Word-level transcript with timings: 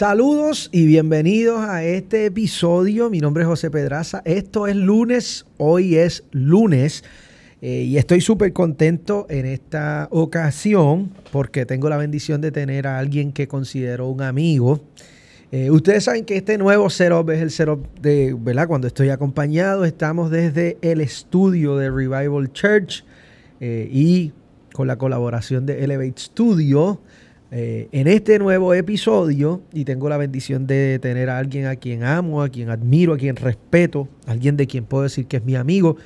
Saludos 0.00 0.70
y 0.72 0.86
bienvenidos 0.86 1.60
a 1.60 1.84
este 1.84 2.24
episodio. 2.24 3.10
Mi 3.10 3.20
nombre 3.20 3.42
es 3.42 3.46
José 3.46 3.70
Pedraza. 3.70 4.22
Esto 4.24 4.66
es 4.66 4.74
lunes, 4.74 5.44
hoy 5.58 5.96
es 5.96 6.24
lunes. 6.30 7.04
Eh, 7.60 7.82
y 7.82 7.98
estoy 7.98 8.22
súper 8.22 8.54
contento 8.54 9.26
en 9.28 9.44
esta 9.44 10.08
ocasión 10.10 11.12
porque 11.30 11.66
tengo 11.66 11.90
la 11.90 11.98
bendición 11.98 12.40
de 12.40 12.50
tener 12.50 12.86
a 12.86 12.98
alguien 12.98 13.30
que 13.30 13.46
considero 13.46 14.08
un 14.08 14.22
amigo. 14.22 14.80
Eh, 15.52 15.70
ustedes 15.70 16.04
saben 16.04 16.24
que 16.24 16.38
este 16.38 16.56
nuevo 16.56 16.88
setup 16.88 17.28
es 17.28 17.42
el 17.42 17.50
setup 17.50 17.86
de, 18.00 18.34
¿verdad? 18.40 18.68
Cuando 18.68 18.86
estoy 18.86 19.10
acompañado, 19.10 19.84
estamos 19.84 20.30
desde 20.30 20.78
el 20.80 21.02
estudio 21.02 21.76
de 21.76 21.90
Revival 21.90 22.50
Church 22.54 23.04
eh, 23.60 23.86
y 23.92 24.32
con 24.72 24.86
la 24.86 24.96
colaboración 24.96 25.66
de 25.66 25.84
Elevate 25.84 26.14
Studio. 26.16 27.02
Eh, 27.52 27.88
en 27.90 28.06
este 28.06 28.38
nuevo 28.38 28.74
episodio, 28.74 29.62
y 29.72 29.84
tengo 29.84 30.08
la 30.08 30.16
bendición 30.16 30.68
de 30.68 31.00
tener 31.00 31.28
a 31.28 31.38
alguien 31.38 31.66
a 31.66 31.74
quien 31.74 32.04
amo, 32.04 32.42
a 32.42 32.48
quien 32.48 32.70
admiro, 32.70 33.12
a 33.12 33.18
quien 33.18 33.34
respeto, 33.34 34.08
alguien 34.26 34.56
de 34.56 34.68
quien 34.68 34.84
puedo 34.84 35.02
decir 35.02 35.26
que 35.26 35.38
es 35.38 35.44
mi 35.44 35.56
amigo, 35.56 35.96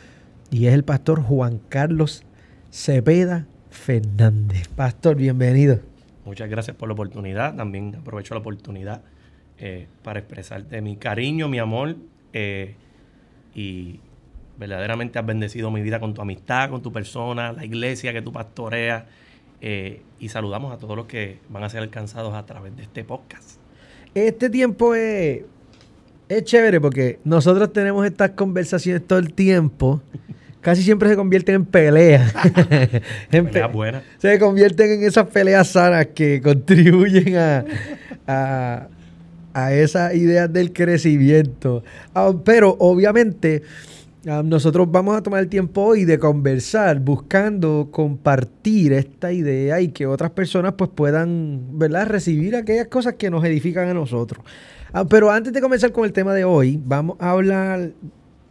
y 0.51 0.69
es 0.69 0.73
el 0.73 0.85
pastor 0.85 1.21
Juan 1.21 1.61
Carlos 1.69 2.25
Cepeda 2.71 3.47
Fernández. 3.69 4.69
Pastor, 4.69 5.17
bienvenido. 5.17 5.81
Muchas 6.25 6.49
gracias 6.49 6.79
por 6.79 6.89
la 6.89 6.95
oportunidad. 6.95 7.55
También 7.55 7.95
aprovecho 7.95 8.33
la 8.33 8.41
oportunidad 8.41 9.03
eh, 9.59 9.87
para 10.03 10.21
expresarte 10.21 10.81
mi 10.81 10.97
cariño, 10.97 11.51
mi 11.51 11.59
amor, 11.59 11.97
eh, 12.33 12.75
y 13.55 14.01
verdaderamente 14.59 15.19
has 15.19 15.27
bendecido 15.27 15.71
mi 15.71 15.83
vida 15.83 16.01
con 16.01 16.15
tu 16.15 16.23
amistad, 16.23 16.71
con 16.71 16.81
tu 16.81 16.91
persona, 16.91 17.53
la 17.53 17.67
iglesia 17.67 18.15
que 18.15 18.23
tú 18.23 18.33
pastoreas 18.33 19.05
y 20.25 20.31
saludamos 20.31 20.73
a 20.73 20.79
todos 20.79 20.97
los 20.97 21.05
que 21.05 21.37
van 21.51 21.65
a 21.65 21.69
ser 21.69 21.83
alcanzados 21.83 22.33
a 22.33 22.47
través 22.47 22.75
de 22.75 22.83
este 22.85 23.05
podcast. 23.05 23.59
Este 24.15 24.49
tiempo 24.49 24.95
es, 24.95 25.43
es 26.31 26.45
chévere 26.45 26.81
porque 26.81 27.19
nosotros 27.25 27.75
tenemos 27.75 28.07
estas 28.07 28.31
conversaciones 28.31 29.07
todo 29.07 29.19
el 29.19 29.35
tiempo. 29.35 30.01
Casi 30.63 30.83
siempre 30.83 31.11
se 31.11 31.17
convierten 31.17 31.57
en 31.57 31.67
peleas. 31.67 32.33
en 33.33 33.51
buenas. 33.71 34.03
Se 34.17 34.39
convierten 34.39 34.93
en 34.93 35.05
esas 35.05 35.27
peleas 35.27 35.69
sanas 35.69 36.07
que 36.15 36.41
contribuyen 36.41 37.37
a, 37.37 37.65
a, 38.27 38.89
a 39.53 39.75
esas 39.75 40.15
ideas 40.15 40.51
del 40.51 40.73
crecimiento. 40.73 41.85
Ah, 42.15 42.33
pero 42.43 42.75
obviamente 42.79 43.63
nosotros 44.25 44.91
vamos 44.91 45.17
a 45.17 45.23
tomar 45.23 45.43
el 45.43 45.49
tiempo 45.49 45.83
hoy 45.83 46.05
de 46.05 46.19
conversar, 46.19 47.01
buscando 47.01 47.89
compartir 47.91 48.95
esta 48.95 49.33
idea 49.33 49.81
y 49.81 49.89
que 49.89 50.07
otras 50.07 50.31
personas 50.31 50.75
pues 50.79 50.91
puedan, 50.95 51.79
¿verdad?, 51.79 52.07
recibir 52.07 52.57
aquellas 52.57 52.87
cosas 52.87 53.15
que 53.15 53.29
nos 53.29 53.45
edifican 53.45 53.89
a 53.89 53.95
nosotros. 53.95 54.43
Ah, 54.93 55.05
pero 55.05 55.31
antes 55.31 55.53
de 55.53 55.61
comenzar 55.61 55.93
con 55.93 56.05
el 56.05 56.13
tema 56.13 56.33
de 56.33 56.45
hoy, 56.45 56.81
vamos 56.83 57.17
a 57.21 57.33
hablar, 57.33 57.91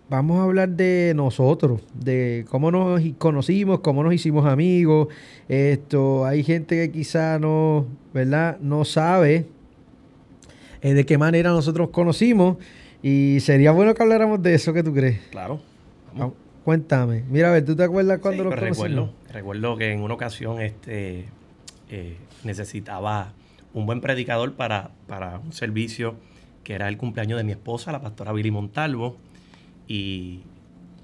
vamos 0.09 0.39
a 0.39 0.43
hablar 0.43 0.69
de 0.69 1.13
nosotros, 1.15 1.81
de 1.93 2.45
cómo 2.49 2.69
nos 2.69 3.01
conocimos, 3.17 3.79
cómo 3.79 4.03
nos 4.03 4.13
hicimos 4.13 4.45
amigos. 4.45 5.07
Esto, 5.47 6.25
hay 6.25 6.43
gente 6.43 6.75
que 6.75 6.91
quizá 6.91 7.39
no, 7.39 7.87
¿verdad?, 8.13 8.59
no 8.61 8.85
sabe 8.85 9.47
eh, 10.83 10.93
de 10.93 11.05
qué 11.05 11.17
manera 11.17 11.49
nosotros 11.49 11.89
conocimos. 11.89 12.57
Y 13.03 13.41
sería 13.41 13.73
bueno 13.73 13.93
que 13.93 14.01
habláramos 14.01 14.41
de 14.41 14.55
eso, 14.55 14.71
¿qué 14.71 14.81
tú 14.81 14.93
crees? 14.93 15.19
Claro. 15.29 15.59
Cuéntame. 16.63 17.25
Mira, 17.29 17.49
a 17.49 17.51
ver, 17.51 17.65
¿tú 17.65 17.75
te 17.75 17.83
acuerdas 17.83 18.19
cuando 18.19 18.43
sí, 18.43 18.49
lo? 18.49 18.55
Recuerdo, 18.55 19.13
recuerdo 19.29 19.77
que 19.77 19.91
en 19.91 20.01
una 20.01 20.13
ocasión 20.13 20.61
este, 20.61 21.25
eh, 21.89 22.17
necesitaba 22.45 23.33
un 23.73 23.85
buen 23.85 23.99
predicador 23.99 24.53
para, 24.53 24.91
para 25.07 25.39
un 25.39 25.51
servicio 25.51 26.15
que 26.63 26.75
era 26.75 26.87
el 26.87 26.95
cumpleaños 26.95 27.37
de 27.37 27.43
mi 27.43 27.51
esposa, 27.51 27.91
la 27.91 28.01
pastora 28.01 28.31
Billy 28.31 28.51
Montalvo. 28.51 29.17
Y 29.85 30.39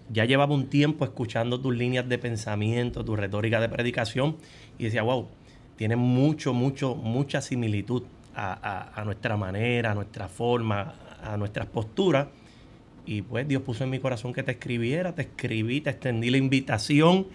ya 0.10 0.24
llevaba 0.24 0.56
un 0.56 0.68
tiempo 0.70 1.04
escuchando 1.04 1.60
tus 1.60 1.76
líneas 1.76 2.08
de 2.08 2.18
pensamiento, 2.18 3.04
tu 3.04 3.18
retórica 3.18 3.60
de 3.60 3.68
predicación. 3.68 4.38
Y 4.78 4.86
decía, 4.86 5.04
wow, 5.04 5.28
tiene 5.76 5.98
mucho, 5.98 6.54
mucho, 6.54 6.96
mucha 6.96 7.42
similitud 7.42 8.04
a, 8.34 8.90
a 8.96 9.04
nuestra 9.04 9.36
manera, 9.36 9.92
a 9.92 9.96
nuestra 9.96 10.30
forma, 10.30 10.96
a 11.24 11.38
nuestras 11.38 11.68
posturas. 11.68 12.28
Y 13.06 13.22
pues 13.22 13.48
Dios 13.48 13.64
puso 13.64 13.84
en 13.84 13.90
mi 13.90 14.00
corazón 14.00 14.34
que 14.34 14.44
te 14.44 14.52
escribiera, 14.52 15.16
te 15.16 15.24
escribí, 15.24 15.82
te 15.82 15.90
extendí 15.90 16.30
la 16.30 16.38
invitación. 16.38 17.28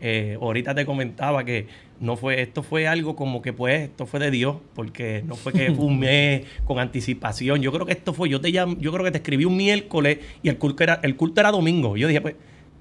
Eh, 0.00 0.38
ahorita 0.40 0.74
te 0.74 0.86
comentaba 0.86 1.44
que 1.44 1.66
no 2.00 2.16
fue, 2.16 2.40
esto 2.40 2.62
fue 2.62 2.88
algo 2.88 3.14
como 3.14 3.42
que 3.42 3.52
pues, 3.52 3.82
esto 3.82 4.06
fue 4.06 4.18
de 4.18 4.30
Dios, 4.30 4.56
porque 4.74 5.22
no 5.26 5.36
fue 5.36 5.52
que 5.52 5.70
fumé 5.72 6.44
con 6.64 6.78
anticipación. 6.78 7.60
Yo 7.60 7.70
creo 7.70 7.84
que 7.84 7.92
esto 7.92 8.14
fue, 8.14 8.28
yo 8.28 8.40
te 8.40 8.50
llamo, 8.50 8.76
yo 8.78 8.92
creo 8.92 9.04
que 9.04 9.10
te 9.10 9.18
escribí 9.18 9.44
un 9.44 9.56
miércoles 9.56 10.18
y 10.42 10.48
el 10.48 10.56
culto 10.56 10.82
era, 10.82 11.00
el 11.02 11.16
culto 11.16 11.40
era 11.40 11.50
domingo. 11.50 11.96
Yo 11.96 12.08
dije, 12.08 12.22
pues, 12.22 12.34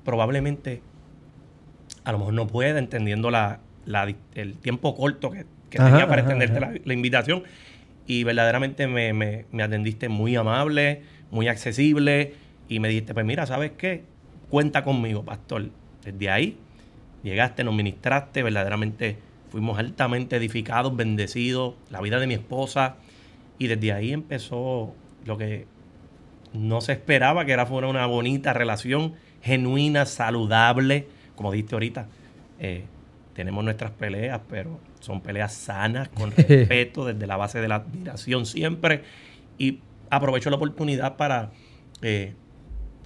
probablemente, 0.06 0.81
a 2.06 2.14
lo 2.14 2.20
mejor 2.20 2.34
no 2.34 2.47
puede, 2.47 2.80
entendiendo 2.80 3.30
la, 3.30 3.59
el 4.36 4.56
tiempo 4.56 4.96
corto 4.96 5.31
que, 5.31 5.46
tenía 5.70 6.08
para 6.08 6.22
extenderte 6.22 6.59
la, 6.59 6.94
invitación 6.94 7.44
y 8.09 8.24
verdaderamente 8.24 8.88
me, 8.88 9.14
me, 9.14 9.64
atendiste 9.64 10.09
muy 10.09 10.36
amable, 10.36 11.03
muy 11.30 11.47
accesible 11.47 12.34
y 12.68 12.80
me 12.80 12.88
dijiste, 12.88 13.14
pues 13.14 13.24
mira, 13.24 13.46
¿sabes 13.46 13.74
qué? 13.78 14.02
Cuenta 14.50 14.84
conmigo, 14.84 15.24
pastor. 15.24 15.70
Desde 16.03 16.28
ahí 16.31 16.58
llegaste, 17.22 17.64
nos 17.64 17.75
ministraste, 17.75 18.42
verdaderamente 18.42 19.20
fuimos 19.52 19.78
altamente 19.78 20.38
edificados, 20.38 20.96
bendecidos, 20.96 21.75
la 21.92 22.02
vida 22.02 22.20
de 22.20 22.25
mi 22.25 22.34
esposa 22.34 22.96
y 23.59 23.68
desde 23.68 23.94
ahí 23.94 24.12
empezó 24.12 24.96
lo 25.26 25.38
que 25.38 25.68
no 26.52 26.81
se 26.81 26.94
esperaba, 26.94 27.46
que 27.46 27.52
era 27.52 27.68
fuera 27.68 27.90
una 27.90 28.08
bonita 28.08 28.53
relación, 28.53 29.14
genuina, 29.44 30.08
saludable, 30.08 31.06
como 31.36 31.52
dijiste 31.52 31.76
ahorita. 31.76 32.08
Eh, 32.59 32.86
tenemos 33.36 33.64
nuestras 33.64 33.91
peleas, 33.91 34.41
pero 34.50 34.80
son 35.00 35.22
peleas 35.22 35.54
sanas, 35.54 36.10
con 36.10 36.32
respeto, 36.38 37.06
desde 37.06 37.28
la 37.28 37.38
base 37.38 37.60
de 37.62 37.68
la 37.68 37.76
admiración 37.76 38.46
siempre. 38.46 39.04
Y 39.58 39.80
aprovecho 40.10 40.50
la 40.50 40.56
oportunidad 40.56 41.18
para 41.18 41.52
eh, 42.02 42.34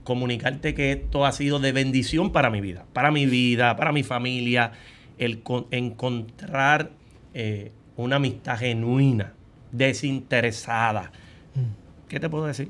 comunicarte 0.03 0.73
que 0.73 0.91
esto 0.91 1.25
ha 1.25 1.31
sido 1.31 1.59
de 1.59 1.71
bendición 1.71 2.31
para 2.31 2.49
mi 2.49 2.61
vida, 2.61 2.85
para 2.93 3.11
mi 3.11 3.25
vida, 3.25 3.75
para 3.75 3.91
mi 3.91 4.03
familia, 4.03 4.73
el 5.17 5.43
encontrar 5.71 6.91
eh, 7.33 7.71
una 7.95 8.17
amistad 8.17 8.57
genuina, 8.57 9.33
desinteresada. 9.71 11.11
Mm. 11.55 12.09
¿Qué 12.09 12.19
te 12.19 12.29
puedo 12.29 12.45
decir? 12.45 12.69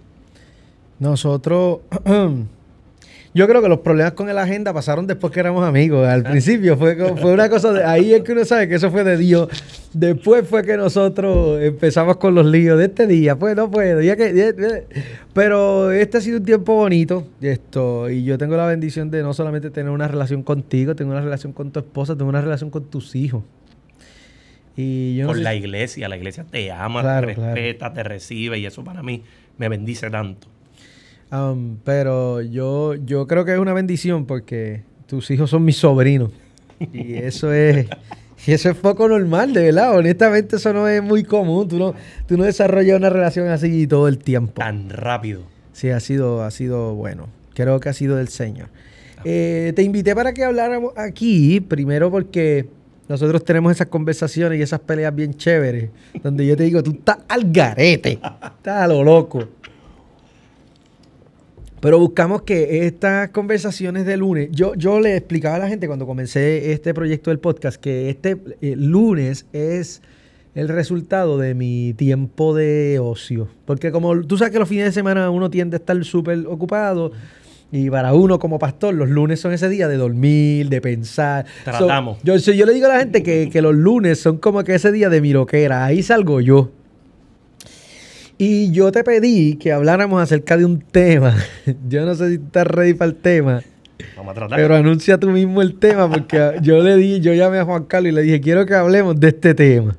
Nosotros 0.99 1.79
Yo 3.35 3.47
creo 3.47 3.63
que 3.63 3.69
los 3.69 3.79
problemas 3.79 4.13
con 4.13 4.33
la 4.33 4.43
agenda 4.43 4.73
pasaron 4.73 5.07
después 5.07 5.33
que 5.33 5.39
éramos 5.39 5.67
amigos. 5.67 6.07
Al 6.07 6.23
ah. 6.25 6.29
principio 6.29 6.77
fue, 6.77 6.95
fue 7.17 7.33
una 7.33 7.49
cosa 7.49 7.73
de. 7.73 7.83
Ahí 7.83 8.13
es 8.13 8.21
que 8.21 8.31
uno 8.31 8.45
sabe 8.45 8.67
que 8.67 8.75
eso 8.75 8.91
fue 8.91 9.03
de 9.03 9.17
Dios. 9.17 9.49
Después 9.91 10.47
fue 10.47 10.63
que 10.63 10.77
nosotros 10.77 11.59
empezamos 11.61 12.17
con 12.17 12.35
los 12.35 12.45
líos 12.45 12.77
de 12.77 12.85
este 12.85 13.07
día. 13.07 13.35
Pues 13.35 13.55
no 13.55 13.71
puedo. 13.71 14.01
Ya 14.01 14.15
que, 14.15 14.85
pero 15.33 15.91
este 15.91 16.19
ha 16.19 16.21
sido 16.21 16.37
un 16.37 16.45
tiempo 16.45 16.75
bonito. 16.75 17.27
Esto, 17.41 18.07
y 18.07 18.23
yo 18.23 18.37
tengo 18.37 18.55
la 18.55 18.67
bendición 18.67 19.09
de 19.09 19.23
no 19.23 19.33
solamente 19.33 19.71
tener 19.71 19.91
una 19.91 20.07
relación 20.07 20.43
contigo, 20.43 20.95
tengo 20.95 21.11
una 21.11 21.21
relación 21.21 21.53
con 21.53 21.71
tu 21.71 21.79
esposa, 21.79 22.15
tengo 22.15 22.29
una 22.29 22.41
relación 22.41 22.69
con 22.69 22.85
tus 22.85 23.15
hijos. 23.15 23.43
Y 24.75 25.15
yo 25.15 25.27
con 25.27 25.43
la 25.43 25.55
iglesia. 25.55 26.07
La 26.07 26.17
iglesia 26.17 26.45
te 26.49 26.71
ama, 26.71 27.01
te 27.01 27.21
respeta, 27.21 27.93
te 27.93 28.03
recibe. 28.03 28.59
Y 28.59 28.67
eso 28.67 28.83
para 28.83 29.01
mí 29.01 29.23
me 29.57 29.69
bendice 29.69 30.11
tanto. 30.11 30.52
Um, 31.33 31.77
pero 31.83 32.41
yo, 32.41 32.93
yo 32.93 33.25
creo 33.25 33.43
que 33.43 33.53
es 33.53 33.59
una 33.59 33.73
bendición 33.73 34.25
porque 34.25 34.83
tus 35.07 35.31
hijos 35.31 35.49
son 35.49 35.65
mis 35.65 35.77
sobrinos. 35.77 36.29
Y 36.91 37.15
eso 37.15 37.51
es, 37.51 37.87
eso 38.45 38.69
es 38.69 38.77
poco 38.77 39.07
normal, 39.07 39.51
de 39.51 39.63
verdad. 39.63 39.97
Honestamente, 39.97 40.57
eso 40.57 40.73
no 40.73 40.87
es 40.87 41.01
muy 41.01 41.23
común. 41.23 41.67
Tú 41.67 41.79
no, 41.79 41.95
tú 42.27 42.37
no 42.37 42.43
desarrollas 42.43 42.97
una 42.97 43.09
relación 43.09 43.47
así 43.47 43.87
todo 43.87 44.07
el 44.07 44.19
tiempo. 44.19 44.53
Tan 44.53 44.91
rápido. 44.91 45.41
Sí, 45.71 45.89
ha 45.89 45.99
sido, 45.99 46.43
ha 46.43 46.51
sido 46.51 46.93
bueno. 46.93 47.29
Creo 47.55 47.79
que 47.79 47.89
ha 47.89 47.93
sido 47.93 48.17
del 48.17 48.27
Señor. 48.27 48.67
Eh, 49.25 49.73
te 49.75 49.81
invité 49.81 50.13
para 50.13 50.33
que 50.33 50.43
habláramos 50.43 50.93
aquí, 50.97 51.61
primero 51.61 52.11
porque 52.11 52.67
nosotros 53.09 53.43
tenemos 53.43 53.71
esas 53.71 53.87
conversaciones 53.87 54.59
y 54.59 54.61
esas 54.61 54.81
peleas 54.81 55.15
bien 55.15 55.33
chéveres, 55.33 55.89
donde 56.21 56.45
yo 56.45 56.55
te 56.55 56.63
digo, 56.63 56.83
tú 56.83 56.91
estás 56.91 57.17
al 57.27 57.51
garete, 57.51 58.13
estás 58.13 58.83
a 58.83 58.87
lo 58.87 59.03
loco. 59.03 59.47
Pero 61.83 61.99
buscamos 61.99 62.43
que 62.43 62.87
estas 62.87 63.27
conversaciones 63.31 64.05
de 64.05 64.15
lunes, 64.15 64.47
yo, 64.53 64.73
yo 64.75 65.01
le 65.01 65.17
explicaba 65.17 65.57
a 65.57 65.59
la 65.59 65.67
gente 65.67 65.85
cuando 65.85 66.05
comencé 66.05 66.71
este 66.71 66.93
proyecto 66.93 67.29
del 67.29 67.39
podcast 67.39 67.75
que 67.75 68.09
este 68.09 68.37
eh, 68.61 68.75
lunes 68.77 69.47
es 69.51 70.01
el 70.55 70.69
resultado 70.69 71.37
de 71.37 71.55
mi 71.55 71.93
tiempo 71.93 72.55
de 72.55 72.99
ocio. 72.99 73.49
Porque 73.65 73.91
como 73.91 74.21
tú 74.21 74.37
sabes 74.37 74.53
que 74.53 74.59
los 74.59 74.69
fines 74.69 74.85
de 74.85 74.91
semana 74.93 75.29
uno 75.29 75.49
tiende 75.49 75.75
a 75.75 75.79
estar 75.79 76.01
súper 76.05 76.47
ocupado. 76.47 77.11
Y 77.69 77.89
para 77.89 78.13
uno 78.13 78.39
como 78.39 78.59
pastor, 78.59 78.93
los 78.93 79.09
lunes 79.09 79.41
son 79.41 79.51
ese 79.51 79.67
día 79.67 79.89
de 79.89 79.97
dormir, 79.97 80.69
de 80.69 80.79
pensar. 80.79 81.45
Tratamos. 81.65 82.17
yo, 82.23 82.37
yo, 82.37 82.65
le 82.65 82.73
digo 82.73 82.85
a 82.85 82.93
la 82.93 82.99
gente 82.99 83.23
que, 83.23 83.49
que, 83.51 83.61
los 83.61 83.75
lunes 83.75 84.21
son 84.21 84.37
como 84.37 84.63
que 84.63 84.75
ese 84.75 84.93
día 84.93 85.09
de 85.09 85.19
miroquera. 85.19 85.83
Ahí 85.83 86.01
salgo 86.01 86.39
yo. 86.39 86.71
Y 88.45 88.71
yo 88.73 88.91
te 88.91 89.05
pedí 89.05 89.55
que 89.55 89.71
habláramos 89.71 90.21
acerca 90.21 90.57
de 90.57 90.65
un 90.65 90.81
tema. 90.81 91.33
Yo 91.87 92.05
no 92.05 92.13
sé 92.13 92.27
si 92.27 92.35
estás 92.35 92.67
ready 92.67 92.93
para 92.93 93.09
el 93.09 93.15
tema. 93.15 93.61
Vamos 94.17 94.31
a 94.31 94.33
tratar. 94.33 94.59
Pero 94.59 94.75
anuncia 94.75 95.17
tú 95.17 95.29
mismo 95.29 95.61
el 95.61 95.79
tema 95.79 96.09
porque 96.09 96.57
yo 96.61 96.83
le 96.83 96.97
di, 96.97 97.21
yo 97.21 97.33
llamé 97.33 97.59
a 97.59 97.63
Juan 97.63 97.85
Carlos 97.85 98.11
y 98.11 98.15
le 98.15 98.21
dije, 98.23 98.41
quiero 98.41 98.65
que 98.65 98.75
hablemos 98.75 99.17
de 99.17 99.29
este 99.29 99.53
tema. 99.53 99.95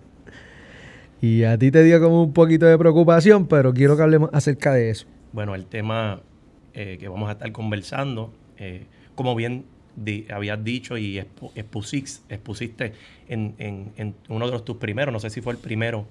Y 1.23 1.45
a 1.45 1.57
ti 1.57 1.71
te 1.71 1.83
dio 1.85 1.99
como 2.03 2.23
un 2.23 2.35
poquito 2.35 2.67
de 2.67 2.77
preocupación, 2.77 3.47
pero 3.47 3.73
quiero 3.73 3.97
que 3.97 4.03
hablemos 4.03 4.29
acerca 4.35 4.75
de 4.75 4.91
eso. 4.91 5.07
Bueno, 5.33 5.55
el 5.55 5.65
tema 5.65 6.21
eh, 6.75 6.99
que 7.01 7.09
vamos 7.09 7.31
a 7.31 7.33
estar 7.33 7.51
conversando, 7.51 8.31
eh, 8.59 8.85
como 9.15 9.35
bien 9.35 9.65
habías 10.31 10.63
dicho 10.63 10.99
y 10.99 11.19
expusiste, 11.55 12.93
en, 13.27 14.15
uno 14.29 14.45
de 14.45 14.53
los, 14.53 14.67
tus 14.67 14.77
primeros, 14.77 15.15
no 15.15 15.21
sé 15.21 15.31
si 15.31 15.41
fue 15.41 15.55
el 15.55 15.59
primero 15.59 16.07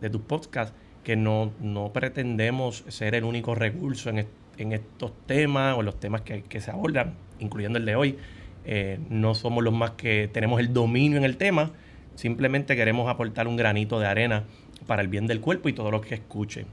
de 0.00 0.10
tus 0.10 0.22
podcasts, 0.22 0.74
que 1.06 1.14
no, 1.14 1.52
no 1.60 1.92
pretendemos 1.92 2.82
ser 2.88 3.14
el 3.14 3.22
único 3.22 3.54
recurso 3.54 4.10
en, 4.10 4.26
en 4.58 4.72
estos 4.72 5.12
temas 5.26 5.78
o 5.78 5.82
los 5.82 6.00
temas 6.00 6.22
que, 6.22 6.60
se 6.60 6.68
abordan, 6.72 7.14
incluyendo 7.38 7.78
el 7.78 7.84
de 7.84 7.94
hoy. 7.94 8.18
Eh, 8.64 8.98
no 9.08 9.36
somos 9.36 9.62
los 9.62 9.72
más 9.72 9.92
que 9.92 10.28
tenemos 10.32 10.58
el 10.58 10.72
dominio 10.72 11.16
en 11.16 11.22
el 11.22 11.36
tema, 11.36 11.70
simplemente 12.16 12.74
queremos 12.74 13.08
aportar 13.08 13.46
un 13.46 13.54
granito 13.54 14.00
de 14.00 14.08
arena 14.08 14.46
para 14.88 15.00
el 15.00 15.06
bien 15.06 15.28
del 15.28 15.40
cuerpo 15.40 15.68
y 15.68 15.74
todo 15.74 15.92
lo 15.92 16.00
que 16.00 16.16
escuchen. 16.16 16.66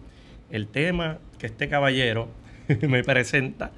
El 0.50 0.66
tema 0.66 1.20
que 1.38 1.46
este 1.46 1.70
caballero 1.70 2.28
me 2.82 3.04
presenta 3.04 3.72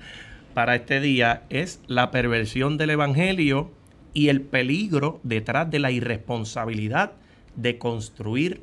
para 0.53 0.75
este 0.75 1.01
día 1.01 1.43
es 1.49 1.81
la 1.87 2.11
perversión 2.11 2.77
del 2.77 2.91
Evangelio 2.91 3.71
y 4.13 4.29
el 4.29 4.39
peligro 4.39 5.19
detrás 5.23 5.69
de 5.69 5.79
la 5.79 5.91
irresponsabilidad 5.91 7.11
de 7.57 7.77
construir 7.77 8.61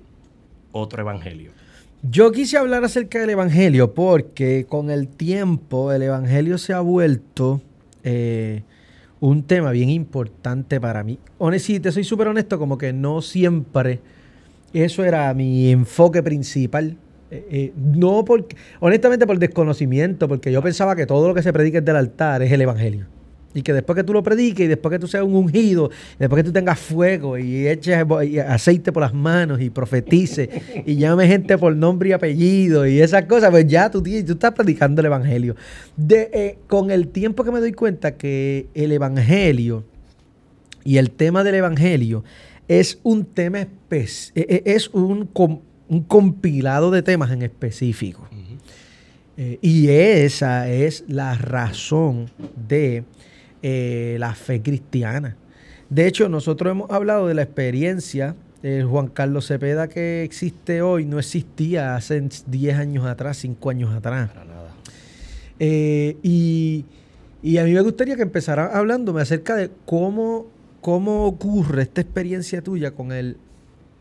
otro 0.72 1.02
Evangelio. 1.02 1.52
Yo 2.04 2.32
quise 2.32 2.58
hablar 2.58 2.82
acerca 2.82 3.20
del 3.20 3.30
Evangelio 3.30 3.94
porque 3.94 4.66
con 4.68 4.90
el 4.90 5.06
tiempo 5.06 5.92
el 5.92 6.02
Evangelio 6.02 6.58
se 6.58 6.72
ha 6.72 6.80
vuelto 6.80 7.60
eh, 8.02 8.64
un 9.20 9.44
tema 9.44 9.70
bien 9.70 9.88
importante 9.88 10.80
para 10.80 11.04
mí. 11.04 11.20
Honestamente, 11.38 11.92
soy 11.92 12.02
súper 12.02 12.26
honesto, 12.26 12.58
como 12.58 12.76
que 12.76 12.92
no 12.92 13.22
siempre 13.22 14.00
eso 14.72 15.04
era 15.04 15.32
mi 15.32 15.70
enfoque 15.70 16.24
principal. 16.24 16.96
Eh, 17.30 17.46
eh, 17.50 17.72
no 17.76 18.24
porque, 18.24 18.56
honestamente 18.80 19.24
por 19.24 19.38
desconocimiento, 19.38 20.26
porque 20.26 20.50
yo 20.50 20.60
pensaba 20.60 20.96
que 20.96 21.06
todo 21.06 21.28
lo 21.28 21.34
que 21.34 21.42
se 21.44 21.52
predica 21.52 21.80
del 21.80 21.94
altar 21.94 22.42
es 22.42 22.50
el 22.50 22.62
Evangelio. 22.62 23.06
Y 23.54 23.62
que 23.62 23.72
después 23.72 23.96
que 23.96 24.04
tú 24.04 24.12
lo 24.12 24.22
prediques 24.22 24.64
y 24.64 24.68
después 24.68 24.92
que 24.92 24.98
tú 24.98 25.06
seas 25.06 25.24
un 25.24 25.34
ungido, 25.34 25.90
después 26.18 26.42
que 26.42 26.48
tú 26.48 26.52
tengas 26.52 26.78
fuego 26.78 27.36
y 27.38 27.68
eches 27.68 28.04
aceite 28.48 28.92
por 28.92 29.02
las 29.02 29.12
manos 29.12 29.60
y 29.60 29.70
profetices 29.70 30.48
y 30.86 30.96
llame 30.96 31.26
gente 31.26 31.58
por 31.58 31.74
nombre 31.76 32.10
y 32.10 32.12
apellido 32.12 32.86
y 32.86 33.00
esas 33.00 33.24
cosas, 33.26 33.50
pues 33.50 33.66
ya 33.66 33.90
tú, 33.90 34.02
tú 34.02 34.32
estás 34.32 34.52
predicando 34.52 35.00
el 35.00 35.06
Evangelio. 35.06 35.56
De, 35.96 36.30
eh, 36.32 36.58
con 36.66 36.90
el 36.90 37.08
tiempo 37.08 37.44
que 37.44 37.50
me 37.50 37.60
doy 37.60 37.72
cuenta 37.72 38.16
que 38.16 38.66
el 38.74 38.92
Evangelio 38.92 39.84
y 40.84 40.96
el 40.96 41.10
tema 41.10 41.44
del 41.44 41.56
Evangelio 41.56 42.24
es 42.68 42.98
un 43.02 43.24
tema, 43.24 43.60
e, 43.60 43.68
e, 44.34 44.62
es 44.64 44.88
un, 44.88 45.28
un 45.88 46.02
compilado 46.04 46.90
de 46.90 47.02
temas 47.02 47.30
en 47.30 47.42
específico. 47.42 48.28
Eh, 49.36 49.58
y 49.62 49.88
esa 49.88 50.68
es 50.70 51.04
la 51.08 51.34
razón 51.34 52.30
de 52.68 53.04
eh, 53.62 54.16
la 54.18 54.34
fe 54.34 54.60
cristiana. 54.60 55.36
De 55.88 56.06
hecho, 56.06 56.28
nosotros 56.28 56.70
hemos 56.70 56.90
hablado 56.90 57.28
de 57.28 57.34
la 57.34 57.42
experiencia. 57.42 58.34
El 58.62 58.84
Juan 58.86 59.08
Carlos 59.08 59.46
Cepeda 59.46 59.88
que 59.88 60.22
existe 60.22 60.82
hoy 60.82 61.04
no 61.04 61.18
existía 61.18 61.96
hace 61.96 62.28
10 62.46 62.76
años 62.76 63.06
atrás, 63.06 63.36
5 63.38 63.70
años 63.70 63.94
atrás. 63.94 64.30
Para 64.30 64.44
nada. 64.44 64.70
Eh, 65.58 66.16
y, 66.22 66.84
a 67.58 67.64
mí 67.64 67.72
me 67.72 67.80
gustaría 67.82 68.16
que 68.16 68.22
empezara 68.22 68.66
hablándome 68.66 69.22
acerca 69.22 69.54
de 69.54 69.70
cómo, 69.84 70.46
cómo 70.80 71.26
ocurre 71.26 71.82
esta 71.82 72.00
experiencia 72.00 72.62
tuya 72.62 72.92
con 72.92 73.12
el, 73.12 73.36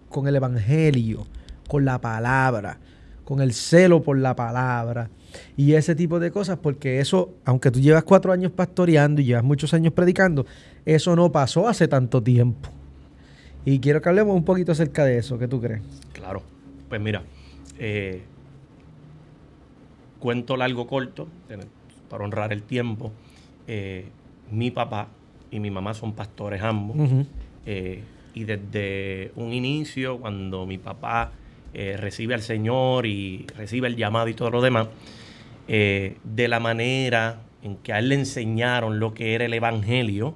con 0.09 0.27
el 0.27 0.35
Evangelio, 0.35 1.27
con 1.67 1.85
la 1.85 1.99
palabra, 2.01 2.77
con 3.25 3.41
el 3.41 3.53
celo 3.53 4.01
por 4.01 4.17
la 4.17 4.35
palabra 4.35 5.09
y 5.57 5.73
ese 5.73 5.95
tipo 5.95 6.19
de 6.19 6.31
cosas, 6.31 6.57
porque 6.61 6.99
eso, 6.99 7.33
aunque 7.45 7.71
tú 7.71 7.79
llevas 7.79 8.03
cuatro 8.03 8.31
años 8.31 8.51
pastoreando 8.51 9.21
y 9.21 9.25
llevas 9.25 9.43
muchos 9.43 9.73
años 9.73 9.93
predicando, 9.93 10.45
eso 10.85 11.15
no 11.15 11.31
pasó 11.31 11.67
hace 11.67 11.87
tanto 11.87 12.21
tiempo. 12.21 12.69
Y 13.65 13.79
quiero 13.79 14.01
que 14.01 14.09
hablemos 14.09 14.35
un 14.35 14.43
poquito 14.43 14.71
acerca 14.71 15.05
de 15.05 15.17
eso, 15.17 15.37
¿qué 15.37 15.47
tú 15.47 15.61
crees? 15.61 15.81
Claro, 16.13 16.41
pues 16.89 16.99
mira, 16.99 17.23
eh, 17.77 18.21
cuento 20.19 20.57
largo 20.57 20.87
corto, 20.87 21.27
para 22.09 22.23
honrar 22.23 22.53
el 22.53 22.63
tiempo. 22.63 23.11
Eh, 23.67 24.05
mi 24.51 24.71
papá 24.71 25.07
y 25.51 25.59
mi 25.59 25.71
mamá 25.71 25.93
son 25.93 26.13
pastores 26.13 26.61
ambos. 26.61 26.97
Eh, 27.65 28.03
y 28.33 28.43
desde 28.45 29.31
un 29.35 29.53
inicio, 29.53 30.19
cuando 30.19 30.65
mi 30.65 30.77
papá 30.77 31.31
recibe 31.73 32.33
al 32.33 32.41
Señor 32.41 33.05
y 33.05 33.45
recibe 33.55 33.87
el 33.87 33.95
llamado 33.95 34.27
y 34.27 34.33
todo 34.33 34.49
lo 34.49 34.61
demás, 34.61 34.87
eh, 35.73 36.17
de 36.25 36.49
la 36.49 36.59
manera 36.59 37.43
en 37.63 37.77
que 37.77 37.93
a 37.93 37.99
él 37.99 38.09
le 38.09 38.15
enseñaron 38.15 38.99
lo 38.99 39.13
que 39.13 39.35
era 39.35 39.45
el 39.45 39.53
Evangelio, 39.53 40.35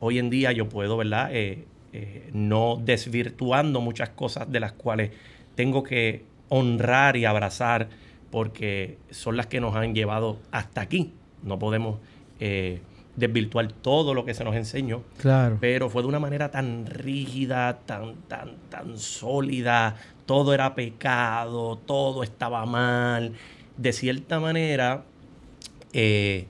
hoy 0.00 0.18
en 0.18 0.30
día 0.30 0.50
yo 0.50 0.68
puedo, 0.68 0.96
¿verdad? 0.96 1.28
Eh, 1.32 1.64
eh, 1.92 2.28
no 2.32 2.82
desvirtuando 2.84 3.80
muchas 3.80 4.08
cosas 4.08 4.50
de 4.50 4.58
las 4.58 4.72
cuales 4.72 5.12
tengo 5.54 5.84
que 5.84 6.24
honrar 6.48 7.16
y 7.16 7.24
abrazar 7.24 7.88
porque 8.32 8.98
son 9.12 9.36
las 9.36 9.46
que 9.46 9.60
nos 9.60 9.76
han 9.76 9.94
llevado 9.94 10.38
hasta 10.50 10.80
aquí. 10.80 11.12
No 11.44 11.56
podemos 11.56 11.98
desvirtuar 13.14 13.70
todo 13.70 14.12
lo 14.12 14.24
que 14.24 14.34
se 14.34 14.42
nos 14.42 14.56
enseñó. 14.56 15.02
Claro. 15.18 15.58
Pero 15.60 15.88
fue 15.88 16.02
de 16.02 16.08
una 16.08 16.18
manera 16.18 16.50
tan 16.50 16.86
rígida, 16.86 17.78
tan, 17.86 18.16
tan, 18.26 18.56
tan 18.70 18.98
sólida. 18.98 19.94
Todo 20.26 20.52
era 20.52 20.74
pecado, 20.74 21.78
todo 21.86 22.24
estaba 22.24 22.66
mal 22.66 23.34
de 23.76 23.92
cierta 23.92 24.40
manera, 24.40 25.04
eh, 25.92 26.46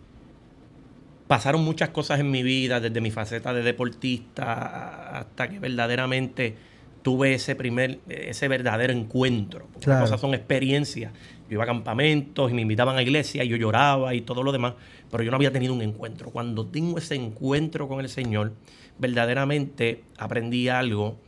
pasaron 1.26 1.64
muchas 1.64 1.90
cosas 1.90 2.20
en 2.20 2.30
mi 2.30 2.42
vida, 2.42 2.80
desde 2.80 3.00
mi 3.00 3.10
faceta 3.10 3.54
de 3.54 3.62
deportista 3.62 5.18
hasta 5.18 5.48
que 5.48 5.58
verdaderamente 5.58 6.54
tuve 7.02 7.34
ese 7.34 7.54
primer, 7.54 8.00
ese 8.08 8.48
verdadero 8.48 8.92
encuentro. 8.92 9.68
Las 9.84 10.02
cosas 10.02 10.20
son 10.20 10.34
experiencias. 10.34 11.12
Yo 11.48 11.54
iba 11.54 11.64
a 11.64 11.66
campamentos 11.66 12.50
y 12.50 12.54
me 12.54 12.62
invitaban 12.62 12.96
a 12.96 13.02
iglesia 13.02 13.44
y 13.44 13.48
yo 13.48 13.56
lloraba 13.56 14.14
y 14.14 14.22
todo 14.22 14.42
lo 14.42 14.52
demás, 14.52 14.74
pero 15.10 15.22
yo 15.22 15.30
no 15.30 15.36
había 15.36 15.52
tenido 15.52 15.74
un 15.74 15.82
encuentro. 15.82 16.30
Cuando 16.30 16.66
tengo 16.66 16.96
ese 16.96 17.14
encuentro 17.14 17.88
con 17.88 18.00
el 18.00 18.08
Señor, 18.08 18.52
verdaderamente 18.98 20.02
aprendí 20.16 20.68
algo 20.68 21.18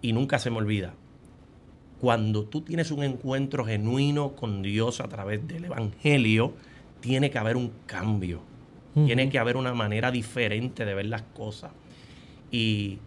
y 0.00 0.12
nunca 0.14 0.38
se 0.38 0.50
me 0.50 0.56
olvida 0.56 0.94
cuando 2.06 2.44
tú 2.44 2.60
tienes 2.60 2.92
un 2.92 3.02
encuentro 3.02 3.64
genuino 3.64 4.36
con 4.36 4.62
Dios 4.62 5.00
a 5.00 5.08
través 5.08 5.44
del 5.48 5.64
Evangelio, 5.64 6.52
tiene 7.00 7.32
que 7.32 7.38
haber 7.38 7.56
un 7.56 7.72
cambio. 7.84 8.42
Tiene 8.94 9.28
que 9.28 9.40
haber 9.40 9.56
una 9.56 9.74
manera 9.74 10.12
diferente 10.12 10.84
de 10.84 10.94
ver 10.94 11.06
las 11.06 11.22
cosas. 11.22 11.72
Y 12.52 12.98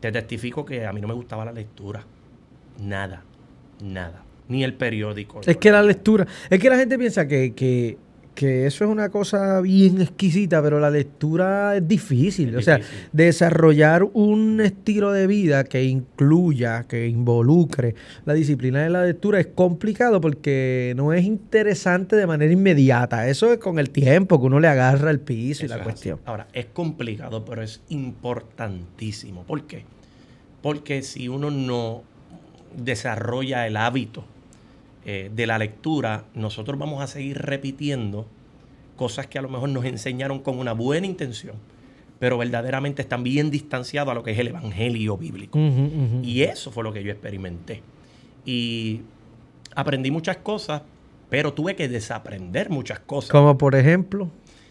te 0.00 0.10
testifico 0.10 0.64
que 0.64 0.86
a 0.86 0.92
mí 0.94 1.02
no 1.02 1.08
me 1.08 1.12
gustaba 1.12 1.44
la 1.44 1.52
lectura. 1.52 2.02
Nada, 2.82 3.24
nada. 3.84 4.24
Ni 4.48 4.64
el 4.64 4.72
periódico. 4.72 5.42
Es 5.44 5.58
que 5.58 5.70
la 5.70 5.82
lectura, 5.82 6.26
es 6.48 6.58
que 6.58 6.70
la 6.70 6.78
gente 6.78 6.96
piensa 6.96 7.28
que, 7.28 7.52
que 7.52 7.98
que 8.40 8.64
eso 8.64 8.84
es 8.84 8.90
una 8.90 9.10
cosa 9.10 9.60
bien 9.60 10.00
exquisita, 10.00 10.62
pero 10.62 10.80
la 10.80 10.88
lectura 10.88 11.76
es 11.76 11.86
difícil. 11.86 12.56
o 12.56 12.62
sea, 12.62 12.80
desarrollar 13.12 14.02
un 14.14 14.62
estilo 14.62 15.12
de 15.12 15.26
vida 15.26 15.64
que 15.64 15.84
incluya, 15.84 16.84
que 16.84 17.06
involucre 17.06 17.94
la 18.24 18.32
disciplina 18.32 18.82
de 18.82 18.88
la 18.88 19.04
lectura 19.04 19.40
es 19.40 19.48
complicado 19.48 20.22
porque 20.22 20.94
no 20.96 21.12
es 21.12 21.26
interesante 21.26 22.16
de 22.16 22.26
manera 22.26 22.50
inmediata. 22.50 23.28
Eso 23.28 23.52
es 23.52 23.58
con 23.58 23.78
el 23.78 23.90
tiempo 23.90 24.40
que 24.40 24.46
uno 24.46 24.58
le 24.58 24.68
agarra 24.68 25.10
el 25.10 25.20
piso 25.20 25.66
y 25.66 25.68
la 25.68 25.82
cuestión. 25.82 26.18
Ahora, 26.24 26.48
es 26.54 26.64
complicado, 26.64 27.44
pero 27.44 27.60
es 27.60 27.82
importantísimo. 27.90 29.42
¿Por 29.42 29.66
qué? 29.66 29.84
Porque 30.62 31.02
si 31.02 31.28
uno 31.28 31.50
no 31.50 32.04
desarrolla 32.74 33.66
el 33.66 33.76
hábito 33.76 34.24
eh, 35.04 35.30
de 35.34 35.46
la 35.46 35.58
lectura, 35.58 36.24
nosotros 36.34 36.78
vamos 36.78 37.02
a 37.02 37.06
seguir 37.06 37.38
repitiendo 37.38 38.26
cosas 38.96 39.26
que 39.26 39.38
a 39.38 39.42
lo 39.42 39.48
mejor 39.48 39.70
nos 39.70 39.84
enseñaron 39.86 40.40
con 40.40 40.58
una 40.58 40.72
buena 40.72 41.06
intención, 41.06 41.56
pero 42.18 42.36
verdaderamente 42.36 43.00
están 43.00 43.22
bien 43.22 43.50
distanciados 43.50 44.12
a 44.12 44.14
lo 44.14 44.22
que 44.22 44.32
es 44.32 44.38
el 44.38 44.48
evangelio 44.48 45.16
bíblico. 45.16 45.58
Y 46.22 46.42
eso 46.42 46.70
fue 46.70 46.84
lo 46.84 46.92
que 46.92 47.02
yo 47.02 47.10
experimenté. 47.10 47.82
Y 48.44 49.00
aprendí 49.74 50.10
muchas 50.10 50.36
cosas, 50.36 50.82
pero 51.30 51.54
tuve 51.54 51.76
que 51.76 51.88
desaprender 51.88 52.68
muchas 52.68 53.00
cosas. 53.00 53.30
Como 53.30 53.56
por 53.56 53.74
ejemplo, 53.74 54.28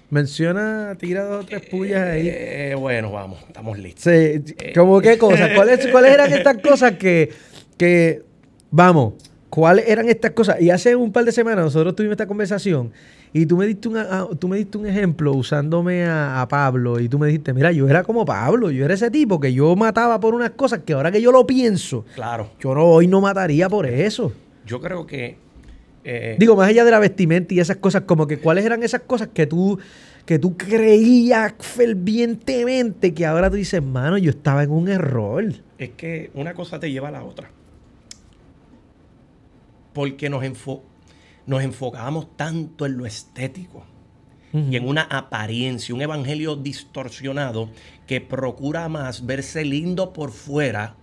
menciona, 0.09 0.95
tira 0.99 1.23
dos 1.23 1.43
o 1.43 1.47
tres 1.47 1.65
pullas 1.67 2.07
ahí. 2.07 2.27
Eh, 2.31 2.75
bueno, 2.77 3.11
vamos, 3.11 3.39
estamos 3.47 3.79
listos. 3.79 4.03
Sí, 4.03 4.09
eh, 4.09 4.73
¿Cómo 4.75 5.01
qué 5.01 5.17
cosas? 5.17 5.51
¿Cuáles, 5.55 5.87
¿Cuáles 5.87 6.13
eran 6.13 6.31
estas 6.31 6.57
cosas 6.57 6.93
que, 6.93 7.31
que, 7.77 8.23
vamos, 8.71 9.13
¿cuáles 9.59 9.89
eran 9.89 10.07
estas 10.07 10.31
cosas? 10.31 10.61
Y 10.61 10.69
hace 10.69 10.95
un 10.95 11.11
par 11.11 11.25
de 11.25 11.33
semanas 11.33 11.65
nosotros 11.65 11.93
tuvimos 11.93 12.13
esta 12.13 12.27
conversación 12.27 12.93
y 13.33 13.45
tú 13.45 13.57
me 13.57 13.67
diste, 13.67 13.89
ah, 13.97 14.25
tú 14.39 14.47
me 14.47 14.55
diste 14.55 14.77
un 14.77 14.87
ejemplo 14.87 15.33
usándome 15.33 16.05
a, 16.05 16.41
a, 16.41 16.47
Pablo 16.47 16.97
y 16.97 17.09
tú 17.09 17.19
me 17.19 17.27
dijiste, 17.27 17.53
mira, 17.53 17.73
yo 17.73 17.89
era 17.89 18.03
como 18.03 18.23
Pablo, 18.23 18.71
yo 18.71 18.85
era 18.85 18.93
ese 18.93 19.11
tipo 19.11 19.37
que 19.37 19.53
yo 19.53 19.75
mataba 19.75 20.17
por 20.21 20.33
unas 20.33 20.51
cosas 20.51 20.79
que 20.85 20.93
ahora 20.93 21.11
que 21.11 21.21
yo 21.21 21.33
lo 21.33 21.45
pienso, 21.45 22.05
claro. 22.15 22.51
yo 22.61 22.73
no, 22.73 22.85
hoy 22.85 23.07
no 23.07 23.19
mataría 23.19 23.67
por 23.67 23.85
eso. 23.85 24.31
Yo 24.65 24.79
creo 24.79 25.05
que... 25.05 25.35
Eh, 26.05 26.37
Digo, 26.39 26.55
más 26.55 26.69
allá 26.69 26.85
de 26.85 26.91
la 26.91 26.99
vestimenta 26.99 27.53
y 27.53 27.59
esas 27.59 27.75
cosas, 27.75 28.03
como 28.03 28.25
que 28.25 28.39
cuáles 28.39 28.63
eran 28.63 28.81
esas 28.81 29.01
cosas 29.01 29.27
que 29.33 29.45
tú 29.45 29.77
que 30.25 30.37
tú 30.37 30.55
creías 30.55 31.55
fervientemente 31.57 33.15
que 33.15 33.25
ahora 33.25 33.49
tú 33.49 33.55
dices, 33.55 33.81
mano, 33.81 34.15
yo 34.19 34.29
estaba 34.29 34.61
en 34.61 34.69
un 34.69 34.87
error. 34.87 35.43
Es 35.79 35.89
que 35.97 36.29
una 36.35 36.53
cosa 36.53 36.79
te 36.79 36.91
lleva 36.91 37.07
a 37.07 37.11
la 37.11 37.23
otra. 37.23 37.49
Porque 39.99 40.29
nos, 40.29 40.41
nos 41.45 41.61
enfocábamos 41.61 42.37
tanto 42.37 42.85
en 42.85 42.97
lo 42.97 43.05
estético 43.05 43.83
y 44.53 44.77
en 44.77 44.87
una 44.87 45.01
apariencia, 45.01 45.93
un 45.93 46.01
evangelio 46.01 46.55
distorsionado 46.55 47.69
que 48.07 48.21
procura 48.21 48.87
más 48.87 49.25
verse 49.25 49.65
lindo 49.65 50.13
por 50.13 50.31
fuera, 50.31 50.95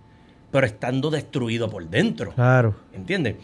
pero 0.49 0.65
estando 0.65 1.11
destruido 1.11 1.69
por 1.69 1.87
dentro. 1.87 2.31
Claro. 2.33 2.73
¿Entiendes? 2.91 3.35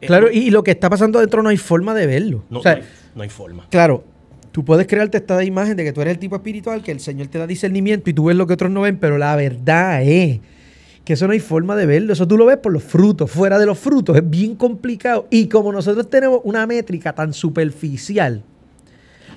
Claro, 0.00 0.30
y 0.30 0.50
lo 0.50 0.62
que 0.62 0.70
está 0.70 0.88
pasando 0.88 1.18
adentro 1.18 1.42
no 1.42 1.48
hay 1.48 1.56
forma 1.56 1.92
de 1.92 2.06
verlo. 2.06 2.44
No, 2.50 2.60
hay, 2.64 2.84
no 3.16 3.24
hay 3.24 3.30
forma. 3.30 3.66
Claro, 3.68 4.04
Tú 4.52 4.64
puedes 4.64 4.86
crearte 4.86 5.18
esta 5.18 5.42
imagen 5.42 5.76
de 5.76 5.82
que 5.82 5.92
tú 5.92 6.02
eres 6.02 6.14
el 6.14 6.20
tipo 6.20 6.36
espiritual, 6.36 6.84
que 6.84 6.92
el 6.92 7.00
Señor 7.00 7.26
te 7.26 7.38
da 7.38 7.48
discernimiento 7.48 8.10
y 8.10 8.14
tú 8.14 8.26
ves 8.26 8.36
lo 8.36 8.46
que 8.46 8.54
otros 8.54 8.70
no 8.70 8.82
ven, 8.82 8.96
pero 8.96 9.18
la 9.18 9.34
verdad 9.34 10.04
es 10.04 10.38
que 11.04 11.14
eso 11.14 11.26
no 11.26 11.32
hay 11.32 11.40
forma 11.40 11.76
de 11.76 11.86
verlo. 11.86 12.12
Eso 12.12 12.26
tú 12.28 12.36
lo 12.36 12.46
ves 12.46 12.58
por 12.58 12.72
los 12.72 12.82
frutos. 12.82 13.30
Fuera 13.30 13.58
de 13.58 13.66
los 13.66 13.78
frutos 13.78 14.16
es 14.16 14.28
bien 14.28 14.54
complicado. 14.54 15.26
Y 15.30 15.48
como 15.48 15.72
nosotros 15.72 16.08
tenemos 16.08 16.40
una 16.44 16.66
métrica 16.66 17.14
tan 17.14 17.32
superficial, 17.32 18.42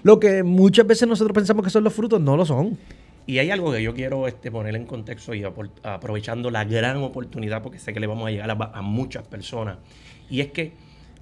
lo 0.04 0.20
que 0.20 0.44
muchas 0.44 0.86
veces 0.86 1.08
nosotros 1.08 1.34
pensamos 1.34 1.64
que 1.64 1.70
son 1.70 1.84
los 1.84 1.94
frutos, 1.94 2.20
no 2.20 2.36
lo 2.36 2.46
son. 2.46 2.78
Y 3.26 3.40
hay 3.40 3.52
algo 3.52 3.72
que 3.72 3.82
yo 3.82 3.94
quiero 3.94 4.28
este, 4.28 4.52
poner 4.52 4.76
en 4.76 4.86
contexto 4.86 5.34
y 5.34 5.44
aprovechando 5.84 6.52
la 6.52 6.66
gran 6.66 6.98
oportunidad, 6.98 7.62
porque 7.64 7.80
sé 7.80 7.94
que 7.94 8.02
le 8.02 8.08
vamos 8.08 8.28
a 8.28 8.32
llegar 8.32 8.52
a 8.52 8.82
muchas 8.82 9.26
personas. 9.26 9.78
Y 10.30 10.42
es 10.42 10.52
que 10.52 10.74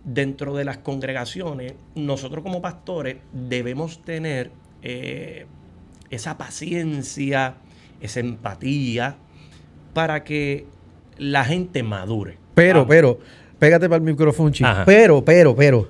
dentro 0.03 0.55
de 0.55 0.65
las 0.65 0.79
congregaciones, 0.79 1.73
nosotros 1.95 2.43
como 2.43 2.61
pastores 2.61 3.17
debemos 3.33 4.03
tener 4.03 4.51
eh, 4.81 5.45
esa 6.09 6.37
paciencia, 6.37 7.55
esa 8.01 8.19
empatía, 8.19 9.17
para 9.93 10.23
que 10.23 10.65
la 11.17 11.45
gente 11.45 11.83
madure. 11.83 12.37
Pero, 12.55 12.87
pero, 12.87 13.19
pégate 13.59 13.87
para 13.87 13.97
el 13.97 14.03
micrófono, 14.03 14.49
chico. 14.49 14.69
Pero, 14.85 15.23
pero, 15.23 15.55
pero. 15.55 15.89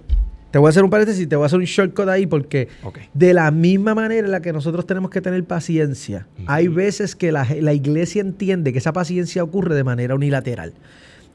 Te 0.52 0.60
voy 0.60 0.68
a 0.68 0.70
hacer 0.72 0.84
un 0.84 0.90
paréntesis, 0.90 1.30
te 1.30 1.38
voy 1.38 1.44
a 1.44 1.46
hacer 1.46 1.60
un 1.60 1.66
shortcut 1.66 2.10
ahí 2.10 2.28
porque 2.28 2.68
de 3.14 3.34
la 3.34 3.52
misma 3.52 3.96
manera 3.96 4.26
en 4.26 4.32
la 4.32 4.42
que 4.42 4.52
nosotros 4.52 4.86
tenemos 4.86 5.10
que 5.10 5.22
tener 5.22 5.42
paciencia, 5.46 6.28
hay 6.46 6.68
veces 6.68 7.16
que 7.16 7.32
la, 7.32 7.48
la 7.62 7.74
iglesia 7.74 8.20
entiende 8.20 8.74
que 8.74 8.80
esa 8.80 8.92
paciencia 8.92 9.44
ocurre 9.44 9.76
de 9.76 9.86
manera 9.86 10.14
unilateral 10.14 10.74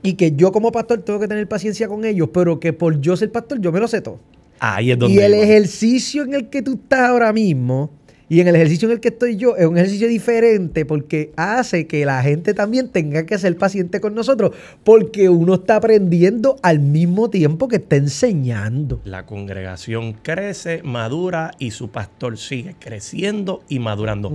y 0.02 0.14
que 0.14 0.32
yo 0.32 0.52
como 0.52 0.70
pastor 0.70 1.00
tengo 1.00 1.18
que 1.18 1.28
tener 1.28 1.48
paciencia 1.48 1.88
con 1.88 2.04
ellos, 2.04 2.28
pero 2.32 2.60
que 2.60 2.74
por 2.74 3.00
yo 3.00 3.16
ser 3.16 3.32
pastor 3.32 3.58
yo 3.58 3.72
me 3.72 3.80
lo 3.80 3.88
sé 3.88 4.02
todo. 4.02 4.20
Ahí 4.58 4.90
es 4.90 4.98
donde 4.98 5.14
y 5.14 5.18
el 5.18 5.32
ejercicio 5.32 6.22
en 6.22 6.34
el 6.34 6.48
que 6.48 6.60
tú 6.60 6.74
estás 6.74 7.08
ahora 7.08 7.32
mismo 7.32 7.90
y 8.28 8.40
en 8.40 8.48
el 8.48 8.56
ejercicio 8.56 8.88
en 8.88 8.92
el 8.92 9.00
que 9.00 9.08
estoy 9.08 9.36
yo 9.36 9.56
es 9.56 9.66
un 9.66 9.76
ejercicio 9.76 10.08
diferente 10.08 10.84
porque 10.84 11.32
hace 11.36 11.86
que 11.86 12.04
la 12.04 12.22
gente 12.22 12.54
también 12.54 12.88
tenga 12.88 13.24
que 13.24 13.38
ser 13.38 13.56
paciente 13.56 14.00
con 14.00 14.14
nosotros 14.14 14.52
porque 14.82 15.28
uno 15.28 15.54
está 15.54 15.76
aprendiendo 15.76 16.56
al 16.62 16.80
mismo 16.80 17.30
tiempo 17.30 17.68
que 17.68 17.76
está 17.76 17.96
enseñando. 17.96 19.00
La 19.04 19.26
congregación 19.26 20.14
crece, 20.14 20.82
madura 20.82 21.52
y 21.58 21.70
su 21.70 21.90
pastor 21.90 22.36
sigue 22.38 22.74
creciendo 22.78 23.62
y 23.68 23.78
madurando. 23.78 24.32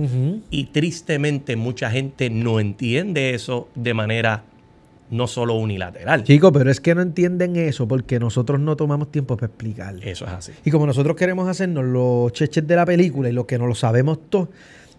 Y 0.50 0.64
tristemente 0.66 1.56
mucha 1.56 1.90
gente 1.90 2.30
no 2.30 2.60
entiende 2.60 3.34
eso 3.34 3.68
de 3.74 3.94
manera 3.94 4.44
no 5.12 5.26
solo 5.26 5.54
unilateral. 5.54 6.24
Chicos, 6.24 6.50
pero 6.52 6.70
es 6.70 6.80
que 6.80 6.94
no 6.94 7.02
entienden 7.02 7.54
eso 7.56 7.86
porque 7.86 8.18
nosotros 8.18 8.58
no 8.58 8.76
tomamos 8.76 9.12
tiempo 9.12 9.36
para 9.36 9.46
explicar. 9.46 9.94
Eso 10.02 10.24
es 10.24 10.30
así. 10.30 10.52
Y 10.64 10.70
como 10.70 10.86
nosotros 10.86 11.16
queremos 11.16 11.48
hacernos 11.48 11.84
los 11.84 12.32
cheches 12.32 12.66
de 12.66 12.74
la 12.74 12.86
película 12.86 13.28
y 13.28 13.32
lo 13.32 13.46
que 13.46 13.58
no 13.58 13.66
lo 13.66 13.74
sabemos 13.74 14.18
todos, 14.30 14.48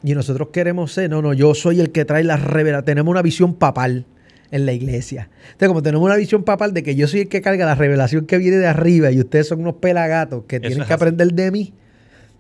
y 0.03 0.13
nosotros 0.13 0.50
queremos 0.51 0.91
ser, 0.91 1.10
no, 1.10 1.22
no, 1.22 1.34
yo 1.34 1.55
soy 1.55 1.79
el 1.79 1.91
que 1.91 2.05
trae 2.05 2.24
la 2.24 2.38
revelación, 2.38 2.86
tenemos 2.86 3.12
una 3.12 3.24
visión 3.24 3.55
papal 3.55 4.05
en 4.51 4.67
la 4.67 4.74
iglesia. 4.74 5.29
Entonces, 5.46 5.67
como 5.70 5.82
tenemos 5.82 6.05
una 6.05 6.15
visión 6.15 6.43
papal 6.43 6.74
de 6.74 6.84
que 6.84 6.96
yo 6.96 7.08
soy 7.08 7.22
el 7.22 7.27
que 7.27 7.41
carga 7.41 7.65
la 7.65 7.74
revelación 7.74 8.27
que 8.27 8.38
viene 8.38 8.58
de 8.58 8.67
arriba 8.67 9.10
y 9.12 9.20
ustedes 9.20 9.48
son 9.48 9.62
unos 9.62 9.75
pelagatos 9.75 10.43
que 10.48 10.60
tienen 10.60 10.86
que 10.86 10.93
aprender 10.93 11.34
de 11.34 11.50
mí, 11.50 11.74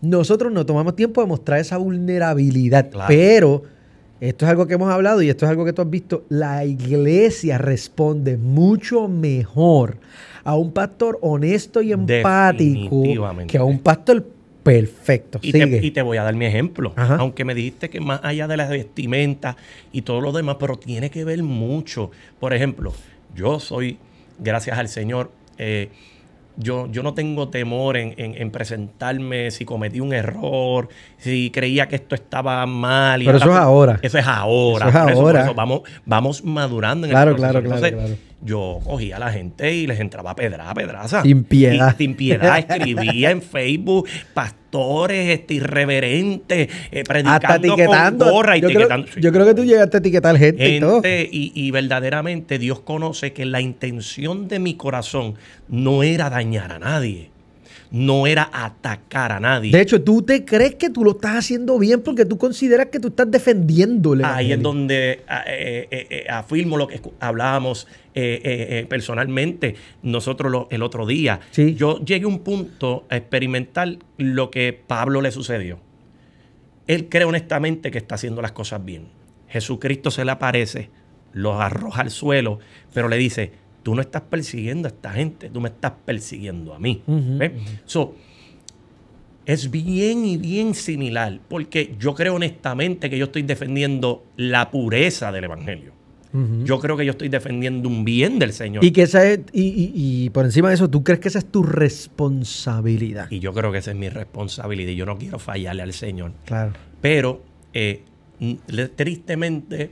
nosotros 0.01 0.51
no 0.51 0.63
tomamos 0.63 0.95
tiempo 0.95 1.21
de 1.21 1.27
mostrar 1.27 1.59
esa 1.59 1.77
vulnerabilidad. 1.77 2.91
Pero 3.07 3.63
esto 4.29 4.45
es 4.45 4.51
algo 4.51 4.67
que 4.67 4.75
hemos 4.75 4.89
hablado 4.89 5.21
y 5.21 5.29
esto 5.29 5.45
es 5.45 5.49
algo 5.49 5.65
que 5.65 5.73
tú 5.73 5.81
has 5.81 5.89
visto. 5.89 6.23
La 6.29 6.63
iglesia 6.63 7.57
responde 7.57 8.37
mucho 8.37 9.09
mejor 9.09 9.97
a 10.45 10.55
un 10.55 10.71
pastor 10.71 11.19
honesto 11.21 11.81
y 11.81 11.91
empático 11.91 13.03
que 13.47 13.57
a 13.57 13.63
un 13.65 13.79
pastor 13.79 14.25
perfecto. 14.63 15.39
Y, 15.41 15.51
Te, 15.91 16.01
voy 16.01 16.17
a 16.17 16.23
dar 16.23 16.35
mi 16.35 16.45
ejemplo. 16.45 16.93
Aunque 16.95 17.43
me 17.43 17.53
dijiste 17.53 17.89
que 17.89 17.99
más 17.99 18.21
allá 18.23 18.47
de 18.47 18.55
las 18.55 18.69
vestimentas 18.69 19.57
y 19.91 20.03
todo 20.03 20.21
lo 20.21 20.31
demás, 20.31 20.55
pero 20.57 20.77
tiene 20.77 21.09
que 21.09 21.25
ver 21.25 21.43
mucho. 21.43 22.11
Por 22.39 22.53
ejemplo, 22.53 22.93
yo 23.35 23.59
soy, 23.59 23.97
gracias 24.39 24.77
al 24.77 24.87
Señor, 24.87 25.31
eh, 25.57 25.89
yo, 26.57 26.87
yo 26.91 27.03
no 27.03 27.13
tengo 27.13 27.49
temor 27.49 27.97
en, 27.97 28.51
presentarme 28.51 29.51
si 29.51 29.65
cometí 29.65 29.99
un 29.99 30.13
error, 30.13 30.89
si 31.17 31.49
creía 31.51 31.87
que 31.87 31.95
esto 31.95 32.15
estaba 32.15 32.65
mal. 32.65 33.21
Pero 33.25 33.37
eso 33.37 33.49
es 33.51 33.55
ahora. 33.55 33.99
Eso 34.01 34.17
es 34.17 34.27
ahora. 34.27 34.89
Eso 34.89 35.07
es 35.07 35.15
ahora. 35.15 35.51
vamos, 35.53 35.81
vamos 36.05 36.43
madurando 36.43 37.07
en 37.07 37.11
claro, 37.11 37.31
el 37.31 37.37
Claro, 37.37 37.61
claro, 37.61 37.79
claro 37.79 38.15
yo 38.43 38.79
cogía 38.83 39.17
a 39.17 39.19
la 39.19 39.31
gente 39.31 39.73
y 39.73 39.87
les 39.87 39.99
entraba 39.99 40.35
pedra, 40.35 40.73
pedraza. 40.73 41.21
Sin 41.21 41.43
piedad. 41.43 41.95
sin 41.97 42.15
piedad. 42.15 42.59
Escribía 42.59 43.31
en 43.31 43.41
Facebook 43.41 44.07
pastores 44.33 45.29
este, 45.29 45.55
irreverentes, 45.55 46.69
eh, 46.91 47.03
predicando 47.07 47.67
etiquetando. 47.67 48.25
con 48.25 48.33
gorra. 48.33 48.57
Yo, 48.57 48.69
etiquetando. 48.69 49.07
Creo, 49.07 49.21
yo 49.21 49.31
creo 49.31 49.45
que 49.45 49.53
tú 49.53 49.63
llegaste 49.63 49.97
a 49.97 49.99
etiquetar 49.99 50.37
gente, 50.37 50.69
y 50.69 50.79
todo. 50.79 51.01
Y, 51.03 51.71
verdaderamente 51.71 52.59
Dios 52.59 52.79
conoce 52.81 53.33
que 53.33 53.45
la 53.45 53.61
intención 53.61 54.47
de 54.47 54.59
mi 54.59 54.75
corazón 54.75 55.35
no 55.67 56.03
era 56.03 56.29
dañar 56.29 56.71
a 56.71 56.79
nadie 56.79 57.32
no 57.93 58.25
era 58.25 58.49
atacar 58.51 59.31
a 59.31 59.39
nadie. 59.39 59.71
De 59.71 59.79
hecho, 59.79 60.01
tú 60.01 60.23
te 60.23 60.43
crees 60.43 60.73
que 60.75 60.89
tú 60.89 61.03
lo 61.03 61.11
estás 61.11 61.35
haciendo 61.35 61.77
bien 61.77 62.01
porque 62.01 62.25
tú 62.25 62.39
consideras 62.39 62.87
que 62.87 62.99
tú 62.99 63.09
estás 63.09 63.29
defendiéndole. 63.29 64.23
Ahí 64.25 64.51
es 64.51 64.59
donde 64.59 65.21
ah, 65.27 65.43
eh, 65.45 65.87
eh, 65.91 66.07
eh, 66.09 66.25
afirmo 66.27 66.75
lo 66.75 66.87
que 66.87 66.99
hablábamos 67.19 67.87
personalmente 68.89 69.75
nosotros 70.01 70.67
el 70.71 70.81
otro 70.81 71.05
día. 71.05 71.39
Yo 71.55 71.99
llegué 71.99 72.25
a 72.25 72.27
un 72.27 72.39
punto 72.39 73.05
a 73.09 73.17
experimentar 73.17 73.97
lo 74.17 74.49
que 74.49 74.73
Pablo 74.73 75.21
le 75.21 75.31
sucedió. 75.31 75.79
Él 76.87 77.09
cree 77.09 77.25
honestamente 77.25 77.91
que 77.91 77.99
está 77.99 78.15
haciendo 78.15 78.41
las 78.41 78.53
cosas 78.53 78.83
bien. 78.83 79.07
Jesucristo 79.49 80.09
se 80.09 80.25
le 80.25 80.31
aparece, 80.31 80.89
los 81.31 81.61
arroja 81.61 82.01
al 82.01 82.09
suelo, 82.09 82.57
pero 82.91 83.07
le 83.07 83.17
dice, 83.17 83.51
tú 83.83 83.93
no 83.93 84.01
estás 84.01 84.23
persiguiendo 84.23 84.87
a 84.87 84.91
esta 84.91 85.11
gente, 85.11 85.49
tú 85.49 85.61
me 85.61 85.69
estás 85.69 85.93
persiguiendo 86.05 86.73
a 86.73 86.79
mí. 86.79 87.03
es 89.45 89.69
bien 89.69 90.25
y 90.25 90.37
bien 90.37 90.73
similar, 90.73 91.39
porque 91.47 91.95
yo 91.99 92.15
creo 92.15 92.35
honestamente 92.35 93.09
que 93.09 93.17
yo 93.17 93.25
estoy 93.25 93.43
defendiendo 93.43 94.23
la 94.37 94.71
pureza 94.71 95.31
del 95.31 95.43
Evangelio. 95.43 95.93
Yo 96.63 96.79
creo 96.79 96.97
que 96.97 97.05
yo 97.05 97.11
estoy 97.11 97.29
defendiendo 97.29 97.87
un 97.87 98.03
bien 98.03 98.39
del 98.39 98.53
Señor. 98.53 98.83
Y 98.83 98.89
que 98.89 99.03
esa 99.03 99.23
es, 99.23 99.41
y, 99.53 100.31
por 100.31 100.45
encima 100.45 100.69
de 100.69 100.75
eso, 100.75 100.89
¿tú 100.89 101.03
crees 101.03 101.19
que 101.19 101.27
esa 101.27 101.37
es 101.37 101.45
tu 101.45 101.61
responsabilidad? 101.61 103.29
Y 103.29 103.39
yo 103.39 103.53
creo 103.53 103.71
que 103.71 103.77
esa 103.77 103.91
es 103.91 103.97
mi 103.97 104.09
responsabilidad 104.09 104.89
y 104.89 104.95
yo 104.95 105.05
no 105.05 105.19
quiero 105.19 105.37
fallarle 105.37 105.83
al 105.83 105.93
Señor. 105.93 106.33
Claro. 106.45 106.73
Pero 107.01 107.43
eh, 107.71 108.01
tristemente, 108.95 109.91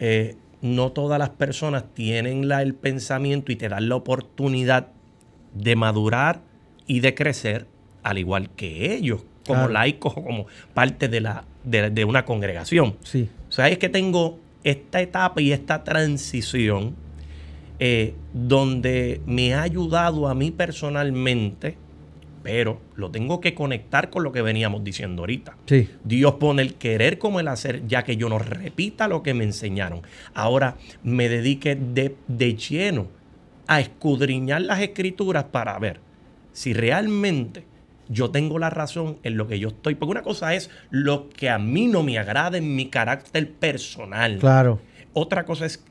eh, 0.00 0.34
no 0.62 0.92
todas 0.92 1.18
las 1.18 1.30
personas 1.30 1.84
tienen 1.94 2.48
la, 2.48 2.62
el 2.62 2.74
pensamiento 2.74 3.52
y 3.52 3.56
te 3.56 3.68
dan 3.68 3.88
la 3.88 3.96
oportunidad 3.96 4.88
de 5.54 5.76
madurar 5.76 6.42
y 6.86 7.00
de 7.00 7.14
crecer 7.14 7.66
al 8.02 8.18
igual 8.18 8.50
que 8.50 8.94
ellos, 8.94 9.22
como 9.46 9.68
laicos 9.68 10.14
o 10.16 10.22
como 10.22 10.46
parte 10.74 11.08
de, 11.08 11.20
la, 11.20 11.44
de, 11.64 12.04
una 12.04 12.24
congregación. 12.24 12.96
Sí. 13.02 13.28
O 13.48 13.52
sea, 13.52 13.68
es 13.68 13.78
que 13.78 13.88
tengo 13.88 14.38
esta 14.64 15.00
etapa 15.00 15.40
y 15.40 15.52
esta 15.52 15.84
transición 15.84 16.94
eh, 17.78 18.14
donde 18.32 19.20
me 19.26 19.54
ha 19.54 19.62
ayudado 19.62 20.28
a 20.28 20.34
mí 20.34 20.50
personalmente 20.50 21.76
pero 22.42 22.80
lo 22.96 23.10
tengo 23.10 23.40
que 23.40 23.54
conectar 23.54 24.10
con 24.10 24.22
lo 24.22 24.32
que 24.32 24.42
veníamos 24.42 24.82
diciendo 24.82 25.22
ahorita. 25.22 25.56
Dios 26.04 26.34
pone 26.34 26.62
el 26.62 26.74
querer 26.74 27.18
como 27.18 27.40
el 27.40 27.48
hacer, 27.48 27.86
ya 27.86 28.02
que 28.02 28.16
yo 28.16 28.28
no 28.28 28.38
repita 28.38 29.08
lo 29.08 29.22
que 29.22 29.34
me 29.34 29.44
enseñaron. 29.44 30.02
Ahora 30.34 30.76
me 31.02 31.28
dedique 31.28 31.76
de, 31.76 32.16
de 32.28 32.54
lleno 32.54 33.08
a 33.66 33.80
escudriñar 33.80 34.62
las 34.62 34.80
escrituras 34.80 35.44
para 35.44 35.78
ver 35.78 36.00
si 36.52 36.72
realmente 36.72 37.64
yo 38.08 38.30
tengo 38.30 38.58
la 38.58 38.70
razón 38.70 39.18
en 39.22 39.36
lo 39.36 39.46
que 39.46 39.58
yo 39.58 39.68
estoy. 39.68 39.94
Porque 39.94 40.10
una 40.10 40.22
cosa 40.22 40.54
es 40.54 40.70
lo 40.90 41.28
que 41.28 41.48
a 41.48 41.58
mí 41.58 41.86
no 41.86 42.02
me 42.02 42.18
agrada 42.18 42.58
en 42.58 42.74
mi 42.74 42.86
carácter 42.86 43.50
personal. 43.52 44.38
Claro. 44.38 44.80
Otra 45.12 45.44
cosa 45.44 45.66
es 45.66 45.84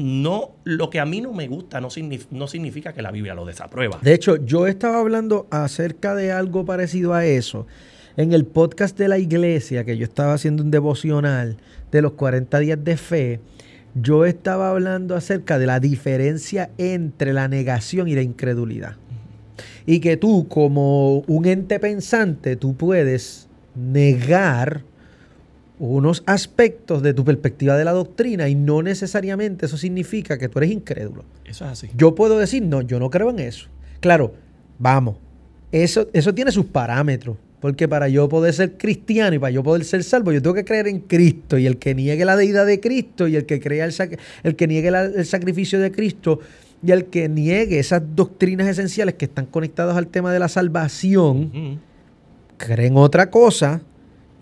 no 0.00 0.52
lo 0.64 0.90
que 0.90 1.00
a 1.00 1.06
mí 1.06 1.20
no 1.20 1.32
me 1.32 1.48
gusta 1.48 1.80
no, 1.80 1.88
no 2.30 2.46
significa 2.46 2.92
que 2.92 3.02
la 3.02 3.10
Biblia 3.10 3.34
lo 3.34 3.44
desaprueba. 3.44 3.98
De 4.02 4.14
hecho, 4.14 4.36
yo 4.36 4.66
estaba 4.66 4.98
hablando 4.98 5.46
acerca 5.50 6.14
de 6.14 6.32
algo 6.32 6.64
parecido 6.64 7.14
a 7.14 7.24
eso 7.24 7.66
en 8.16 8.32
el 8.32 8.44
podcast 8.44 8.98
de 8.98 9.08
la 9.08 9.18
iglesia, 9.18 9.84
que 9.84 9.96
yo 9.96 10.04
estaba 10.04 10.34
haciendo 10.34 10.62
un 10.62 10.70
devocional 10.70 11.56
de 11.90 12.02
los 12.02 12.12
40 12.12 12.58
días 12.58 12.84
de 12.84 12.96
fe. 12.96 13.40
Yo 13.94 14.24
estaba 14.24 14.70
hablando 14.70 15.16
acerca 15.16 15.58
de 15.58 15.66
la 15.66 15.80
diferencia 15.80 16.70
entre 16.78 17.32
la 17.32 17.48
negación 17.48 18.08
y 18.08 18.14
la 18.14 18.22
incredulidad. 18.22 18.96
Y 19.86 20.00
que 20.00 20.16
tú, 20.16 20.48
como 20.48 21.20
un 21.20 21.46
ente 21.46 21.80
pensante, 21.80 22.56
tú 22.56 22.74
puedes 22.74 23.48
negar 23.74 24.82
unos 25.80 26.22
aspectos 26.26 27.02
de 27.02 27.14
tu 27.14 27.24
perspectiva 27.24 27.76
de 27.76 27.84
la 27.84 27.92
doctrina 27.92 28.48
y 28.48 28.54
no 28.54 28.82
necesariamente 28.82 29.66
eso 29.66 29.78
significa 29.78 30.38
que 30.38 30.48
tú 30.48 30.58
eres 30.58 30.70
incrédulo. 30.70 31.24
Eso 31.44 31.64
es 31.64 31.70
así. 31.72 31.88
Yo 31.96 32.14
puedo 32.14 32.38
decir, 32.38 32.62
no, 32.62 32.82
yo 32.82 33.00
no 33.00 33.10
creo 33.10 33.30
en 33.30 33.40
eso. 33.40 33.66
Claro, 34.00 34.34
vamos, 34.78 35.16
eso, 35.72 36.08
eso 36.12 36.34
tiene 36.34 36.52
sus 36.52 36.66
parámetros. 36.66 37.36
Porque 37.60 37.88
para 37.88 38.08
yo 38.08 38.26
poder 38.28 38.54
ser 38.54 38.78
cristiano 38.78 39.36
y 39.36 39.38
para 39.38 39.50
yo 39.50 39.62
poder 39.62 39.84
ser 39.84 40.02
salvo, 40.02 40.32
yo 40.32 40.40
tengo 40.40 40.54
que 40.54 40.64
creer 40.64 40.88
en 40.88 41.00
Cristo. 41.00 41.58
Y 41.58 41.66
el 41.66 41.76
que 41.76 41.94
niegue 41.94 42.24
la 42.24 42.34
deidad 42.34 42.64
de 42.64 42.80
Cristo 42.80 43.28
y 43.28 43.36
el 43.36 43.44
que 43.44 43.60
crea 43.60 43.84
el, 43.84 43.94
el 44.44 44.56
que 44.56 44.66
niegue 44.66 44.88
el 44.88 45.26
sacrificio 45.26 45.78
de 45.78 45.92
Cristo 45.92 46.40
y 46.82 46.92
el 46.92 47.06
que 47.06 47.28
niegue 47.28 47.78
esas 47.78 48.02
doctrinas 48.14 48.66
esenciales 48.66 49.14
que 49.14 49.26
están 49.26 49.44
conectadas 49.46 49.96
al 49.96 50.06
tema 50.06 50.32
de 50.32 50.38
la 50.38 50.48
salvación, 50.48 51.80
creen 52.56 52.96
otra 52.96 53.30
cosa, 53.30 53.82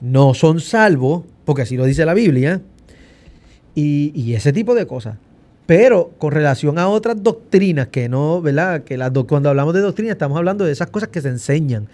no 0.01 0.35
son 0.35 0.61
salvos, 0.61 1.25
porque 1.45 1.63
así 1.63 1.77
lo 1.77 1.85
dice 1.85 2.05
la 2.05 2.15
Biblia, 2.15 2.61
y, 3.75 4.35
ese 4.35 4.53
tipo 4.53 4.75
de 4.75 4.87
cosas. 4.87 5.17
Pero 5.67 6.11
con 6.19 6.33
relación 6.33 6.79
a 6.79 6.89
otras 6.89 7.23
doctrinas 7.23 7.89
que 7.89 8.09
no, 8.09 8.41
¿verdad? 8.41 8.83
Que 8.83 8.97
las 8.97 9.13
cuando 9.29 9.51
hablamos 9.51 9.75
de 9.75 9.81
doctrina 9.81 10.13
estamos 10.13 10.37
hablando 10.37 10.65
de 10.65 10.73
esas 10.73 10.91
cosas 10.91 11.11
que 11.11 11.21
se 11.21 11.29
enseñan. 11.29 11.89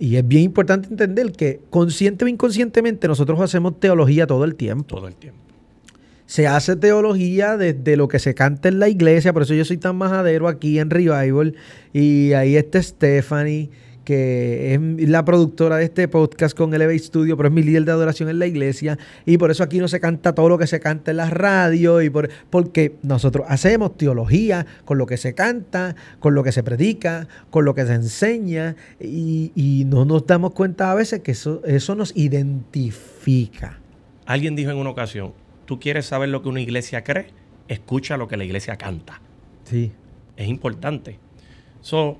y 0.00 0.16
es 0.16 0.26
bien 0.26 0.42
importante 0.42 0.88
entender 0.88 1.32
que 1.32 1.60
consciente 1.70 2.24
o 2.24 2.28
inconscientemente 2.28 3.06
nosotros 3.06 3.40
hacemos 3.40 3.78
teología 3.78 4.26
todo 4.26 4.44
el 4.44 4.56
tiempo. 4.56 4.96
Todo 4.96 5.08
el 5.08 5.14
tiempo. 5.14 5.38
Se 6.26 6.46
hace 6.46 6.74
teología 6.74 7.56
desde 7.56 7.96
lo 7.96 8.08
que 8.08 8.18
se 8.18 8.34
canta 8.34 8.68
en 8.68 8.78
la 8.78 8.88
iglesia, 8.88 9.32
por 9.32 9.42
eso 9.42 9.54
yo 9.54 9.64
soy 9.64 9.76
tan 9.76 9.96
majadero 9.96 10.48
aquí 10.48 10.78
en 10.78 10.90
Revival. 10.90 11.54
Y 11.92 12.32
ahí 12.32 12.56
está 12.56 12.82
Stephanie 12.82 13.70
que 14.04 14.74
es 14.74 15.08
la 15.08 15.24
productora 15.24 15.76
de 15.76 15.84
este 15.84 16.08
podcast 16.08 16.56
con 16.56 16.72
Elevate 16.74 16.98
Studio, 16.98 17.36
pero 17.36 17.48
es 17.48 17.54
mi 17.54 17.62
líder 17.62 17.84
de 17.84 17.92
adoración 17.92 18.28
en 18.28 18.38
la 18.38 18.46
iglesia. 18.46 18.98
Y 19.26 19.38
por 19.38 19.50
eso 19.50 19.62
aquí 19.64 19.78
no 19.78 19.88
se 19.88 20.00
canta 20.00 20.34
todo 20.34 20.48
lo 20.48 20.58
que 20.58 20.66
se 20.66 20.80
canta 20.80 21.10
en 21.10 21.16
la 21.16 21.30
radio, 21.30 22.02
y 22.02 22.10
por, 22.10 22.28
porque 22.50 22.96
nosotros 23.02 23.46
hacemos 23.48 23.96
teología 23.96 24.66
con 24.84 24.98
lo 24.98 25.06
que 25.06 25.16
se 25.16 25.34
canta, 25.34 25.96
con 26.20 26.34
lo 26.34 26.44
que 26.44 26.52
se 26.52 26.62
predica, 26.62 27.28
con 27.50 27.64
lo 27.64 27.74
que 27.74 27.86
se 27.86 27.94
enseña, 27.94 28.76
y, 29.00 29.84
no 29.86 30.04
nos 30.04 30.26
damos 30.26 30.52
cuenta 30.52 30.90
a 30.90 30.94
veces 30.94 31.20
que 31.20 31.32
eso, 31.32 31.62
eso 31.64 31.94
nos 31.94 32.16
identifica. 32.16 33.78
Alguien 34.26 34.56
dijo 34.56 34.70
en 34.70 34.76
una 34.76 34.90
ocasión, 34.90 35.32
tú 35.66 35.80
quieres 35.80 36.06
saber 36.06 36.28
lo 36.28 36.42
que 36.42 36.48
una 36.48 36.60
iglesia 36.60 37.04
cree, 37.04 37.26
escucha 37.68 38.16
lo 38.16 38.28
que 38.28 38.36
la 38.36 38.44
iglesia 38.44 38.76
canta. 38.76 39.20
Sí. 39.64 39.92
Es 40.36 40.48
importante. 40.48 41.18
So, 41.80 42.18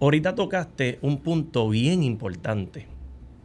Ahorita 0.00 0.36
tocaste 0.36 1.00
un 1.02 1.18
punto 1.18 1.68
bien 1.68 2.04
importante. 2.04 2.86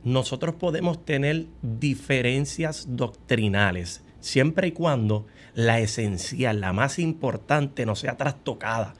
Nosotros 0.04 0.54
podemos 0.54 1.04
tener 1.04 1.48
diferencias 1.63 2.86
doctrinales 2.89 4.04
siempre 4.20 4.68
y 4.68 4.72
cuando 4.72 5.26
la 5.56 5.80
esencial, 5.80 6.62
la 6.62 6.72
más 6.72 7.00
importante, 7.00 7.88
no 7.88 7.96
sea 7.96 8.18
trastocada. 8.18 8.94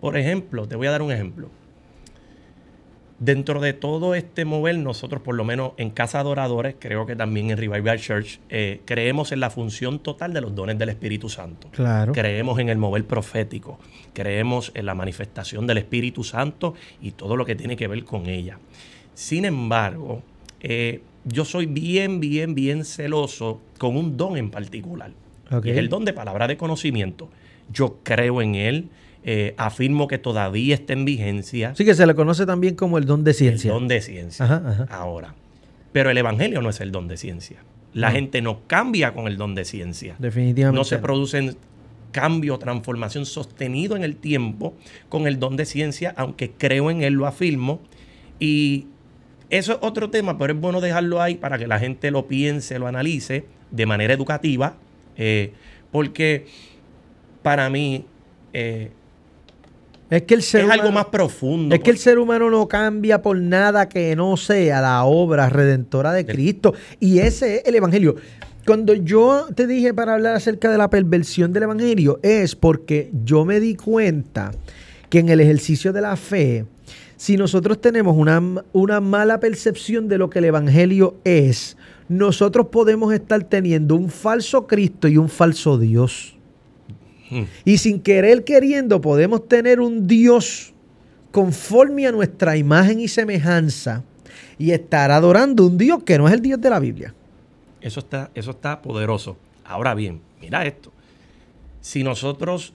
Por 0.00 0.16
ejemplo, 0.16 0.68
te 0.68 0.76
voy 0.76 0.86
a 0.86 0.92
dar 0.92 1.02
un 1.02 1.10
ejemplo. 1.10 1.50
Dentro 3.20 3.60
de 3.60 3.74
todo 3.74 4.14
este 4.14 4.46
mover, 4.46 4.78
nosotros 4.78 5.20
por 5.20 5.34
lo 5.34 5.44
menos 5.44 5.72
en 5.76 5.90
Casa 5.90 6.20
Adoradores, 6.20 6.76
creo 6.78 7.04
que 7.04 7.14
también 7.14 7.50
en 7.50 7.58
Revival 7.58 8.00
Church, 8.00 8.40
eh, 8.48 8.80
creemos 8.86 9.30
en 9.30 9.40
la 9.40 9.50
función 9.50 9.98
total 9.98 10.32
de 10.32 10.40
los 10.40 10.54
dones 10.54 10.78
del 10.78 10.88
Espíritu 10.88 11.28
Santo. 11.28 11.68
Claro. 11.70 12.12
Creemos 12.12 12.58
en 12.58 12.70
el 12.70 12.78
mover 12.78 13.04
profético, 13.04 13.78
creemos 14.14 14.72
en 14.74 14.86
la 14.86 14.94
manifestación 14.94 15.66
del 15.66 15.76
Espíritu 15.76 16.24
Santo 16.24 16.74
y 17.02 17.10
todo 17.10 17.36
lo 17.36 17.44
que 17.44 17.54
tiene 17.54 17.76
que 17.76 17.88
ver 17.88 18.04
con 18.04 18.24
ella. 18.24 18.58
Sin 19.12 19.44
embargo, 19.44 20.22
eh, 20.62 21.02
yo 21.26 21.44
soy 21.44 21.66
bien, 21.66 22.20
bien, 22.20 22.54
bien 22.54 22.86
celoso 22.86 23.60
con 23.76 23.98
un 23.98 24.16
don 24.16 24.38
en 24.38 24.50
particular. 24.50 25.12
es 25.50 25.76
el 25.76 25.90
don 25.90 26.06
de 26.06 26.14
palabra 26.14 26.48
de 26.48 26.56
conocimiento. 26.56 27.28
Yo 27.70 27.98
creo 28.02 28.40
en 28.40 28.54
él, 28.54 28.88
eh, 29.22 29.54
afirmo 29.58 30.08
que 30.08 30.18
todavía 30.18 30.74
está 30.74 30.92
en 30.92 31.04
vigencia. 31.04 31.74
Sí, 31.74 31.84
que 31.84 31.94
se 31.94 32.06
le 32.06 32.14
conoce 32.14 32.46
también 32.46 32.74
como 32.74 32.98
el 32.98 33.04
don 33.04 33.24
de 33.24 33.34
ciencia. 33.34 33.68
El 33.68 33.74
don 33.74 33.88
de 33.88 34.00
ciencia. 34.00 34.86
Ahora. 34.90 35.34
Pero 35.92 36.10
el 36.10 36.18
evangelio 36.18 36.62
no 36.62 36.70
es 36.70 36.80
el 36.80 36.92
don 36.92 37.08
de 37.08 37.16
ciencia. 37.16 37.58
La 37.92 38.12
gente 38.12 38.40
no 38.40 38.60
cambia 38.66 39.12
con 39.12 39.26
el 39.26 39.36
don 39.36 39.54
de 39.54 39.64
ciencia. 39.64 40.14
Definitivamente. 40.18 40.78
No 40.78 40.84
se 40.84 40.98
producen 40.98 41.56
cambio, 42.12 42.58
transformación 42.58 43.26
sostenido 43.26 43.96
en 43.96 44.04
el 44.04 44.16
tiempo 44.16 44.74
con 45.08 45.26
el 45.26 45.38
don 45.38 45.56
de 45.56 45.64
ciencia, 45.64 46.14
aunque 46.16 46.50
creo 46.50 46.90
en 46.90 47.02
él, 47.02 47.14
lo 47.14 47.26
afirmo. 47.26 47.80
Y 48.38 48.86
eso 49.50 49.72
es 49.72 49.78
otro 49.82 50.10
tema, 50.10 50.38
pero 50.38 50.52
es 50.52 50.60
bueno 50.60 50.80
dejarlo 50.80 51.20
ahí 51.20 51.34
para 51.34 51.58
que 51.58 51.66
la 51.66 51.78
gente 51.78 52.10
lo 52.10 52.26
piense, 52.26 52.78
lo 52.78 52.86
analice 52.86 53.44
de 53.70 53.86
manera 53.86 54.14
educativa, 54.14 54.76
eh, 55.16 55.52
porque 55.90 56.46
para 57.42 57.68
mí 57.70 58.04
eh, 58.52 58.90
es 60.10 60.22
que 60.22 60.34
el 60.34 60.42
ser 60.42 60.64
es 60.64 60.70
algo 60.70 60.90
más 60.90 61.06
profundo. 61.06 61.74
Es 61.74 61.80
que 61.80 61.90
el 61.90 61.98
ser 61.98 62.18
humano 62.18 62.50
no 62.50 62.66
cambia 62.66 63.22
por 63.22 63.38
nada 63.38 63.88
que 63.88 64.16
no 64.16 64.36
sea 64.36 64.80
la 64.80 65.04
obra 65.04 65.48
redentora 65.48 66.12
de 66.12 66.26
Cristo. 66.26 66.74
Y 66.98 67.20
ese 67.20 67.58
es 67.58 67.62
el 67.66 67.76
Evangelio. 67.76 68.16
Cuando 68.66 68.92
yo 68.94 69.46
te 69.54 69.68
dije 69.68 69.94
para 69.94 70.14
hablar 70.14 70.34
acerca 70.34 70.70
de 70.70 70.78
la 70.78 70.90
perversión 70.90 71.52
del 71.52 71.62
Evangelio, 71.62 72.18
es 72.22 72.56
porque 72.56 73.10
yo 73.24 73.44
me 73.44 73.60
di 73.60 73.76
cuenta 73.76 74.50
que 75.08 75.20
en 75.20 75.28
el 75.28 75.40
ejercicio 75.40 75.92
de 75.92 76.00
la 76.00 76.16
fe, 76.16 76.64
si 77.16 77.36
nosotros 77.36 77.80
tenemos 77.80 78.16
una, 78.16 78.42
una 78.72 79.00
mala 79.00 79.38
percepción 79.38 80.08
de 80.08 80.18
lo 80.18 80.28
que 80.28 80.40
el 80.40 80.46
Evangelio 80.46 81.16
es, 81.24 81.76
nosotros 82.08 82.66
podemos 82.72 83.14
estar 83.14 83.44
teniendo 83.44 83.94
un 83.94 84.10
falso 84.10 84.66
Cristo 84.66 85.06
y 85.06 85.16
un 85.16 85.28
falso 85.28 85.78
Dios. 85.78 86.36
Y 87.64 87.78
sin 87.78 88.00
querer 88.00 88.44
queriendo 88.44 89.00
podemos 89.00 89.46
tener 89.48 89.80
un 89.80 90.06
Dios 90.06 90.72
conforme 91.30 92.06
a 92.06 92.12
nuestra 92.12 92.56
imagen 92.56 93.00
y 93.00 93.08
semejanza 93.08 94.04
y 94.58 94.72
estar 94.72 95.10
adorando 95.10 95.66
un 95.66 95.78
Dios 95.78 96.02
que 96.02 96.18
no 96.18 96.28
es 96.28 96.34
el 96.34 96.42
Dios 96.42 96.60
de 96.60 96.70
la 96.70 96.80
Biblia. 96.80 97.14
Eso 97.80 98.00
está, 98.00 98.30
eso 98.34 98.50
está 98.50 98.82
poderoso. 98.82 99.36
Ahora 99.64 99.94
bien, 99.94 100.20
mira 100.40 100.66
esto. 100.66 100.92
Si 101.80 102.02
nosotros 102.02 102.74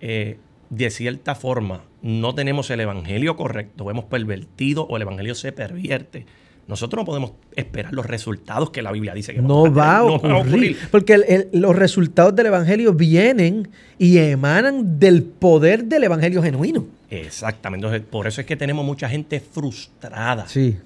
eh, 0.00 0.38
de 0.70 0.90
cierta 0.90 1.34
forma 1.34 1.84
no 2.02 2.34
tenemos 2.34 2.70
el 2.70 2.80
evangelio 2.80 3.36
correcto, 3.36 3.90
hemos 3.90 4.04
pervertido 4.04 4.84
o 4.84 4.96
el 4.96 5.02
evangelio 5.02 5.34
se 5.34 5.52
pervierte, 5.52 6.26
nosotros 6.66 7.02
no 7.02 7.04
podemos 7.04 7.32
esperar 7.54 7.92
los 7.92 8.06
resultados 8.06 8.70
que 8.70 8.82
la 8.82 8.90
Biblia 8.90 9.14
dice 9.14 9.34
que 9.34 9.42
no, 9.42 9.72
va, 9.72 9.98
a 9.98 10.04
ocurrir, 10.04 10.76
Porque 10.90 11.48
los 11.52 11.76
resultados 11.76 12.34
del 12.34 12.46
Evangelio 12.46 12.94
vienen 12.94 13.68
y 13.98 14.18
emanan 14.18 14.98
del 14.98 15.22
poder 15.22 15.84
del 15.84 16.04
Evangelio 16.04 16.42
genuino. 16.42 16.86
Exactamente. 17.10 17.86
Entonces, 17.86 18.08
por 18.08 18.26
eso 18.26 18.40
es 18.40 18.46
que 18.46 18.56
tenemos 18.56 18.84
mucha 18.84 19.08
gente 19.08 19.40
frustrada. 19.40 20.48
Sí. 20.48 20.76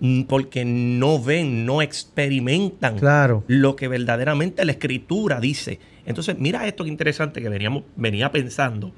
Mm, 0.00 0.22
porque 0.22 0.64
no 0.64 1.22
ven, 1.22 1.66
no 1.66 1.82
experimentan 1.82 2.98
claro. 2.98 3.44
lo 3.46 3.76
que 3.76 3.88
verdaderamente 3.88 4.64
la 4.64 4.72
Escritura 4.72 5.40
dice. 5.40 5.78
Entonces, 6.06 6.38
mira 6.38 6.66
esto 6.66 6.84
que 6.84 6.90
interesante 6.90 7.42
que 7.42 7.48
veníamos, 7.48 7.84
venía 7.96 8.32
pensando. 8.32 8.92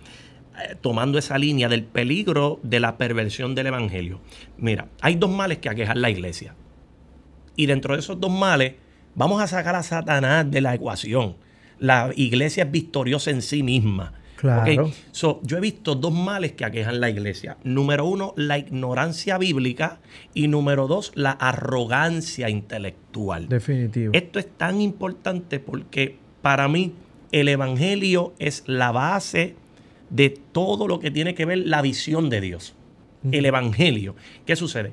Eh, 0.58 0.76
tomando 0.80 1.18
esa 1.18 1.38
línea 1.38 1.68
del 1.68 1.82
peligro 1.82 2.60
de 2.62 2.78
la 2.78 2.98
perversión 2.98 3.54
del 3.54 3.68
Evangelio. 3.68 4.20
Mira, 4.58 4.88
hay 5.00 5.14
dos 5.14 5.30
males 5.30 5.58
que 5.58 5.70
aquejan 5.70 6.02
la 6.02 6.10
iglesia. 6.10 6.54
Y 7.56 7.66
dentro 7.66 7.94
de 7.94 8.00
esos 8.00 8.20
dos 8.20 8.30
males, 8.30 8.74
vamos 9.14 9.40
a 9.40 9.46
sacar 9.46 9.74
a 9.74 9.82
Satanás 9.82 10.50
de 10.50 10.60
la 10.60 10.74
ecuación. 10.74 11.36
La 11.78 12.10
iglesia 12.16 12.64
es 12.64 12.70
victoriosa 12.70 13.30
en 13.30 13.40
sí 13.40 13.62
misma. 13.62 14.12
Claro. 14.36 14.90
yo 15.42 15.56
he 15.56 15.60
visto 15.60 15.94
dos 15.94 16.12
males 16.12 16.52
que 16.52 16.64
aquejan 16.64 17.00
la 17.00 17.08
iglesia. 17.08 17.56
Número 17.62 18.04
uno, 18.04 18.34
la 18.36 18.58
ignorancia 18.58 19.38
bíblica. 19.38 20.00
Y 20.34 20.48
número 20.48 20.86
dos, 20.86 21.12
la 21.14 21.30
arrogancia 21.30 22.50
intelectual. 22.50 23.48
Definitivo. 23.48 24.12
Esto 24.12 24.38
es 24.38 24.48
tan 24.58 24.80
importante 24.82 25.60
porque 25.60 26.18
para 26.42 26.68
mí 26.68 26.92
el 27.30 27.48
Evangelio 27.48 28.34
es 28.38 28.64
la 28.66 28.90
base 28.92 29.56
de 30.12 30.30
todo 30.52 30.86
lo 30.86 31.00
que 31.00 31.10
tiene 31.10 31.34
que 31.34 31.44
ver 31.44 31.58
la 31.58 31.82
visión 31.82 32.30
de 32.30 32.40
Dios. 32.40 32.74
El 33.30 33.46
Evangelio. 33.46 34.14
¿Qué 34.46 34.56
sucede? 34.56 34.92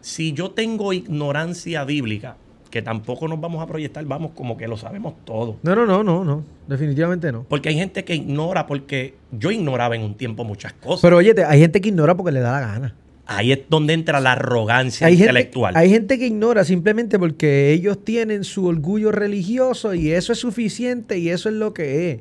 Si 0.00 0.32
yo 0.32 0.50
tengo 0.50 0.92
ignorancia 0.92 1.84
bíblica, 1.84 2.36
que 2.70 2.82
tampoco 2.82 3.28
nos 3.28 3.40
vamos 3.40 3.62
a 3.62 3.66
proyectar, 3.66 4.04
vamos 4.04 4.32
como 4.34 4.56
que 4.56 4.68
lo 4.68 4.76
sabemos 4.76 5.14
todo. 5.24 5.56
No, 5.62 5.74
no, 5.74 5.86
no, 5.86 6.02
no, 6.02 6.24
no, 6.24 6.44
definitivamente 6.66 7.32
no. 7.32 7.44
Porque 7.48 7.70
hay 7.70 7.76
gente 7.76 8.04
que 8.04 8.14
ignora, 8.14 8.66
porque 8.66 9.14
yo 9.32 9.50
ignoraba 9.50 9.96
en 9.96 10.02
un 10.02 10.14
tiempo 10.14 10.44
muchas 10.44 10.72
cosas. 10.74 11.00
Pero 11.00 11.16
oye, 11.16 11.34
hay 11.46 11.60
gente 11.60 11.80
que 11.80 11.88
ignora 11.88 12.16
porque 12.16 12.32
le 12.32 12.40
da 12.40 12.52
la 12.52 12.60
gana. 12.60 12.94
Ahí 13.26 13.52
es 13.52 13.60
donde 13.68 13.92
entra 13.92 14.20
la 14.20 14.32
arrogancia 14.32 15.06
hay 15.06 15.14
intelectual. 15.14 15.76
hay 15.76 15.90
gente 15.90 16.18
que 16.18 16.26
ignora 16.26 16.64
simplemente 16.64 17.18
porque 17.18 17.72
ellos 17.72 18.02
tienen 18.02 18.42
su 18.42 18.66
orgullo 18.66 19.12
religioso 19.12 19.92
y 19.92 20.12
eso 20.12 20.32
es 20.32 20.38
suficiente 20.38 21.18
y 21.18 21.28
eso 21.28 21.50
es 21.50 21.54
lo 21.54 21.74
que 21.74 22.10
es. 22.10 22.20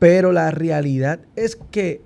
Pero 0.00 0.32
la 0.32 0.50
realidad 0.50 1.20
es 1.36 1.56
que 1.70 2.00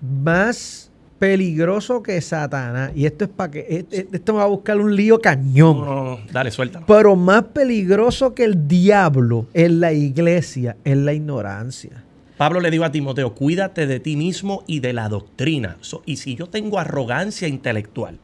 más 0.00 0.92
peligroso 1.18 2.02
que 2.02 2.20
Satanás. 2.20 2.92
Y 2.94 3.06
esto 3.06 3.24
es 3.24 3.30
para 3.30 3.50
que. 3.50 3.86
Esto 3.90 4.32
me 4.32 4.38
va 4.38 4.44
a 4.44 4.48
buscar 4.48 4.78
un 4.78 4.94
lío 4.94 5.20
cañón. 5.20 5.80
No, 5.80 5.84
no, 5.84 6.04
no. 6.04 6.18
Dale, 6.30 6.50
suéltalo. 6.50 6.86
Pero 6.86 7.16
más 7.16 7.44
peligroso 7.44 8.34
que 8.34 8.44
el 8.44 8.68
diablo 8.68 9.46
en 9.54 9.80
la 9.80 9.92
iglesia 9.92 10.76
es 10.84 10.96
la 10.96 11.12
ignorancia. 11.12 12.04
Pablo 12.36 12.60
le 12.60 12.70
dijo 12.70 12.84
a 12.84 12.92
Timoteo: 12.92 13.34
cuídate 13.34 13.86
de 13.86 13.98
ti 13.98 14.14
mismo 14.14 14.62
y 14.66 14.80
de 14.80 14.92
la 14.92 15.08
doctrina. 15.08 15.78
y 16.04 16.16
si 16.16 16.36
yo 16.36 16.46
tengo 16.46 16.78
arrogancia 16.78 17.48
intelectual 17.48 18.18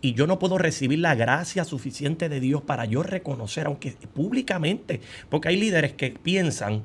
y 0.00 0.14
yo 0.14 0.26
no 0.26 0.38
puedo 0.38 0.58
recibir 0.58 1.00
la 1.00 1.16
gracia 1.16 1.64
suficiente 1.64 2.28
de 2.28 2.40
Dios 2.40 2.62
para 2.62 2.84
yo 2.84 3.02
reconocer, 3.02 3.66
aunque 3.66 3.94
públicamente, 4.14 5.00
porque 5.28 5.48
hay 5.48 5.56
líderes 5.56 5.92
que 5.92 6.12
piensan 6.12 6.84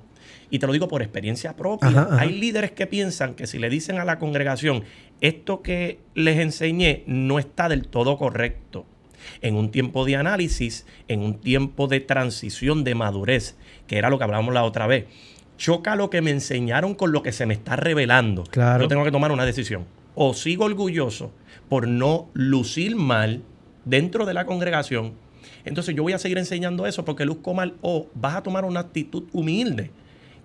y 0.54 0.60
te 0.60 0.68
lo 0.68 0.74
digo 0.74 0.88
por 0.88 1.02
experiencia 1.02 1.56
propia, 1.56 2.10
hay 2.12 2.32
líderes 2.32 2.70
que 2.70 2.86
piensan 2.86 3.34
que 3.34 3.48
si 3.48 3.58
le 3.58 3.72
dicen 3.72 3.98
a 3.98 4.06
la 4.06 4.20
congregación, 4.20 4.84
esto 5.20 5.64
que 5.64 5.98
les 6.14 6.38
enseñé 6.38 7.02
no 7.08 7.40
está 7.40 7.70
del 7.70 7.88
todo 7.88 8.20
correcto. 8.20 8.86
En 9.42 9.56
un 9.56 9.72
tiempo 9.72 10.06
de 10.06 10.16
análisis, 10.16 10.86
en 11.08 11.22
un 11.22 11.42
tiempo 11.42 11.88
de 11.88 12.02
transición, 12.02 12.84
de 12.84 12.94
madurez, 12.94 13.56
que 13.88 13.98
era 13.98 14.12
lo 14.12 14.20
que 14.20 14.26
hablábamos 14.26 14.54
la 14.54 14.64
otra 14.64 14.86
vez, 14.86 15.06
choca 15.58 15.96
lo 15.96 16.12
que 16.12 16.22
me 16.22 16.30
enseñaron 16.30 16.94
con 16.94 17.12
lo 17.12 17.24
que 17.24 17.32
se 17.32 17.48
me 17.48 17.56
está 17.56 17.76
revelando. 17.76 18.44
Yo 18.54 18.88
tengo 18.88 19.04
que 19.04 19.12
tomar 19.12 19.32
una 19.32 19.46
decisión. 19.46 19.86
O 20.14 20.36
sigo 20.36 20.66
orgulloso 20.66 21.32
por 21.68 21.88
no 21.88 22.30
lucir 22.34 22.96
mal 22.96 23.42
dentro 23.86 24.28
de 24.28 24.36
la 24.36 24.46
congregación. 24.46 25.14
Entonces 25.66 25.96
yo 25.96 26.04
voy 26.04 26.14
a 26.14 26.20
seguir 26.20 26.38
enseñando 26.38 26.86
eso 26.86 27.04
porque 27.04 27.26
luzco 27.26 27.56
mal. 27.56 27.74
O 27.82 28.06
vas 28.14 28.36
a 28.36 28.44
tomar 28.44 28.66
una 28.66 28.82
actitud 28.82 29.24
humilde 29.34 29.90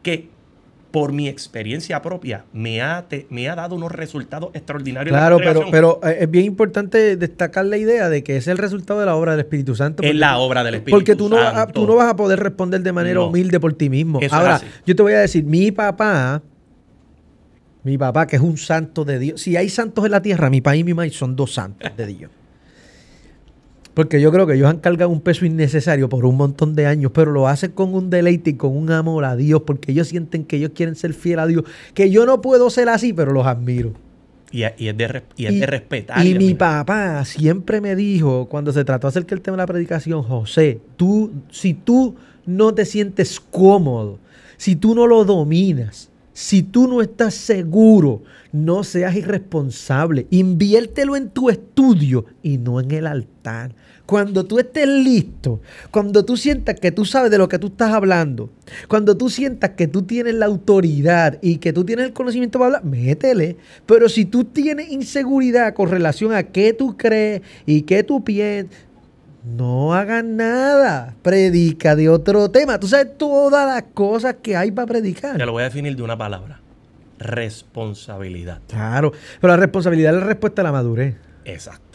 que 0.09 0.29
por 0.90 1.12
mi 1.12 1.29
experiencia 1.29 2.01
propia, 2.01 2.44
me 2.53 2.81
ha, 2.81 3.07
me 3.29 3.49
ha 3.49 3.55
dado 3.55 3.77
unos 3.77 3.92
resultados 3.92 4.51
extraordinarios. 4.55 5.12
Claro, 5.12 5.38
pero, 5.38 5.64
pero 5.71 6.01
eh, 6.03 6.18
es 6.21 6.31
bien 6.31 6.47
importante 6.47 7.16
destacar 7.16 7.66
la 7.66 7.77
idea 7.77 8.09
de 8.09 8.25
que 8.25 8.38
es 8.38 8.49
el 8.49 8.57
resultado 8.57 9.01
de 9.01 9.07
la 9.07 9.14
obra 9.14 9.33
del 9.33 9.40
Espíritu 9.40 9.75
Santo. 9.75 10.03
Es 10.03 10.14
la 10.14 10.38
obra 10.38 10.64
del 10.64 10.77
Espíritu 10.77 10.97
porque 10.97 11.14
tú 11.14 11.29
Santo. 11.29 11.66
No, 11.66 11.73
tú 11.73 11.87
no 11.87 11.97
vas 11.97 12.09
a 12.09 12.16
poder 12.16 12.40
responder 12.40 12.81
de 12.81 12.92
manera 12.92 13.21
humilde 13.21 13.61
por 13.61 13.75
ti 13.75 13.90
mismo. 13.90 14.18
Ahora, 14.31 14.61
yo 14.87 14.97
te 14.97 15.03
voy 15.03 15.12
a 15.12 15.21
decir, 15.21 15.44
mi 15.44 15.71
papá, 15.73 16.42
mi 17.83 17.99
papá 17.99 18.27
que 18.27 18.37
es 18.37 18.42
un 18.42 18.57
santo 18.57 19.05
de 19.05 19.18
Dios, 19.18 19.42
si 19.42 19.57
hay 19.57 19.68
santos 19.68 20.05
en 20.07 20.11
la 20.11 20.23
tierra, 20.23 20.49
mi 20.49 20.61
papá 20.62 20.77
y 20.77 20.85
mi 20.85 20.94
mamá 20.94 21.09
son 21.11 21.37
dos 21.37 21.53
santos 21.53 21.94
de 21.97 22.07
Dios. 22.07 22.31
Porque 23.99 24.21
yo 24.21 24.31
creo 24.31 24.47
que 24.47 24.55
ellos 24.55 24.71
han 24.71 24.79
cargado 24.79 25.11
un 25.11 25.21
peso 25.21 25.45
innecesario 25.45 26.09
por 26.09 26.25
un 26.25 26.37
montón 26.37 26.77
de 26.77 26.87
años, 26.87 27.11
pero 27.13 27.33
lo 27.33 27.49
hacen 27.49 27.73
con 27.73 27.95
un 27.95 28.11
deleite 28.11 28.51
y 28.51 28.55
con 28.55 28.77
un 28.77 28.93
amor 28.93 29.25
a 29.25 29.35
Dios, 29.35 29.63
porque 29.67 29.91
ellos 29.91 30.07
sienten 30.07 30.45
que 30.45 30.55
ellos 30.55 30.71
quieren 30.73 30.95
ser 30.95 31.15
fieles 31.15 31.43
a 31.43 31.47
Dios, 31.49 31.65
que 31.95 32.09
yo 32.09 32.25
no 32.25 32.41
puedo 32.41 32.71
ser 32.71 32.91
así, 32.91 33.13
pero 33.13 33.33
los 33.33 33.45
admiro. 33.45 33.95
Y, 34.53 34.63
es, 34.63 34.77
de, 34.77 35.23
y 35.37 35.65
respetar. 35.67 36.25
Y 36.25 36.37
mi 36.37 36.55
papá 36.55 37.25
siempre 37.25 37.81
me 37.81 37.97
dijo, 37.97 38.47
cuando 38.49 38.73
se 38.73 38.85
trató 38.85 39.09
acerca 39.09 39.31
del 39.31 39.41
tema 39.41 39.57
de 39.57 39.63
la 39.63 39.67
predicación, 39.67 40.23
José, 40.23 40.81
tú, 40.97 41.33
si 41.51 41.75
tú 41.75 42.15
no 42.47 42.73
te 42.75 42.85
sientes 42.85 43.41
cómodo, 43.41 44.21
si 44.59 44.77
tú 44.77 44.95
no 44.95 45.09
lo 45.09 45.25
dominas, 45.25 46.09
si 46.38 46.62
tú 46.62 46.87
no 46.87 47.03
estás 47.03 47.35
seguro, 47.35 48.22
no 48.53 48.85
seas 48.85 49.16
irresponsable. 49.16 50.29
Inviértelo 50.31 51.16
en 51.16 51.31
tu 51.31 51.51
estudio 51.51 52.27
y 52.44 52.59
no 52.59 52.79
en 52.79 52.92
el 52.92 53.09
altar. 53.09 53.74
Cuando 54.07 54.46
tú 54.46 54.61
estés 54.61 54.87
listo, 54.87 55.61
cuando 55.90 56.24
tú 56.24 56.37
sientas 56.37 56.79
que 56.79 56.92
tú 56.92 57.05
sabes 57.05 57.33
de 57.33 57.38
lo 57.38 57.48
que 57.48 57.59
tú 57.59 57.66
estás 57.66 57.92
hablando, 57.92 58.51
cuando 58.87 59.16
tú 59.16 59.29
sientas 59.29 59.70
que 59.70 59.88
tú 59.88 60.03
tienes 60.03 60.37
la 60.37 60.46
autoridad 60.46 61.40
y 61.42 61.57
que 61.57 61.72
tú 61.72 61.85
tienes 61.85 62.07
el 62.07 62.12
conocimiento 62.12 62.61
para 62.61 62.66
hablar, 62.66 62.85
métele. 62.85 63.57
Pero 63.85 64.09
si 64.09 64.24
tú 64.24 64.44
tienes 64.44 64.92
inseguridad 64.92 65.74
con 65.74 65.90
relación 65.90 66.33
a 66.33 66.44
qué 66.44 66.72
tú 66.72 66.96
crees 66.96 67.42
y 67.66 67.83
qué 67.83 68.05
tú 68.05 68.22
piensas, 68.22 68.79
no 69.57 69.95
hagas 69.95 70.25
nada. 70.25 71.15
Predica 71.23 71.97
de 71.97 72.09
otro 72.09 72.51
tema. 72.51 72.79
Tú 72.79 72.89
sabes 72.89 73.17
todas 73.17 73.67
las 73.67 73.91
cosas 73.95 74.37
que 74.43 74.57
hay 74.57 74.71
para 74.71 74.87
predicar. 74.87 75.37
Te 75.37 75.47
lo 75.47 75.53
voy 75.53 75.63
a 75.63 75.65
definir 75.65 75.97
de 75.97 76.03
una 76.03 76.17
palabra. 76.17 76.61
Responsabilidad. 77.19 78.61
Claro. 78.69 79.13
Pero 79.41 79.53
la 79.53 79.57
responsabilidad 79.57 80.15
es 80.15 80.21
la 80.21 80.27
respuesta 80.27 80.63
a 80.63 80.65
la 80.65 80.73
madurez. 80.73 81.17
Exacto. 81.45 81.89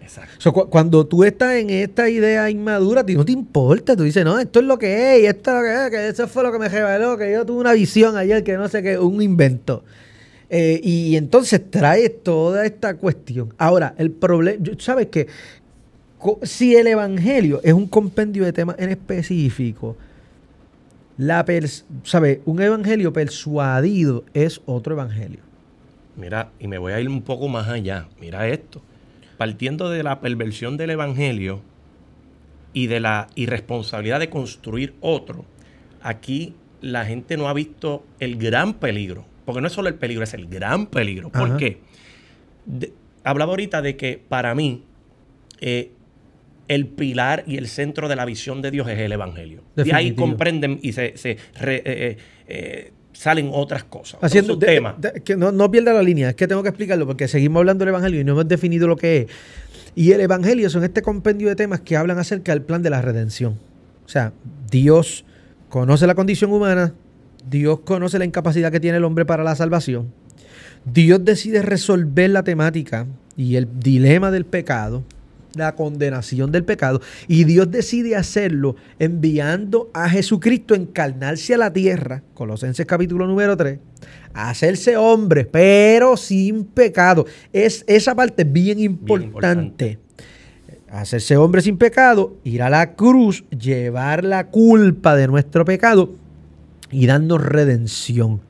Exacto. 0.00 0.70
cuando 0.70 1.06
tú 1.06 1.22
estás 1.22 1.56
en 1.56 1.68
esta 1.68 2.08
idea 2.08 2.48
inmadura, 2.48 3.02
a 3.02 3.06
ti 3.06 3.14
no 3.14 3.26
te 3.26 3.32
importa. 3.32 3.94
Tú 3.94 4.04
dices, 4.04 4.24
no, 4.24 4.38
esto 4.38 4.60
es 4.60 4.64
lo 4.64 4.78
que 4.78 5.16
es, 5.16 5.22
y 5.22 5.26
esto 5.26 5.50
es 5.50 5.56
lo 5.56 5.62
que 5.62 5.84
es, 5.84 5.90
que 5.90 6.08
eso 6.08 6.28
fue 6.28 6.42
lo 6.42 6.50
que 6.50 6.58
me 6.58 6.68
reveló, 6.68 7.18
que 7.18 7.30
yo 7.30 7.44
tuve 7.44 7.60
una 7.60 7.74
visión 7.74 8.16
ayer 8.16 8.42
que 8.42 8.56
no 8.56 8.68
sé 8.68 8.82
qué, 8.82 8.98
un 8.98 9.20
invento. 9.20 9.84
Eh, 10.50 10.80
y 10.82 11.16
entonces 11.16 11.70
trae 11.70 12.08
toda 12.08 12.64
esta 12.64 12.94
cuestión. 12.94 13.52
Ahora, 13.58 13.94
el 13.98 14.10
problema, 14.10 14.64
¿sabes 14.78 15.08
qué? 15.08 15.26
Si 16.42 16.76
el 16.76 16.86
Evangelio 16.86 17.60
es 17.62 17.72
un 17.72 17.86
compendio 17.86 18.44
de 18.44 18.52
temas 18.52 18.76
en 18.78 18.90
específico, 18.90 19.96
la 21.16 21.44
¿sabe? 22.04 22.42
un 22.44 22.60
Evangelio 22.62 23.12
persuadido 23.12 24.24
es 24.34 24.60
otro 24.66 24.94
Evangelio. 24.94 25.40
Mira, 26.16 26.50
y 26.58 26.68
me 26.68 26.78
voy 26.78 26.92
a 26.92 27.00
ir 27.00 27.08
un 27.08 27.22
poco 27.22 27.48
más 27.48 27.68
allá. 27.68 28.08
Mira 28.20 28.48
esto. 28.48 28.82
Partiendo 29.36 29.88
de 29.88 30.02
la 30.02 30.20
perversión 30.20 30.76
del 30.76 30.90
Evangelio 30.90 31.60
y 32.72 32.88
de 32.88 33.00
la 33.00 33.28
irresponsabilidad 33.34 34.18
de 34.18 34.30
construir 34.30 34.94
otro, 35.00 35.44
aquí 36.02 36.54
la 36.80 37.04
gente 37.04 37.36
no 37.36 37.48
ha 37.48 37.52
visto 37.52 38.04
el 38.18 38.36
gran 38.36 38.74
peligro. 38.74 39.24
Porque 39.44 39.60
no 39.60 39.68
es 39.68 39.72
solo 39.72 39.88
el 39.88 39.94
peligro, 39.94 40.24
es 40.24 40.34
el 40.34 40.46
gran 40.46 40.86
peligro. 40.86 41.30
¿Por 41.30 41.56
qué? 41.56 41.80
hablaba 43.24 43.52
ahorita 43.52 43.82
de 43.82 43.96
que 43.96 44.22
para 44.28 44.54
mí 44.54 44.84
eh, 45.60 45.92
el 46.68 46.86
pilar 46.86 47.44
y 47.46 47.56
el 47.56 47.66
centro 47.66 48.08
de 48.08 48.16
la 48.16 48.24
visión 48.24 48.62
de 48.62 48.70
Dios 48.70 48.86
es 48.88 48.98
el 48.98 49.12
Evangelio. 49.12 49.62
De 49.74 49.92
ahí 49.92 50.14
comprenden 50.14 50.78
y 50.82 50.92
se, 50.92 51.14
eh, 51.24 51.36
eh, 51.64 52.16
eh, 52.46 52.92
salen 53.12 53.50
otras 53.52 53.84
cosas. 53.84 54.20
Haciendo 54.22 54.58
tema. 54.58 54.96
que 55.24 55.34
no, 55.36 55.50
no, 55.50 55.70
pierda 55.70 55.94
la 55.94 56.02
línea, 56.02 56.30
es 56.30 56.36
que 56.36 56.46
tengo 56.46 56.62
que 56.62 56.68
explicarlo 56.68 57.06
porque 57.06 57.26
seguimos 57.26 57.60
hablando 57.60 57.84
del 57.84 57.94
Evangelio 57.94 58.20
y 58.20 58.24
no 58.24 58.32
hemos 58.32 58.48
definido 58.48 58.86
lo 58.86 58.96
que 58.96 59.18
es. 59.18 59.26
Y 59.94 60.12
el 60.12 60.20
Evangelio 60.20 60.68
son 60.70 60.84
este 60.84 61.02
compendio 61.02 61.48
de 61.48 61.56
temas 61.56 61.80
que 61.80 61.96
hablan 61.96 62.18
acerca 62.18 62.52
del 62.52 62.62
plan 62.62 62.82
de 62.82 62.90
la 62.90 63.00
redención. 63.00 63.58
O 64.04 64.08
sea, 64.08 64.32
Dios 64.70 65.24
conoce 65.70 66.06
la 66.06 66.14
condición 66.14 66.52
humana, 66.52 66.94
Dios 67.48 67.80
conoce 67.80 68.18
la 68.18 68.24
incapacidad 68.24 68.70
que 68.70 68.80
tiene 68.80 68.98
el 68.98 69.04
hombre 69.04 69.24
para 69.24 69.42
la 69.42 69.56
salvación. 69.56 70.12
Dios 70.84 71.24
decide 71.24 71.62
resolver 71.62 72.30
la 72.30 72.42
temática 72.42 73.06
y 73.36 73.56
el 73.56 73.68
dilema 73.80 74.30
del 74.30 74.44
pecado 74.44 75.02
la 75.54 75.74
condenación 75.74 76.52
del 76.52 76.64
pecado. 76.64 77.00
Y 77.26 77.44
Dios 77.44 77.70
decide 77.70 78.16
hacerlo 78.16 78.76
enviando 78.98 79.90
a 79.94 80.08
Jesucristo 80.08 80.74
a 80.74 80.78
encarnarse 80.78 81.54
a 81.54 81.58
la 81.58 81.72
tierra, 81.72 82.22
Colosenses 82.34 82.86
capítulo 82.86 83.26
número 83.26 83.56
3, 83.56 83.78
a 84.34 84.50
hacerse 84.50 84.96
hombre, 84.96 85.44
pero 85.44 86.16
sin 86.16 86.64
pecado. 86.64 87.26
Es, 87.52 87.84
esa 87.86 88.14
parte 88.14 88.42
es 88.42 88.52
bien 88.52 88.78
importante. 88.78 89.98
Hacerse 90.90 91.36
hombre 91.36 91.60
sin 91.60 91.76
pecado, 91.76 92.36
ir 92.44 92.62
a 92.62 92.70
la 92.70 92.94
cruz, 92.94 93.44
llevar 93.50 94.24
la 94.24 94.46
culpa 94.46 95.16
de 95.16 95.28
nuestro 95.28 95.64
pecado 95.64 96.14
y 96.90 97.06
darnos 97.06 97.44
redención. 97.44 98.40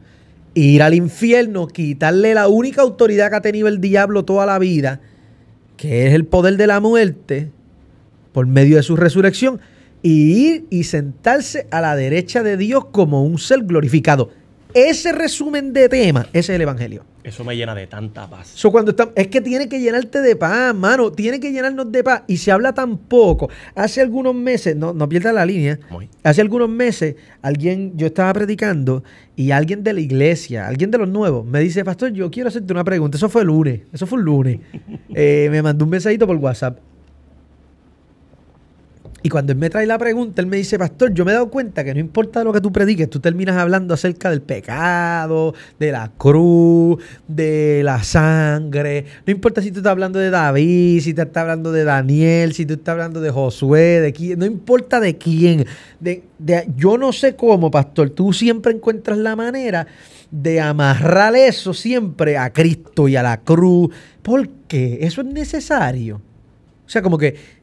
Ir 0.54 0.82
al 0.82 0.94
infierno, 0.94 1.66
quitarle 1.66 2.34
la 2.34 2.48
única 2.48 2.82
autoridad 2.82 3.30
que 3.30 3.37
ha 3.37 3.40
tenido 3.40 3.68
el 3.68 3.80
diablo 3.80 4.24
toda 4.24 4.46
la 4.46 4.58
vida 4.58 5.00
que 5.78 6.06
es 6.08 6.12
el 6.12 6.26
poder 6.26 6.58
de 6.58 6.66
la 6.66 6.80
muerte, 6.80 7.50
por 8.32 8.46
medio 8.46 8.76
de 8.76 8.82
su 8.82 8.96
resurrección, 8.96 9.60
y 10.02 10.46
ir 10.46 10.66
y 10.68 10.84
sentarse 10.84 11.66
a 11.70 11.80
la 11.80 11.96
derecha 11.96 12.42
de 12.42 12.58
Dios 12.58 12.84
como 12.86 13.24
un 13.24 13.38
ser 13.38 13.60
glorificado. 13.62 14.30
Ese 14.74 15.12
resumen 15.12 15.72
de 15.72 15.88
tema, 15.88 16.26
ese 16.34 16.52
es 16.52 16.56
el 16.56 16.60
Evangelio. 16.60 17.04
Eso 17.28 17.44
me 17.44 17.54
llena 17.54 17.74
de 17.74 17.86
tanta 17.86 18.28
paz. 18.28 18.50
So, 18.54 18.72
cuando 18.72 18.92
está, 18.92 19.10
es 19.14 19.26
que 19.26 19.42
tiene 19.42 19.68
que 19.68 19.78
llenarte 19.78 20.22
de 20.22 20.34
paz, 20.34 20.74
mano. 20.74 21.12
Tiene 21.12 21.38
que 21.38 21.52
llenarnos 21.52 21.92
de 21.92 22.02
paz. 22.02 22.22
Y 22.26 22.38
se 22.38 22.50
habla 22.50 22.72
tan 22.72 22.96
poco. 22.96 23.50
Hace 23.74 24.00
algunos 24.00 24.34
meses, 24.34 24.74
no, 24.74 24.94
no 24.94 25.06
pierdas 25.10 25.34
la 25.34 25.44
línea. 25.44 25.78
Muy. 25.90 26.08
Hace 26.22 26.40
algunos 26.40 26.70
meses, 26.70 27.16
alguien, 27.42 27.92
yo 27.96 28.06
estaba 28.06 28.32
predicando 28.32 29.04
y 29.36 29.50
alguien 29.50 29.84
de 29.84 29.92
la 29.92 30.00
iglesia, 30.00 30.66
alguien 30.66 30.90
de 30.90 30.96
los 30.96 31.08
nuevos, 31.08 31.44
me 31.44 31.60
dice, 31.60 31.84
Pastor, 31.84 32.12
yo 32.12 32.30
quiero 32.30 32.48
hacerte 32.48 32.72
una 32.72 32.82
pregunta. 32.82 33.18
Eso 33.18 33.28
fue 33.28 33.42
el 33.42 33.48
lunes. 33.48 33.82
Eso 33.92 34.06
fue 34.06 34.18
el 34.18 34.24
lunes. 34.24 34.60
Eh, 35.14 35.48
me 35.50 35.62
mandó 35.62 35.84
un 35.84 35.90
mensajito 35.90 36.26
por 36.26 36.36
WhatsApp. 36.36 36.78
Y 39.28 39.30
cuando 39.30 39.52
él 39.52 39.58
me 39.58 39.68
trae 39.68 39.84
la 39.84 39.98
pregunta, 39.98 40.40
él 40.40 40.46
me 40.46 40.56
dice, 40.56 40.78
pastor, 40.78 41.12
yo 41.12 41.22
me 41.26 41.32
he 41.32 41.34
dado 41.34 41.50
cuenta 41.50 41.84
que 41.84 41.92
no 41.92 42.00
importa 42.00 42.42
lo 42.42 42.50
que 42.50 42.62
tú 42.62 42.72
prediques, 42.72 43.10
tú 43.10 43.20
terminas 43.20 43.58
hablando 43.58 43.92
acerca 43.92 44.30
del 44.30 44.40
pecado, 44.40 45.52
de 45.78 45.92
la 45.92 46.10
cruz, 46.16 46.96
de 47.26 47.82
la 47.84 48.02
sangre. 48.02 49.04
No 49.26 49.30
importa 49.30 49.60
si 49.60 49.70
tú 49.70 49.80
estás 49.80 49.90
hablando 49.90 50.18
de 50.18 50.30
David, 50.30 51.02
si 51.02 51.12
tú 51.12 51.20
estás 51.20 51.42
hablando 51.42 51.72
de 51.72 51.84
Daniel, 51.84 52.54
si 52.54 52.64
tú 52.64 52.72
estás 52.72 52.94
hablando 52.94 53.20
de 53.20 53.28
Josué, 53.28 54.00
de 54.00 54.14
quién, 54.14 54.38
no 54.38 54.46
importa 54.46 54.98
de 54.98 55.18
quién. 55.18 55.66
De, 56.00 56.22
de- 56.38 56.66
yo 56.74 56.96
no 56.96 57.12
sé 57.12 57.36
cómo, 57.36 57.70
pastor, 57.70 58.08
tú 58.08 58.32
siempre 58.32 58.72
encuentras 58.72 59.18
la 59.18 59.36
manera 59.36 59.86
de 60.30 60.58
amarrar 60.58 61.36
eso 61.36 61.74
siempre 61.74 62.38
a 62.38 62.50
Cristo 62.50 63.08
y 63.08 63.16
a 63.16 63.22
la 63.22 63.40
cruz. 63.42 63.90
¿Por 64.22 64.48
qué? 64.66 65.00
Eso 65.02 65.20
es 65.20 65.26
necesario. 65.26 66.22
O 66.86 66.90
sea, 66.90 67.02
como 67.02 67.18
que 67.18 67.58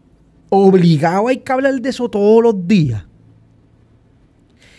obligado 0.55 1.27
hay 1.27 1.37
que 1.37 1.51
hablar 1.51 1.81
de 1.81 1.89
eso 1.89 2.09
todos 2.09 2.41
los 2.41 2.67
días. 2.67 3.03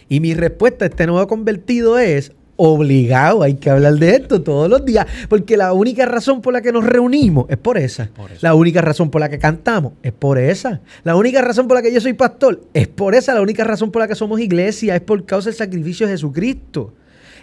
Y 0.09 0.21
mi 0.21 0.35
respuesta 0.35 0.85
a 0.85 0.89
este 0.89 1.07
nuevo 1.07 1.27
convertido 1.27 1.99
es, 1.99 2.33
obligado 2.57 3.43
hay 3.43 3.55
que 3.55 3.71
hablar 3.71 3.95
de 3.95 4.17
esto 4.17 4.43
todos 4.43 4.69
los 4.69 4.85
días, 4.85 5.07
porque 5.29 5.57
la 5.57 5.73
única 5.73 6.07
razón 6.07 6.41
por 6.41 6.53
la 6.53 6.63
que 6.63 6.73
nos 6.73 6.85
reunimos 6.85 7.47
es 7.49 7.59
por 7.59 7.79
esa. 7.79 8.09
Por. 8.15 8.31
La 8.41 8.55
única 8.55 8.81
razón 8.81 9.11
por 9.11 9.21
la 9.21 9.29
que 9.29 9.39
cantamos 9.39 9.93
es 10.03 10.13
por 10.13 10.39
esa. 10.39 10.81
La 11.05 11.17
única 11.17 11.43
razón 11.43 11.69
por 11.69 11.77
la 11.77 11.83
que 11.83 11.93
yo 11.93 12.01
soy 12.01 12.15
pastor 12.15 12.63
es 12.73 12.89
por 12.89 13.15
esa. 13.15 13.35
La 13.35 13.43
única 13.43 13.65
razón 13.65 13.91
por 13.91 14.01
la 14.01 14.09
que 14.09 14.15
somos 14.15 14.41
iglesia 14.41 14.97
es 14.97 15.03
por 15.03 15.25
causa 15.25 15.51
del 15.51 15.57
sacrificio 15.57 16.07
de 16.07 16.15
Jesucristo. 16.15 16.93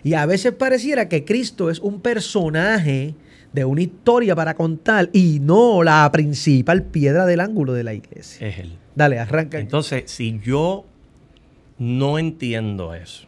Y 0.04 0.16
a 0.16 0.26
veces 0.26 0.52
pareciera 0.52 1.08
que 1.08 1.24
Cristo 1.24 1.70
es 1.70 1.80
un 1.80 2.02
personaje 2.02 3.16
de 3.54 3.66
una 3.66 3.82
historia 3.82 4.36
para 4.36 4.56
contar 4.56 5.10
y 5.14 5.40
no 5.40 5.84
la 5.84 6.12
principal 6.12 6.84
piedra 6.84 7.26
del 7.26 7.40
ángulo 7.40 7.74
de 7.74 7.84
la 7.84 7.94
iglesia. 7.94 8.48
Es 8.48 8.60
él. 8.60 8.78
Dale, 8.96 9.20
arranca. 9.20 9.60
Entonces, 9.60 10.10
si 10.12 10.40
yo 10.40 10.86
no 11.78 12.18
entiendo 12.20 12.94
eso, 12.96 13.28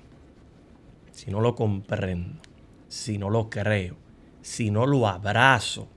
si 1.11 1.31
no 1.31 1.41
lo 1.41 1.55
comprendo, 1.55 2.41
si 2.87 3.17
no 3.17 3.29
lo 3.29 3.49
creo, 3.49 3.95
si 4.41 4.71
no 4.71 4.87
lo 4.87 5.07
abrazo, 5.07 5.87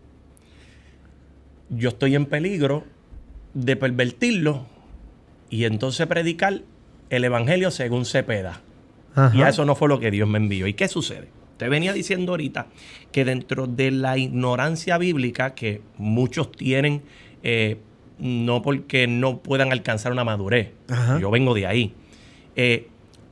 yo 1.71 1.89
estoy 1.91 2.15
en 2.15 2.27
peligro 2.27 2.85
de 3.55 3.77
pervertirlo 3.77 4.67
y 5.51 5.65
entonces 5.65 6.07
predicar 6.07 6.63
el 7.11 7.25
evangelio 7.25 7.71
según 7.71 8.05
Cepeda. 8.05 8.61
Ajá. 9.15 9.37
Y 9.37 9.43
a 9.43 9.49
eso 9.49 9.65
no 9.65 9.75
fue 9.75 9.89
lo 9.89 9.99
que 9.99 10.11
Dios 10.11 10.29
me 10.29 10.39
envió. 10.39 10.67
¿Y 10.67 10.75
qué 10.75 10.87
sucede? 10.89 11.29
Te 11.59 11.69
venía 11.69 11.93
diciendo 11.93 12.33
ahorita 12.33 12.69
que 13.13 13.25
dentro 13.25 13.67
de 13.67 13.91
la 13.91 14.17
ignorancia 14.17 14.97
bíblica 14.97 15.55
que 15.55 15.83
muchos 15.99 16.51
tienen, 16.53 17.03
eh, 17.43 17.77
no 18.19 18.63
porque 18.63 19.07
no 19.07 19.39
puedan 19.39 19.73
alcanzar 19.73 20.13
una 20.13 20.25
madurez, 20.25 20.71
Ajá. 20.89 21.19
yo 21.21 21.31
vengo 21.31 21.55
de 21.55 21.67
ahí, 21.67 21.93
eh, 22.57 22.89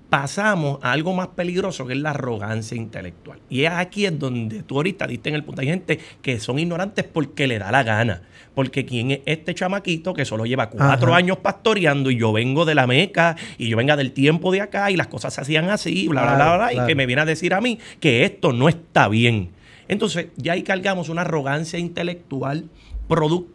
pasamos 0.08 0.78
a 0.82 0.92
algo 0.92 1.12
más 1.14 1.28
peligroso 1.28 1.86
que 1.86 1.94
es 1.94 1.98
la 1.98 2.10
arrogancia 2.10 2.76
intelectual. 2.76 3.40
Y 3.48 3.64
es 3.64 3.72
aquí 3.72 4.06
es 4.06 4.18
donde 4.18 4.62
tú 4.62 4.76
ahorita 4.76 5.06
diste 5.06 5.28
en 5.30 5.34
el 5.34 5.44
punto. 5.44 5.60
Hay 5.62 5.66
gente 5.68 5.98
que 6.22 6.38
son 6.38 6.58
ignorantes 6.58 7.04
porque 7.04 7.46
le 7.46 7.58
da 7.58 7.70
la 7.72 7.82
gana. 7.82 8.22
Porque 8.54 8.86
quién 8.86 9.10
es 9.10 9.20
este 9.26 9.54
chamaquito 9.54 10.14
que 10.14 10.24
solo 10.24 10.46
lleva 10.46 10.70
cuatro 10.70 11.08
Ajá. 11.08 11.18
años 11.18 11.38
pastoreando 11.38 12.10
y 12.10 12.18
yo 12.18 12.32
vengo 12.32 12.64
de 12.64 12.74
la 12.74 12.86
Meca 12.86 13.36
y 13.58 13.68
yo 13.68 13.76
venga 13.76 13.96
del 13.96 14.12
tiempo 14.12 14.50
de 14.52 14.62
acá 14.62 14.90
y 14.90 14.96
las 14.96 15.08
cosas 15.08 15.34
se 15.34 15.40
hacían 15.42 15.68
así, 15.68 16.08
bla, 16.08 16.22
bla, 16.22 16.34
bla, 16.36 16.44
Claro, 16.44 16.58
bla, 16.58 16.72
y 16.72 16.74
claro. 16.76 16.88
que 16.88 16.94
me 16.94 17.06
viene 17.06 17.22
a 17.22 17.26
decir 17.26 17.52
a 17.52 17.60
mí 17.60 17.78
que 18.00 18.24
esto 18.24 18.52
no 18.52 18.68
está 18.68 19.08
bien. 19.08 19.50
Entonces, 19.88 20.28
ya 20.36 20.52
ahí 20.54 20.62
cargamos 20.62 21.08
una 21.10 21.20
arrogancia 21.22 21.78
intelectual 21.78 22.64
por, 23.08 23.46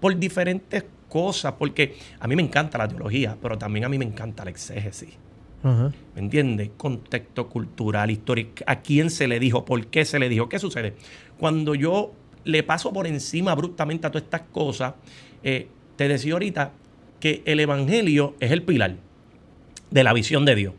por 0.00 0.16
diferentes 0.18 0.84
cosas, 1.08 1.54
porque 1.58 1.96
a 2.20 2.26
mí 2.28 2.36
me 2.36 2.42
encanta 2.42 2.78
la 2.78 2.88
teología, 2.88 3.36
pero 3.40 3.56
también 3.58 3.84
a 3.84 3.88
mí 3.88 3.98
me 3.98 4.04
encanta 4.04 4.44
la 4.44 4.50
exégesis. 4.50 5.10
¿Me 5.62 6.20
entiendes? 6.20 6.70
Contexto 6.76 7.48
cultural, 7.48 8.10
histórico, 8.10 8.64
a 8.66 8.80
quién 8.80 9.10
se 9.10 9.28
le 9.28 9.38
dijo, 9.38 9.64
por 9.64 9.86
qué 9.86 10.04
se 10.04 10.18
le 10.18 10.28
dijo. 10.28 10.48
¿Qué 10.48 10.58
sucede? 10.58 10.94
Cuando 11.38 11.74
yo 11.74 12.12
le 12.44 12.62
paso 12.62 12.92
por 12.92 13.06
encima 13.06 13.52
abruptamente 13.52 14.06
a 14.06 14.10
todas 14.10 14.24
estas 14.24 14.42
cosas, 14.52 14.94
eh, 15.42 15.68
te 15.96 16.08
decía 16.08 16.32
ahorita 16.32 16.72
que 17.20 17.42
el 17.44 17.60
Evangelio 17.60 18.34
es 18.40 18.50
el 18.50 18.62
pilar 18.62 18.96
de 19.90 20.04
la 20.04 20.12
visión 20.12 20.44
de 20.44 20.56
Dios. 20.56 20.74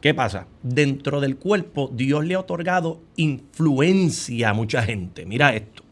¿Qué 0.00 0.14
pasa? 0.14 0.46
Dentro 0.62 1.20
del 1.20 1.36
cuerpo, 1.36 1.90
Dios 1.92 2.24
le 2.24 2.34
ha 2.34 2.40
otorgado 2.40 3.02
influencia 3.16 4.48
a 4.48 4.54
mucha 4.54 4.82
gente. 4.82 5.26
Mira 5.26 5.54
esto. 5.54 5.82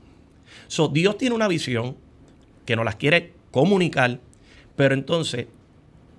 So, 0.67 0.89
Dios 0.89 1.19
tiene 1.19 1.35
una 1.35 1.49
visión 1.49 1.97
que 2.65 2.75
nos 2.75 2.87
las 2.87 2.97
quiere 2.97 3.35
comunicar, 3.51 4.21
pero 4.77 4.95
entonces 4.95 5.47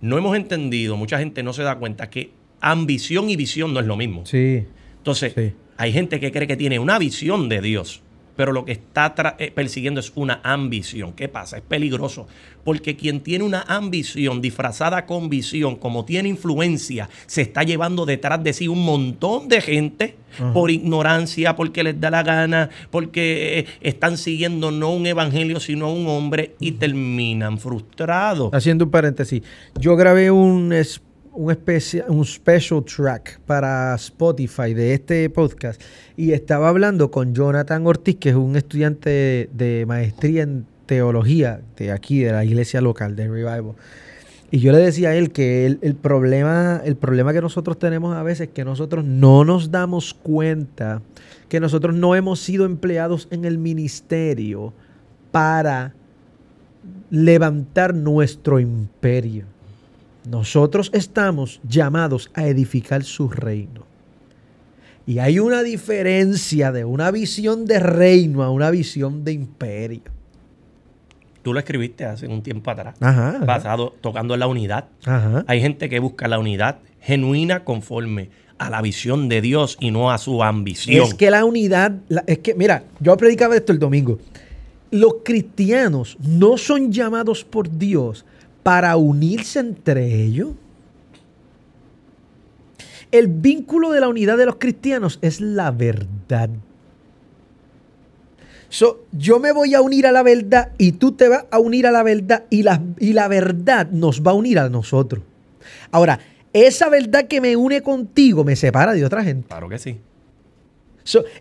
no 0.02 0.18
hemos 0.18 0.36
entendido, 0.36 0.98
mucha 0.98 1.20
gente 1.20 1.44
no 1.44 1.54
se 1.54 1.64
da 1.64 1.76
cuenta 1.78 2.10
que 2.10 2.32
ambición 2.62 3.30
y 3.30 3.36
visión 3.36 3.74
no 3.74 3.80
es 3.80 3.86
lo 3.86 3.96
mismo. 3.96 4.26
Sí. 4.26 4.66
Entonces, 4.98 5.34
Sí. 5.36 5.54
hay 5.78 5.94
gente 5.94 6.20
que 6.20 6.32
cree 6.32 6.48
que 6.48 6.58
tiene 6.58 6.80
una 6.80 7.00
visión 7.00 7.50
de 7.50 7.62
Dios, 7.62 8.02
pero 8.40 8.54
lo 8.54 8.64
que 8.64 8.72
está 8.72 9.14
eh, 9.38 9.52
persiguiendo 9.54 10.00
es 10.00 10.14
una 10.16 10.40
ambición. 10.46 11.12
¿Qué 11.12 11.28
pasa? 11.28 11.58
Es 11.58 11.64
peligroso, 11.64 12.26
porque 12.64 12.96
quien 12.96 13.20
tiene 13.20 13.44
una 13.44 13.64
ambición 13.64 14.40
disfrazada 14.42 15.06
con 15.06 15.28
visión, 15.28 15.76
como 15.76 16.06
tiene 16.06 16.30
influencia, 16.30 17.10
se 17.26 17.42
está 17.42 17.64
llevando 17.64 18.06
detrás 18.06 18.42
de 18.42 18.54
sí 18.54 18.70
un 18.70 18.86
montón 18.86 19.50
de 19.50 19.60
gente 19.60 20.16
por 20.54 20.72
ignorancia, 20.72 21.58
porque 21.58 21.84
les 21.84 22.00
da 22.00 22.10
la 22.12 22.24
gana, 22.24 22.70
porque 22.92 23.60
eh, 23.60 23.66
están 23.82 24.18
siguiendo 24.18 24.72
no 24.72 24.92
un 24.94 25.06
evangelio, 25.06 25.60
sino 25.60 25.88
a 25.88 25.92
un 25.92 26.08
hombre 26.08 26.56
y 26.62 26.72
terminan 26.74 27.58
frustrados. 27.58 28.54
Haciendo 28.54 28.86
un 28.86 28.92
paréntesis. 28.92 29.42
Yo 29.78 29.98
grabé 29.98 30.32
un, 30.32 30.72
es- 30.72 31.02
un, 31.40 31.52
especia- 31.52 32.06
un 32.10 32.26
special 32.26 32.84
track 32.84 33.40
para 33.46 33.96
Spotify 33.96 34.74
de 34.74 34.94
este 34.94 35.30
podcast 35.30 35.82
y 36.18 36.34
estaba 36.34 36.68
hablando 36.68 37.12
con 37.12 37.34
Jonathan 37.34 37.88
Ortiz, 37.88 38.18
que 38.18 38.30
es 38.30 38.36
un 38.36 38.58
estudiante 38.58 39.10
de, 39.10 39.50
de 39.54 39.86
maestría 39.86 40.44
en 40.44 40.66
teología 40.86 41.62
de 41.78 41.94
aquí, 41.94 42.20
de 42.20 42.34
la 42.34 42.44
iglesia 42.44 42.82
local, 42.82 43.16
de 43.16 43.30
Revival. 43.30 43.76
Y 44.52 44.60
yo 44.60 44.74
le 44.74 44.80
decía 44.80 45.10
a 45.10 45.16
él 45.16 45.32
que 45.32 45.66
el, 45.66 45.80
el 45.82 45.96
problema, 45.96 46.82
el 46.84 46.98
problema 46.98 47.32
que 47.32 47.40
nosotros 47.40 47.80
tenemos 47.80 48.18
a 48.18 48.24
veces 48.24 48.48
es 48.50 48.54
que 48.54 48.66
nosotros 48.66 49.06
no 49.06 49.46
nos 49.46 49.72
damos 49.72 50.14
cuenta 50.14 51.02
que 51.48 51.62
nosotros 51.62 51.96
no 51.96 52.16
hemos 52.16 52.42
sido 52.42 52.66
empleados 52.66 53.30
en 53.32 53.46
el 53.46 53.58
ministerio 53.60 54.74
para 55.32 55.94
levantar 57.10 57.96
nuestro 57.96 58.60
imperio. 58.60 59.46
Nosotros 60.30 60.92
estamos 60.94 61.60
llamados 61.68 62.30
a 62.36 62.46
edificar 62.46 63.04
su 63.04 63.30
reino. 63.30 63.84
Y 65.08 65.18
hay 65.18 65.40
una 65.40 65.64
diferencia 65.64 66.72
de 66.72 66.86
una 66.86 67.10
visión 67.10 67.66
de 67.66 67.80
reino 67.80 68.44
a 68.44 68.52
una 68.52 68.70
visión 68.70 69.24
de 69.24 69.32
imperio. 69.34 70.02
Tú 71.42 71.54
lo 71.54 71.60
escribiste 71.60 72.06
hace 72.06 72.28
un 72.28 72.44
tiempo 72.44 72.70
atrás, 72.70 72.96
Ajá. 73.00 73.30
ajá, 73.38 73.46
basado, 73.46 73.96
tocando 74.02 74.36
en 74.36 74.42
la 74.42 74.48
unidad. 74.48 74.86
ajá. 75.06 75.44
Hay 75.48 75.62
gente 75.62 75.90
que 75.90 75.98
busca 76.00 76.28
la 76.28 76.38
unidad 76.38 76.78
genuina 77.02 77.64
conforme 77.64 78.30
a 78.60 78.70
la 78.70 78.82
visión 78.82 79.30
de 79.30 79.42
Dios 79.42 79.78
y 79.80 79.90
no 79.90 80.12
a 80.12 80.18
su 80.20 80.44
ambición. 80.44 81.02
Es 81.02 81.14
que 81.16 81.32
la 81.32 81.44
unidad, 81.46 81.94
la- 82.10 82.24
es 82.28 82.40
que, 82.40 82.54
mira, 82.54 82.84
yo 83.00 83.16
predicaba 83.18 83.56
esto 83.56 83.72
el 83.72 83.80
domingo. 83.80 84.20
Los 84.92 85.16
cristianos 85.24 86.18
no 86.20 86.58
son 86.58 86.92
llamados 86.92 87.44
por 87.46 87.70
Dios 87.80 88.26
para 88.64 88.96
unirse 88.98 89.60
entre 89.60 90.24
ellos. 90.24 90.50
El 93.12 93.28
vínculo 93.28 93.92
de 93.92 94.02
la 94.02 94.08
unidad 94.08 94.38
de 94.38 94.46
los 94.46 94.58
cristianos 94.58 95.20
es 95.22 95.42
la 95.42 95.72
verdad. 95.72 96.50
So, 98.70 99.06
yo 99.12 99.40
me 99.40 99.52
voy 99.52 99.74
a 99.74 99.82
unir 99.82 100.06
a 100.06 100.12
la 100.12 100.22
verdad 100.22 100.72
y 100.78 100.92
tú 100.92 101.14
te 101.14 101.28
vas 101.28 101.46
a 101.50 101.58
unir 101.58 101.88
a 101.88 101.92
la 101.92 102.04
verdad 102.04 102.46
y 102.52 102.62
la, 102.62 102.82
y 103.00 103.14
la 103.14 103.28
verdad 103.28 103.90
nos 103.90 104.22
va 104.22 104.32
a 104.32 104.36
unir 104.36 104.60
a 104.60 104.70
nosotros. 104.70 105.24
Ahora, 105.92 106.20
esa 106.54 106.88
verdad 106.90 107.28
que 107.28 107.42
me 107.42 107.56
une 107.56 107.82
contigo 107.82 108.44
me 108.44 108.56
separa 108.56 108.94
de 108.94 109.06
otra 109.06 109.24
gente. 109.24 109.48
Claro 109.48 109.70
que 109.70 109.80
sí. 109.80 110.00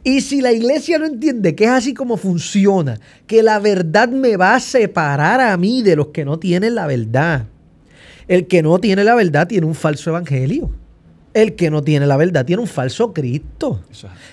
Y 0.04 0.20
si 0.20 0.40
la 0.40 0.52
iglesia 0.52 0.98
no 0.98 1.06
entiende 1.06 1.54
que 1.54 1.64
es 1.64 1.70
así 1.70 1.94
como 1.94 2.16
funciona, 2.16 2.98
que 3.26 3.42
la 3.42 3.58
verdad 3.58 4.08
me 4.08 4.36
va 4.36 4.54
a 4.54 4.60
separar 4.60 5.40
a 5.40 5.56
mí 5.56 5.82
de 5.82 5.96
los 5.96 6.08
que 6.08 6.24
no 6.24 6.38
tienen 6.38 6.74
la 6.74 6.86
verdad. 6.86 7.46
El 8.26 8.46
que 8.46 8.62
no 8.62 8.78
tiene 8.78 9.04
la 9.04 9.14
verdad 9.14 9.48
tiene 9.48 9.66
un 9.66 9.74
falso 9.74 10.10
evangelio. 10.10 10.70
El 11.34 11.54
que 11.54 11.70
no 11.70 11.82
tiene 11.82 12.06
la 12.06 12.16
verdad 12.16 12.44
tiene 12.44 12.62
un 12.62 12.68
falso 12.68 13.12
Cristo. 13.12 13.80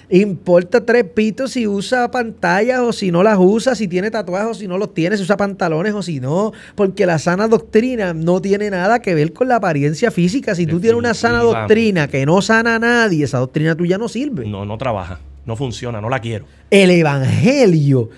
Importa 0.10 0.86
tres 0.86 1.04
pitos 1.04 1.52
si 1.52 1.68
usa 1.68 2.10
pantallas 2.10 2.80
o 2.80 2.94
si 2.94 3.12
no 3.12 3.22
las 3.22 3.38
usa, 3.40 3.76
si 3.76 3.88
tiene 3.88 4.10
tatuajes 4.10 4.52
o 4.52 4.54
si 4.54 4.68
no 4.68 4.78
los 4.78 4.94
tiene, 4.94 5.18
si 5.18 5.24
usa 5.24 5.38
pantalones 5.38 5.94
o 5.94 6.02
si 6.02 6.20
no. 6.20 6.54
Porque 6.76 7.06
la 7.06 7.20
sana 7.20 7.48
doctrina 7.48 8.14
no 8.14 8.42
tiene 8.42 8.70
nada 8.70 9.02
que 9.02 9.14
ver 9.14 9.34
con 9.34 9.48
la 9.48 9.58
apariencia 9.58 10.10
física. 10.10 10.56
Si 10.56 10.66
tú 10.66 10.80
tienes 10.80 10.98
una 10.98 11.14
sana 11.14 11.40
doctrina 11.40 12.08
que 12.08 12.26
no 12.26 12.42
sana 12.42 12.76
a 12.76 12.80
nadie, 12.80 13.26
esa 13.26 13.40
doctrina 13.40 13.76
tuya 13.76 13.98
no 13.98 14.08
sirve. 14.08 14.46
No, 14.46 14.66
no 14.66 14.78
trabaja, 14.78 15.20
no 15.46 15.56
funciona, 15.56 16.02
no 16.02 16.10
la 16.10 16.20
quiero. 16.20 16.46
El 16.72 16.92
Evangelio 16.92 18.10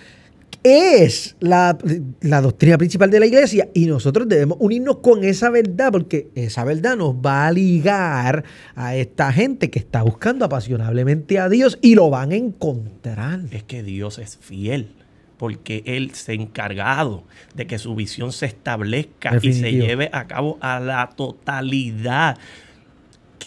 es 0.63 1.35
la, 1.39 1.77
la 2.21 2.41
doctrina 2.41 2.77
principal 2.77 3.09
de 3.09 3.19
la 3.19 3.25
iglesia 3.25 3.69
y 3.73 3.85
nosotros 3.85 4.27
debemos 4.27 4.57
unirnos 4.59 4.97
con 4.97 5.23
esa 5.23 5.49
verdad 5.49 5.91
porque 5.91 6.29
esa 6.35 6.63
verdad 6.63 6.95
nos 6.97 7.15
va 7.15 7.47
a 7.47 7.51
ligar 7.51 8.43
a 8.75 8.95
esta 8.95 9.31
gente 9.31 9.69
que 9.69 9.79
está 9.79 10.03
buscando 10.03 10.45
apasionablemente 10.45 11.39
a 11.39 11.49
Dios 11.49 11.77
y 11.81 11.95
lo 11.95 12.09
van 12.09 12.31
a 12.31 12.35
encontrar. 12.35 13.41
Es 13.51 13.63
que 13.63 13.83
Dios 13.83 14.19
es 14.19 14.37
fiel. 14.37 14.93
Porque 15.37 15.83
Él 15.85 16.15
se 16.15 16.31
ha 16.31 16.35
encargado 16.35 17.23
de 17.53 17.67
que 17.67 17.77
su 17.77 17.93
visión 17.93 18.31
se 18.31 18.47
establezca 18.47 19.37
y 19.39 19.53
se 19.53 19.71
lleve 19.71 20.09
a 20.11 20.25
cabo 20.25 20.57
a 20.61 20.79
la 20.79 21.09
totalidad. 21.15 22.39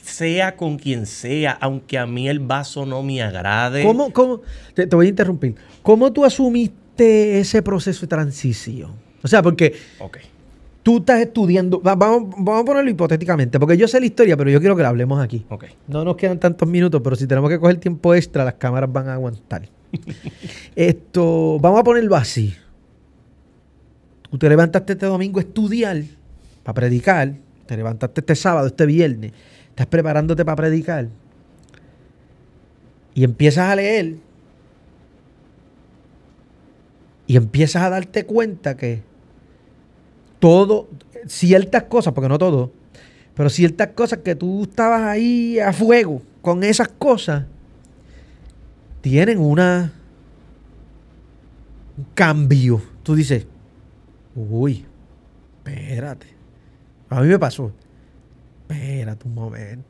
Sea 0.01 0.57
con 0.57 0.79
quien 0.79 1.07
sea, 1.07 1.51
aunque 1.61 1.99
a 1.99 2.07
mí 2.07 2.29
el 2.29 2.39
vaso 2.39 2.87
no 2.87 3.03
me 3.03 3.21
agrade. 3.23 3.83
¿Cómo, 3.83 4.13
cómo, 4.13 4.41
te, 4.73 4.87
te 4.87 4.95
voy 4.95 5.07
a 5.07 5.09
interrumpir, 5.09 5.57
¿cómo 5.83 6.13
tú 6.13 6.25
asumiste 6.25 6.80
ese 7.05 7.63
proceso 7.63 8.03
de 8.03 8.07
transición? 8.09 8.93
O 9.23 9.29
sea, 9.29 9.43
porque 9.43 9.75
tú 10.83 10.99
estás 10.99 11.21
estudiando, 11.21 11.81
va- 11.83 11.95
vamos, 11.95 12.35
vamos 12.39 12.63
a 12.63 12.65
ponerlo 12.65 12.91
hipotéticamente, 12.91 13.59
porque 13.61 13.77
yo 13.77 13.87
sé 13.87 14.01
la 14.01 14.07
historia, 14.07 14.37
pero 14.37 14.51
yo 14.51 14.61
quiero 14.61 14.75
que 14.77 14.83
la 14.83 14.89
hablemos 14.89 15.21
aquí. 15.23 15.45
Ok. 15.49 15.65
No 15.89 16.05
nos 16.05 16.17
quedan 16.17 16.39
tantos 16.41 16.67
minutos, 16.69 17.01
pero 17.05 17.17
si 17.17 17.27
tenemos 17.27 17.51
que 17.51 17.59
coger 17.59 17.77
tiempo 17.79 18.15
extra, 18.15 18.45
las 18.45 18.55
cámaras 18.55 18.91
van 18.93 19.09
a 19.09 19.15
aguantar. 19.15 19.69
Esto, 20.77 21.59
vamos 21.61 21.81
a 21.81 21.85
ponerlo 21.85 22.17
así. 22.17 22.55
Tú 24.31 24.39
te 24.39 24.49
levantaste 24.49 24.93
este 24.95 25.07
domingo 25.07 25.39
a 25.41 25.43
estudiar, 25.43 26.03
para 26.63 26.75
predicar. 26.75 27.35
Te 27.67 27.77
levantaste 27.77 28.21
este 28.21 28.35
sábado, 28.37 28.67
este 28.69 28.87
viernes. 28.87 29.33
Estás 29.71 29.87
preparándote 29.87 30.45
para 30.45 30.57
predicar. 30.57 31.09
Y 33.15 33.25
empiezas 33.25 33.69
a 33.71 33.77
leer. 33.77 34.15
Y 37.31 37.37
empiezas 37.37 37.85
a 37.85 37.91
darte 37.91 38.27
cuenta 38.27 38.77
que 38.77 39.05
todo, 40.41 40.89
ciertas 41.29 41.85
cosas, 41.85 42.13
porque 42.13 42.29
no 42.29 42.39
todo, 42.39 42.73
pero 43.37 43.49
ciertas 43.49 43.91
cosas 43.91 44.19
que 44.25 44.35
tú 44.35 44.65
estabas 44.65 45.03
ahí 45.03 45.61
a 45.61 45.73
fuego 45.73 46.23
con 46.43 46.65
esas 46.65 46.89
cosas, 46.89 47.45
tienen 49.01 49.39
una 49.39 49.93
un 51.99 52.07
cambio. 52.15 52.83
Tú 53.05 53.15
dices, 53.15 53.47
uy, 54.35 54.85
espérate. 55.59 56.27
A 57.11 57.21
mí 57.21 57.29
me 57.29 57.39
pasó. 57.39 57.71
Espérate 58.69 59.29
un 59.29 59.35
momento. 59.35 59.89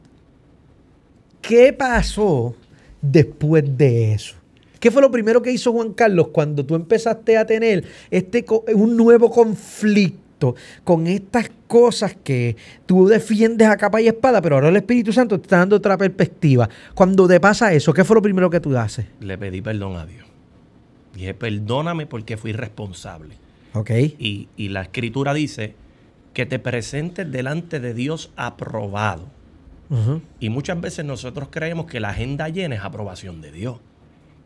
¿Qué 1.40 1.72
pasó 1.72 2.54
después 3.00 3.64
de 3.78 4.12
eso? 4.12 4.39
¿Qué 4.80 4.90
fue 4.90 5.02
lo 5.02 5.10
primero 5.10 5.42
que 5.42 5.52
hizo 5.52 5.72
Juan 5.72 5.92
Carlos 5.92 6.28
cuando 6.32 6.64
tú 6.64 6.74
empezaste 6.74 7.36
a 7.36 7.46
tener 7.46 7.84
este 8.10 8.44
un 8.74 8.96
nuevo 8.96 9.30
conflicto 9.30 10.54
con 10.84 11.06
estas 11.06 11.50
cosas 11.66 12.16
que 12.24 12.56
tú 12.86 13.06
defiendes 13.06 13.68
a 13.68 13.76
capa 13.76 14.00
y 14.00 14.08
espada, 14.08 14.40
pero 14.40 14.56
ahora 14.56 14.70
el 14.70 14.76
Espíritu 14.76 15.12
Santo 15.12 15.38
te 15.38 15.44
está 15.44 15.58
dando 15.58 15.76
otra 15.76 15.98
perspectiva? 15.98 16.68
Cuando 16.94 17.28
te 17.28 17.38
pasa 17.38 17.72
eso, 17.74 17.92
¿qué 17.92 18.04
fue 18.04 18.16
lo 18.16 18.22
primero 18.22 18.48
que 18.48 18.58
tú 18.58 18.76
haces? 18.76 19.06
Le 19.20 19.36
pedí 19.36 19.60
perdón 19.60 19.96
a 19.96 20.06
Dios. 20.06 20.24
Dije, 21.14 21.34
perdóname 21.34 22.06
porque 22.06 22.38
fui 22.38 22.52
responsable. 22.52 23.34
¿Ok? 23.74 23.90
Y, 23.90 24.48
y 24.56 24.68
la 24.70 24.82
escritura 24.82 25.34
dice 25.34 25.74
que 26.32 26.46
te 26.46 26.58
presentes 26.58 27.30
delante 27.30 27.80
de 27.80 27.94
Dios 27.94 28.32
aprobado. 28.36 29.28
Y 30.38 30.50
muchas 30.50 30.80
veces 30.80 31.04
nosotros 31.04 31.48
creemos 31.50 31.86
que 31.86 31.98
la 31.98 32.10
agenda 32.10 32.48
llena 32.48 32.76
es 32.76 32.82
aprobación 32.82 33.40
de 33.40 33.50
Dios. 33.50 33.80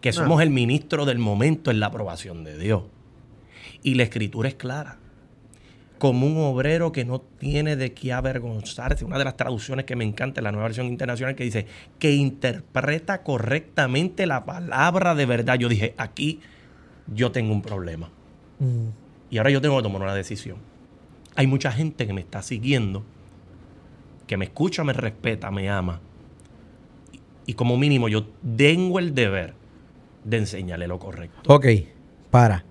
Que 0.04 0.10
No. 0.10 0.16
somos 0.16 0.42
el 0.42 0.50
ministro 0.50 1.06
del 1.06 1.18
momento 1.18 1.70
en 1.70 1.80
la 1.80 1.86
aprobación 1.86 2.44
de 2.44 2.58
Dios. 2.58 2.82
Y 3.82 3.94
la 3.94 4.02
escritura 4.02 4.50
es 4.50 4.54
clara. 4.54 4.98
Como 5.96 6.26
un 6.26 6.36
obrero 6.36 6.92
que 6.92 7.06
no 7.06 7.22
tiene 7.22 7.74
de 7.74 7.94
qué 7.94 8.12
avergonzarse. 8.12 9.06
Una 9.06 9.16
de 9.16 9.24
las 9.24 9.38
traducciones 9.38 9.86
que 9.86 9.96
me 9.96 10.04
encanta 10.04 10.40
en 10.40 10.44
la 10.44 10.52
nueva 10.52 10.66
versión 10.66 10.88
internacional 10.88 11.34
que 11.34 11.44
dice 11.44 11.64
que 11.98 12.12
interpreta 12.12 13.22
correctamente 13.22 14.26
la 14.26 14.44
palabra 14.44 15.14
de 15.14 15.24
verdad. 15.24 15.58
Yo 15.58 15.70
dije, 15.70 15.94
aquí 15.96 16.40
yo 17.06 17.32
tengo 17.32 17.54
un 17.54 17.62
problema. 17.62 18.10
Mm. 18.58 18.88
Y 19.30 19.38
ahora 19.38 19.48
yo 19.48 19.62
tengo 19.62 19.78
que 19.78 19.84
tomar 19.84 20.02
una 20.02 20.14
decisión. 20.14 20.58
Hay 21.34 21.46
mucha 21.46 21.72
gente 21.72 22.06
que 22.06 22.12
me 22.12 22.20
está 22.20 22.42
siguiendo, 22.42 23.06
que 24.26 24.36
me 24.36 24.44
escucha, 24.44 24.84
me 24.84 24.92
respeta, 24.92 25.50
me 25.50 25.70
ama. 25.70 26.02
Y 27.46 27.54
como 27.54 27.78
mínimo 27.78 28.10
yo 28.10 28.26
tengo 28.54 28.98
el 28.98 29.14
deber 29.14 29.63
de 30.24 30.38
enseñarle 30.38 30.88
lo 30.88 30.98
correcto. 30.98 31.54
Ok, 31.54 31.66
para. 32.30 32.64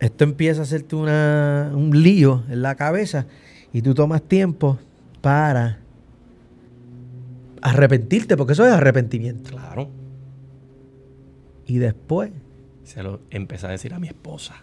Esto 0.00 0.24
empieza 0.24 0.60
a 0.60 0.64
hacerte 0.64 0.96
una, 0.96 1.70
un 1.74 2.02
lío 2.02 2.44
en 2.48 2.62
la 2.62 2.74
cabeza 2.74 3.26
y 3.72 3.82
tú 3.82 3.94
tomas 3.94 4.22
tiempo 4.22 4.78
para 5.20 5.78
arrepentirte, 7.62 8.36
porque 8.36 8.52
eso 8.52 8.66
es 8.66 8.72
arrepentimiento. 8.72 9.50
Claro. 9.50 9.88
Y 11.66 11.78
después, 11.78 12.30
Se 12.84 13.02
lo 13.02 13.22
empecé 13.30 13.66
a 13.66 13.70
decir 13.70 13.94
a 13.94 13.98
mi 13.98 14.08
esposa. 14.08 14.56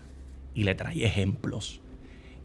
Y 0.54 0.64
le 0.64 0.76
traí 0.76 1.04
ejemplos. 1.04 1.82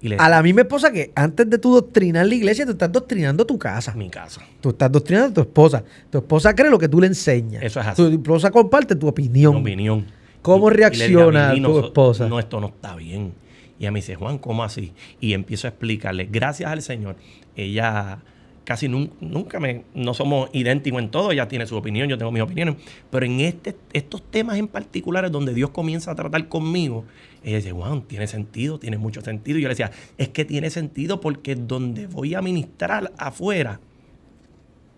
Y 0.03 0.09
le 0.09 0.17
a 0.17 0.29
la 0.29 0.43
misma 0.43 0.61
esposa 0.63 0.93
que 0.93 1.11
antes 1.15 1.49
de 1.49 1.59
tú 1.59 1.73
doctrinar 1.75 2.27
la 2.27 2.35
iglesia, 2.35 2.65
tú 2.67 2.73
estás 2.73 2.93
doctrinando 2.93 3.47
tu 3.47 3.59
casa. 3.59 3.95
mi 3.95 4.11
casa. 4.11 4.43
Tú 4.61 4.71
estás 4.71 4.93
doctrinando 4.93 5.31
a 5.31 5.35
tu 5.35 5.41
esposa. 5.41 5.83
Tu 6.11 6.19
esposa 6.19 6.55
cree 6.55 6.71
lo 6.71 6.79
que 6.79 6.89
tú 6.89 7.01
le 7.01 7.07
enseñas. 7.07 7.63
Eso 7.63 7.81
es 7.81 7.87
así. 7.87 8.03
Tu 8.03 8.09
esposa 8.09 8.51
comparte 8.51 8.95
tu 8.95 9.09
opinión. 9.09 9.55
Mi 9.55 9.61
opinión. 9.63 10.07
¿Cómo 10.43 10.69
Y- 10.71 10.75
y 10.75 10.77
reacciona 10.77 11.49
"Mimi, 11.49 11.63
tu 11.67 11.73
no, 11.81 11.87
esposa? 11.87 12.29
No, 12.29 12.39
esto 12.39 12.61
no 12.61 12.69
está 12.69 12.95
bien. 12.95 13.33
Y 13.79 13.83
ella 13.85 13.91
me 13.91 13.99
dice, 13.99 14.15
Juan, 14.15 14.39
¿cómo 14.39 14.63
así? 14.65 14.93
Y 15.21 15.33
empiezo 15.33 15.67
a 15.67 15.71
explicarle, 15.71 16.29
gracias 16.31 16.71
al 16.71 16.83
Señor, 16.83 17.17
ella 17.57 18.19
casi 18.65 18.89
nun- 18.89 19.11
nunca 19.21 19.61
me, 19.61 19.85
no 19.95 20.13
somos 20.15 20.51
idénticos 20.53 21.01
en 21.01 21.11
todo, 21.11 21.31
ella 21.31 21.47
tiene 21.47 21.67
su 21.67 21.77
opinión, 21.77 22.09
yo 22.09 22.19
tengo 22.19 22.33
mis 22.33 22.43
opiniones, 22.43 22.77
pero 23.11 23.25
en 23.27 23.41
este, 23.41 23.77
estos 23.93 24.23
temas 24.31 24.57
en 24.59 24.67
particulares 24.67 25.31
donde 25.31 25.55
Dios 25.55 25.71
comienza 25.71 26.11
a 26.11 26.15
tratar 26.17 26.49
conmigo, 26.49 27.05
ella 27.47 27.59
dice, 27.59 27.71
Juan, 27.71 28.03
tiene 28.03 28.27
sentido, 28.27 28.81
tiene 28.81 28.99
mucho 28.99 29.21
sentido. 29.21 29.59
Y 29.59 29.63
yo 29.63 29.69
le 29.69 29.75
decía, 29.75 29.93
es 30.19 30.31
que 30.31 30.45
tiene 30.45 30.69
sentido 30.69 31.21
porque 31.21 31.55
donde 31.55 32.09
voy 32.09 32.35
a 32.35 32.43
ministrar 32.43 33.13
afuera, 33.19 33.79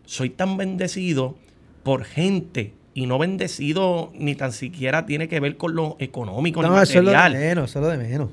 soy 0.06 0.30
tan 0.30 0.56
bendecido 0.56 1.36
por 1.82 2.04
gente 2.04 2.72
y 2.94 3.04
no 3.04 3.18
bendecido 3.18 4.12
ni 4.14 4.34
tan 4.34 4.52
siquiera 4.52 5.04
tiene 5.04 5.28
que 5.28 5.40
ver 5.40 5.58
con 5.58 5.74
lo 5.74 5.96
económico 5.98 6.62
ni 6.62 6.70
No, 6.70 6.80
eso 6.80 6.98
es 6.98 7.04
lo 7.04 7.10
de 7.10 7.16
material. 7.16 7.42
menos, 7.48 7.70
eso 7.70 7.80
es 7.80 7.84
lo 7.84 7.90
de 7.90 7.98
menos. 7.98 8.30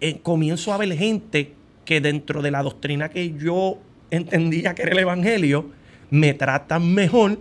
Eh, 0.00 0.20
comienzo 0.22 0.72
a 0.72 0.76
ver 0.76 0.96
gente 0.96 1.52
que 1.84 2.00
dentro 2.00 2.42
de 2.42 2.52
la 2.52 2.62
doctrina 2.62 3.08
que 3.08 3.34
yo 3.36 3.78
entendía 4.12 4.76
que 4.76 4.82
era 4.82 4.92
el 4.92 5.00
evangelio, 5.00 5.70
me 6.10 6.32
tratan 6.32 6.94
mejor, 6.94 7.40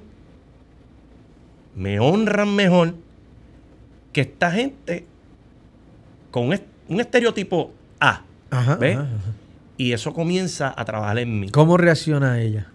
me 1.75 1.99
honran 1.99 2.55
mejor 2.55 2.95
que 4.11 4.21
esta 4.21 4.49
gente 4.51 5.05
con 6.35 6.47
un 6.47 6.53
est- 6.53 6.65
un 6.89 6.99
estereotipo 6.99 7.71
A. 7.99 8.21
Ajá, 8.51 8.75
¿Ves? 8.75 8.97
ajá, 8.97 9.03
ajá. 9.05 9.31
Y 9.77 9.93
eso 9.93 10.13
comienza 10.13 10.73
a 10.75 10.83
trabajar 10.85 11.17
en 11.19 11.39
mí. 11.39 11.49
¿Cómo 11.49 11.77
reacciona 11.77 12.41
ella? 12.41 12.67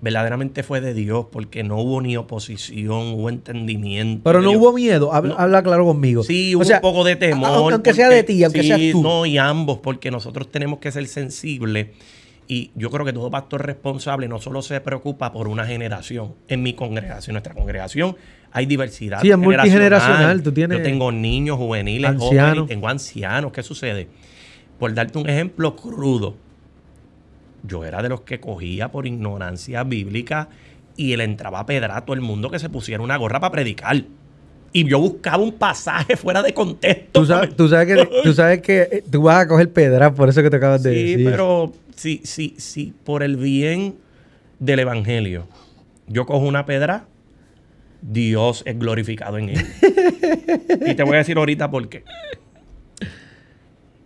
verdaderamente 0.00 0.64
fue 0.64 0.80
de 0.80 0.94
Dios, 0.94 1.26
porque 1.30 1.62
no 1.62 1.78
hubo 1.78 2.00
ni 2.02 2.16
oposición, 2.16 3.12
hubo 3.14 3.28
entendimiento. 3.28 4.22
Pero 4.24 4.42
no 4.42 4.50
Yo- 4.52 4.58
hubo 4.58 4.72
miedo. 4.72 5.12
Habla, 5.14 5.34
No. 5.34 5.40
habla 5.40 5.62
claro 5.62 5.84
conmigo. 5.84 6.24
Sí, 6.24 6.54
O 6.54 6.58
hubo 6.58 6.64
sea, 6.64 6.78
un 6.78 6.82
poco 6.82 7.04
de 7.04 7.14
temor. 7.14 7.72
Aunque 7.72 7.94
sea 7.94 8.06
porque- 8.06 8.16
de 8.16 8.22
ti, 8.24 8.42
aunque 8.42 8.62
sí, 8.62 8.66
seas 8.66 8.80
tú. 8.92 9.00
No, 9.02 9.24
y 9.26 9.38
ambos, 9.38 9.78
porque 9.78 10.10
nosotros 10.10 10.50
tenemos 10.50 10.80
que 10.80 10.90
ser 10.90 11.06
sensibles. 11.06 11.86
Y 12.48 12.72
yo 12.74 12.90
creo 12.90 13.06
que 13.06 13.12
todo 13.12 13.30
pastor 13.30 13.64
responsable 13.64 14.26
no 14.26 14.40
solo 14.40 14.60
se 14.62 14.80
preocupa 14.80 15.32
por 15.32 15.46
una 15.46 15.64
generación. 15.66 16.34
En 16.48 16.64
mi 16.64 16.72
congregación, 16.72 17.34
nuestra 17.34 17.54
congregación, 17.54 18.16
hay 18.52 18.66
diversidad. 18.66 19.20
Sí, 19.22 19.30
es 19.30 19.38
multigeneracional, 19.38 20.42
tú 20.42 20.52
tienes 20.52 20.78
Yo 20.78 20.84
tengo 20.84 21.10
niños 21.10 21.56
juveniles, 21.56 22.10
ancianos. 22.10 22.50
jóvenes, 22.54 22.68
tengo 22.68 22.88
ancianos. 22.88 23.52
¿Qué 23.52 23.62
sucede? 23.62 24.08
Por 24.78 24.92
darte 24.94 25.18
un 25.18 25.28
ejemplo 25.28 25.74
crudo, 25.76 26.36
yo 27.64 27.84
era 27.84 28.02
de 28.02 28.08
los 28.08 28.22
que 28.22 28.40
cogía 28.40 28.90
por 28.90 29.06
ignorancia 29.06 29.84
bíblica 29.84 30.48
y 30.96 31.16
le 31.16 31.24
entraba 31.24 31.60
a 31.60 31.66
pedra 31.66 31.96
a 31.96 32.04
todo 32.04 32.14
el 32.14 32.20
mundo 32.20 32.50
que 32.50 32.58
se 32.58 32.68
pusiera 32.68 33.02
una 33.02 33.16
gorra 33.16 33.40
para 33.40 33.52
predicar. 33.52 34.02
Y 34.74 34.84
yo 34.88 34.98
buscaba 34.98 35.42
un 35.42 35.52
pasaje 35.52 36.16
fuera 36.16 36.42
de 36.42 36.52
contexto. 36.54 37.20
Tú 37.20 37.26
sabes, 37.26 37.54
tú 37.56 37.68
sabes 37.68 37.86
que, 37.94 38.10
tú 38.24 38.32
sabes 38.32 38.60
que 38.62 38.88
eh, 38.90 39.04
tú 39.10 39.22
vas 39.22 39.44
a 39.44 39.48
coger 39.48 39.70
pedra, 39.72 40.12
por 40.14 40.28
eso 40.28 40.42
que 40.42 40.50
te 40.50 40.56
acabas 40.56 40.82
de 40.82 40.94
Sí, 40.94 41.10
decir. 41.12 41.30
pero 41.30 41.72
si, 41.94 42.20
si, 42.24 42.54
si 42.58 42.92
por 43.04 43.22
el 43.22 43.36
bien 43.36 43.96
del 44.58 44.80
evangelio 44.80 45.46
yo 46.06 46.26
cojo 46.26 46.46
una 46.46 46.64
pedra, 46.66 47.04
Dios 48.02 48.62
es 48.66 48.78
glorificado 48.78 49.38
en 49.38 49.50
él. 49.50 49.64
y 50.86 50.94
te 50.94 51.02
voy 51.04 51.14
a 51.14 51.18
decir 51.18 51.36
ahorita 51.38 51.70
por 51.70 51.88
qué. 51.88 52.04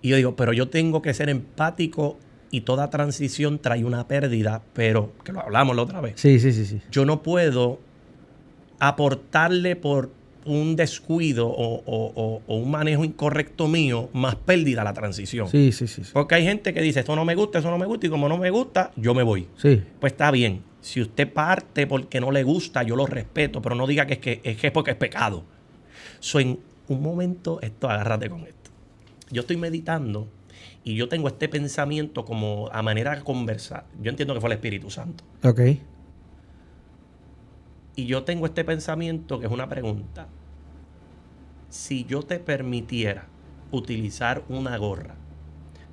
Y 0.03 0.11
yo 0.11 0.17
digo, 0.17 0.37
pero 0.37 0.53
yo 0.53 0.69
tengo 0.69 1.03
que 1.03 1.13
ser 1.15 1.29
empático 1.29 2.19
y 2.51 2.61
toda 2.61 2.91
transición 2.91 3.59
trae 3.59 3.85
una 3.85 4.07
pérdida, 4.07 4.63
pero 4.73 5.13
que 5.25 5.33
lo 5.33 5.41
hablamos 5.41 5.75
la 5.75 5.83
otra 5.83 6.01
vez. 6.01 6.13
Sí, 6.17 6.39
sí, 6.39 6.53
sí, 6.53 6.65
sí. 6.67 6.81
Yo 6.93 7.05
no 7.05 7.23
puedo 7.23 7.81
aportarle 8.79 9.75
por 9.77 10.11
un 10.45 10.77
descuido 10.77 11.49
o, 11.49 11.83
o- 11.87 12.13
o- 12.15 12.43
o 12.47 12.57
un 12.57 12.71
manejo 12.71 13.05
incorrecto 13.05 13.67
mío 13.67 14.11
más 14.13 14.37
pérdida 14.37 14.83
a 14.83 14.85
la 14.85 14.93
transición. 14.93 15.49
Sí, 15.49 15.73
sí, 15.73 15.89
sí. 15.89 16.05
Sí. 16.05 16.11
Porque 16.13 16.37
hay 16.37 16.45
gente 16.45 16.73
que 16.73 16.81
dice, 16.83 17.01
esto 17.01 17.17
no 17.17 17.25
me 17.25 17.35
gusta, 17.35 17.59
eso 17.59 17.71
no 17.71 17.79
me 17.79 17.87
gusta, 17.87 18.07
y 18.07 18.11
como 18.11 18.29
no 18.29 18.39
me 18.39 18.51
gusta, 18.51 18.93
yo 18.95 19.13
me 19.13 19.25
voy. 19.25 19.49
Sí. 19.57 19.83
Pues 19.99 20.13
está 20.13 20.31
bien. 20.31 20.63
Si 20.87 21.01
usted 21.01 21.33
parte 21.33 21.89
porque 21.89 22.21
no 22.21 22.31
le 22.31 22.45
gusta, 22.45 22.85
yo 22.85 22.95
lo 22.95 23.07
respeto, 23.07 23.61
pero 23.61 23.75
no 23.75 23.89
diga 23.89 24.07
que 24.07 24.13
es, 24.13 24.19
que, 24.21 24.41
es, 24.45 24.57
que 24.57 24.69
es 24.69 24.73
porque 24.73 24.93
es 24.93 24.97
pecado. 24.97 25.43
So, 26.21 26.39
en 26.39 26.61
un 26.87 27.03
momento, 27.03 27.61
esto, 27.61 27.91
agárrate 27.91 28.31
con 28.31 28.43
esto. 28.43 28.71
Yo 29.33 29.41
estoy 29.41 29.57
meditando 29.57 30.29
y 30.85 30.95
yo 30.95 31.09
tengo 31.09 31.27
este 31.27 31.49
pensamiento 31.49 32.25
como 32.25 32.69
a 32.71 32.83
manera 32.83 33.17
de 33.17 33.25
conversar. 33.25 33.85
Yo 34.01 34.11
entiendo 34.11 34.33
que 34.33 34.41
fue 34.41 34.49
el 34.49 34.53
Espíritu 34.53 34.89
Santo. 34.89 35.25
Ok. 35.43 35.61
Y 37.97 38.07
yo 38.07 38.23
tengo 38.23 38.47
este 38.47 38.63
pensamiento 38.63 39.41
que 39.41 39.47
es 39.47 39.53
una 39.53 39.69
pregunta. 39.69 40.29
Si 41.69 42.05
yo 42.05 42.23
te 42.23 42.39
permitiera 42.39 43.27
utilizar 43.73 44.45
una 44.49 44.77
gorra 44.77 45.17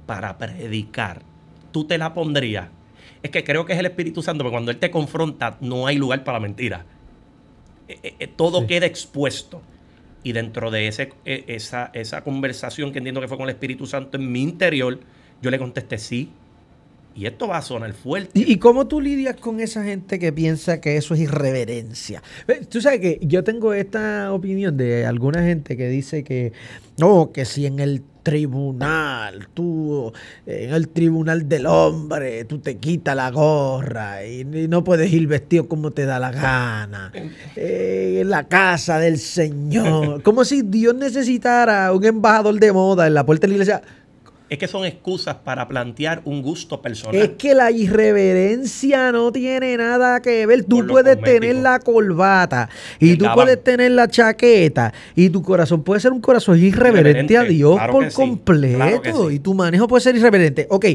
para 0.05 0.37
predicar, 0.37 1.23
¿tú 1.71 1.85
te 1.85 1.97
la 1.97 2.13
pondrías? 2.13 2.69
Es 3.23 3.31
que 3.31 3.43
creo 3.43 3.65
que 3.65 3.73
es 3.73 3.79
el 3.79 3.85
Espíritu 3.85 4.21
Santo, 4.21 4.43
porque 4.43 4.53
cuando 4.53 4.71
Él 4.71 4.77
te 4.77 4.91
confronta 4.91 5.57
no 5.61 5.87
hay 5.87 5.97
lugar 5.97 6.23
para 6.23 6.39
mentira. 6.39 6.85
Eh, 7.87 7.97
eh, 8.03 8.15
eh, 8.19 8.27
todo 8.27 8.61
Sí. 8.61 8.67
queda 8.67 8.85
expuesto. 8.85 9.61
Y 10.23 10.31
dentro 10.31 10.71
de 10.71 10.87
ese, 10.87 11.11
eh, 11.25 11.43
esa, 11.47 11.89
esa 11.93 12.23
conversación 12.23 12.91
que 12.91 12.99
entiendo 12.99 13.19
que 13.19 13.27
fue 13.27 13.37
con 13.37 13.45
el 13.45 13.55
Espíritu 13.55 13.85
Santo 13.87 14.17
en 14.17 14.31
mi 14.31 14.41
interior, 14.41 14.99
yo 15.41 15.51
le 15.51 15.57
contesté 15.57 15.97
sí. 15.97 16.31
Y 17.15 17.25
esto 17.25 17.47
va 17.47 17.57
a 17.57 17.61
sonar 17.61 17.93
fuerte. 17.93 18.31
¿Y, 18.33 18.57
cómo 18.57 18.87
tú 18.87 18.99
lidias 18.99 19.35
con 19.35 19.59
esa 19.59 19.83
gente 19.83 20.17
que 20.17 20.33
piensa 20.33 20.81
que 20.81 20.97
eso 20.97 21.13
es 21.13 21.21
irreverencia? 21.21 22.23
Ve, 22.47 22.65
Tú 22.69 22.81
sabes 22.81 22.99
que 22.99 23.19
yo 23.21 23.43
tengo 23.43 23.73
esta 23.73 24.33
opinión 24.33 24.75
de 24.77 25.05
alguna 25.05 25.43
gente 25.43 25.77
que 25.77 25.87
dice 25.89 26.23
que 26.23 26.53
no, 26.97 27.31
que 27.31 27.45
si 27.45 27.65
en 27.65 27.79
el 27.79 28.03
tribunal, 28.23 29.49
tú, 29.53 30.11
en 30.45 30.73
el 30.73 30.87
tribunal 30.87 31.47
del 31.47 31.65
hombre, 31.65 32.45
tú 32.45 32.59
te 32.59 32.77
quitas 32.77 33.15
la 33.15 33.29
gorra 33.29 34.25
y, 34.25 34.41
y 34.41 34.67
no 34.67 34.83
puedes 34.83 35.11
ir 35.11 35.27
vestido 35.27 35.67
como 35.67 35.91
te 35.91 36.05
da 36.05 36.19
la 36.19 36.31
gana. 36.31 37.11
Eh, 37.55 38.19
en 38.21 38.29
la 38.29 38.47
casa 38.47 38.97
del 38.97 39.19
Señor. 39.19 40.23
Como 40.23 40.45
si 40.45 40.61
Dios 40.61 40.95
necesitara 40.95 41.91
un 41.91 42.05
embajador 42.05 42.59
de 42.59 42.71
moda 42.71 43.07
en 43.07 43.13
la 43.13 43.25
puerta 43.25 43.45
de 43.45 43.49
la 43.49 43.53
iglesia. 43.55 43.81
Es 44.53 44.59
que 44.59 44.67
son 44.67 44.85
excusas 44.85 45.37
para 45.37 45.67
plantear 45.67 46.21
un 46.25 46.43
gusto 46.43 46.79
personal. 46.79 47.19
Es 47.19 47.29
que 47.39 47.55
la 47.55 47.71
irreverencia 47.71 49.11
no 49.11 49.31
tiene 49.31 49.75
nada 49.77 50.21
que 50.21 50.45
ver. 50.45 50.63
Tú 50.65 50.85
puedes 50.85 51.19
tener 51.19 51.55
la 51.55 51.79
corbata 51.79 52.69
y 52.99 53.13
El 53.13 53.17
tú 53.17 53.25
puedes 53.33 53.63
tener 53.63 53.89
la 53.93 54.07
chaqueta 54.07 54.93
y 55.15 55.31
tu 55.31 55.41
corazón 55.41 55.81
puede 55.81 56.01
ser 56.01 56.11
un 56.11 56.21
corazón 56.21 56.59
irreverente, 56.59 57.33
Irreverente, 57.33 57.37
a 57.39 57.43
Dios 57.45 57.75
claro 57.77 57.93
por 57.93 58.11
sí, 58.11 58.15
completo 58.15 58.77
claro 58.77 59.01
que 59.01 59.11
sí. 59.11 59.19
y 59.31 59.39
tu 59.39 59.55
manejo 59.55 59.87
puede 59.87 60.01
ser 60.01 60.15
irreverente. 60.15 60.67
Ok, 60.69 60.85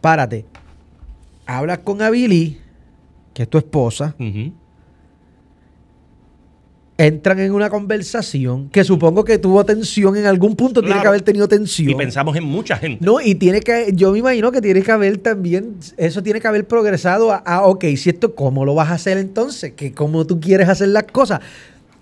párate. 0.00 0.46
Hablas 1.44 1.80
con 1.80 2.00
Abili, 2.00 2.60
que 3.34 3.42
es 3.42 3.48
tu 3.50 3.58
esposa, 3.58 4.14
Ujú. 4.18 4.54
Entran 7.06 7.38
en 7.40 7.52
una 7.52 7.68
conversación 7.70 8.68
que 8.70 8.84
supongo 8.84 9.24
que 9.24 9.38
tuvo 9.38 9.64
tensión 9.64 10.16
en 10.16 10.26
algún 10.26 10.56
punto, 10.56 10.82
tiene 10.82 11.00
que 11.00 11.06
haber 11.08 11.22
tenido 11.22 11.48
tensión. 11.48 11.90
Y 11.90 11.94
pensamos 11.94 12.36
en 12.36 12.44
mucha 12.44 12.76
gente. 12.76 13.04
No, 13.04 13.20
y 13.20 13.34
tiene 13.34 13.60
que, 13.60 13.90
yo 13.94 14.12
me 14.12 14.18
imagino 14.18 14.50
que 14.52 14.60
tiene 14.60 14.82
que 14.82 14.92
haber 14.92 15.18
también, 15.18 15.76
eso 15.96 16.22
tiene 16.22 16.40
que 16.40 16.48
haber 16.48 16.66
progresado 16.66 17.32
a, 17.32 17.36
a, 17.36 17.62
ok, 17.66 17.84
si 17.96 18.10
esto, 18.10 18.34
¿cómo 18.34 18.64
lo 18.64 18.74
vas 18.74 18.90
a 18.90 18.94
hacer 18.94 19.18
entonces? 19.18 19.72
que 19.72 19.92
¿Cómo 19.92 20.26
tú 20.26 20.40
quieres 20.40 20.68
hacer 20.68 20.88
las 20.88 21.04
cosas? 21.04 21.40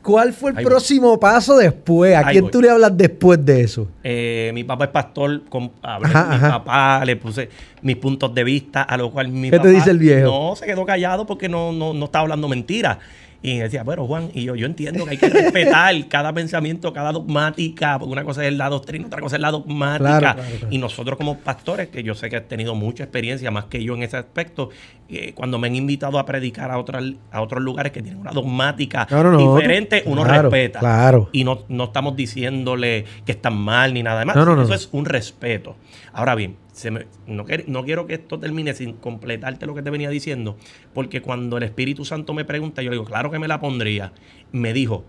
¿Cuál 0.02 0.32
fue 0.32 0.52
el 0.52 0.56
Ahí 0.56 0.64
voy. 0.64 0.70
próximo 0.70 1.20
paso 1.20 1.58
después? 1.58 2.14
¿A 2.16 2.20
Ahí 2.20 2.32
quién 2.32 2.44
voy. 2.44 2.50
tú 2.50 2.62
le 2.62 2.70
hablas 2.70 2.96
después 2.96 3.44
de 3.44 3.60
eso? 3.60 3.86
Eh, 4.02 4.50
mi 4.54 4.64
papá 4.64 4.84
es 4.86 4.90
pastor, 4.90 5.42
con, 5.50 5.72
hablé 5.82 6.08
Ajá, 6.08 6.20
con 6.22 6.30
mi 6.30 6.36
ajá. 6.36 6.48
papá, 6.64 7.04
le 7.04 7.16
puse 7.16 7.48
mis 7.82 7.96
puntos 7.96 8.34
de 8.34 8.42
vista, 8.42 8.82
a 8.82 8.96
lo 8.96 9.10
cual 9.10 9.28
mi 9.28 9.50
¿Qué 9.50 9.58
te 9.58 9.58
papá 9.58 9.68
dice 9.68 9.90
el 9.90 9.98
viejo? 9.98 10.26
No, 10.30 10.56
se 10.56 10.64
quedó 10.64 10.86
callado 10.86 11.26
porque 11.26 11.50
no, 11.50 11.72
no, 11.72 11.92
no 11.92 12.04
estaba 12.06 12.22
hablando 12.22 12.48
mentira. 12.48 12.98
Y 13.42 13.58
decía, 13.58 13.82
bueno, 13.84 14.06
Juan, 14.06 14.30
y 14.34 14.44
yo, 14.44 14.54
yo 14.54 14.66
entiendo 14.66 15.04
que 15.04 15.12
hay 15.12 15.16
que 15.16 15.30
respetar 15.30 15.94
cada 16.08 16.32
pensamiento, 16.32 16.92
cada 16.92 17.10
dogmática, 17.12 17.98
porque 17.98 18.12
una 18.12 18.24
cosa 18.24 18.44
es 18.46 18.52
la 18.54 18.68
doctrina, 18.68 19.06
otra 19.06 19.20
cosa 19.20 19.36
es 19.36 19.42
la 19.42 19.50
dogmática. 19.50 20.18
Claro, 20.18 20.34
claro, 20.34 20.56
claro. 20.58 20.66
Y 20.70 20.78
nosotros 20.78 21.16
como 21.16 21.38
pastores, 21.38 21.88
que 21.88 22.02
yo 22.02 22.14
sé 22.14 22.28
que 22.28 22.36
has 22.36 22.48
tenido 22.48 22.74
mucha 22.74 23.04
experiencia, 23.04 23.50
más 23.50 23.64
que 23.66 23.82
yo 23.82 23.94
en 23.94 24.02
ese 24.02 24.18
aspecto, 24.18 24.68
eh, 25.08 25.32
cuando 25.34 25.58
me 25.58 25.68
han 25.68 25.76
invitado 25.76 26.18
a 26.18 26.26
predicar 26.26 26.70
a, 26.70 26.78
otras, 26.78 27.02
a 27.30 27.40
otros 27.40 27.62
lugares 27.62 27.92
que 27.92 28.02
tienen 28.02 28.20
una 28.20 28.32
dogmática 28.32 29.06
No, 29.10 29.22
no, 29.22 29.32
no, 29.32 29.54
diferente, 29.54 30.02
uno 30.04 30.22
respeta. 30.22 30.80
claro. 30.80 31.30
Y 31.32 31.44
no, 31.44 31.64
no 31.68 31.84
estamos 31.84 32.16
diciéndole 32.16 33.04
que 33.24 33.32
están 33.32 33.56
mal 33.56 33.94
ni 33.94 34.02
nada 34.02 34.24
más. 34.24 34.36
Eso 34.36 34.74
es 34.74 34.88
un 34.92 35.06
respeto. 35.06 35.76
Ahora 36.12 36.34
bien, 36.34 36.56
se 36.72 36.90
me- 36.90 37.06
no, 37.26 37.44
quer- 37.46 37.66
no 37.66 37.84
quiero 37.84 38.06
que 38.06 38.14
esto 38.14 38.38
termine 38.38 38.74
sin 38.74 38.94
completarte 38.94 39.66
lo 39.66 39.74
que 39.74 39.82
te 39.82 39.90
venía 39.90 40.10
diciendo, 40.10 40.56
porque 40.94 41.20
cuando 41.22 41.56
el 41.56 41.62
Espíritu 41.64 42.04
Santo 42.04 42.34
me 42.34 42.44
pregunta, 42.44 42.82
yo 42.82 42.90
le 42.90 42.96
digo, 42.96 43.04
claro 43.06 43.30
que 43.30 43.38
me 43.38 43.48
la 43.48 43.60
pondría. 43.60 44.12
Me 44.52 44.72
dijo, 44.72 45.04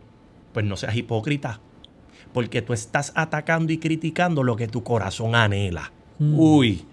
pues 0.54 0.66
no 0.66 0.76
seas 0.78 0.96
hipócrita, 0.96 1.60
porque 2.34 2.62
tú 2.62 2.74
estás 2.74 3.12
atacando 3.16 3.72
y 3.74 3.78
criticando 3.78 4.44
lo 4.44 4.56
que 4.56 4.68
tu 4.68 4.84
corazón 4.84 5.36
anhela. 5.36 5.92
Mm. 6.20 6.40
Uy. 6.40 6.86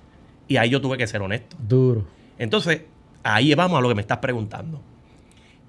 Y 0.48 0.56
ahí 0.56 0.70
yo 0.70 0.80
tuve 0.80 0.96
que 0.96 1.06
ser 1.06 1.20
honesto. 1.22 1.56
Duro. 1.68 2.04
Entonces, 2.38 2.82
ahí 3.22 3.54
vamos 3.54 3.78
a 3.78 3.80
lo 3.82 3.88
que 3.88 3.94
me 3.94 4.00
estás 4.00 4.18
preguntando. 4.18 4.80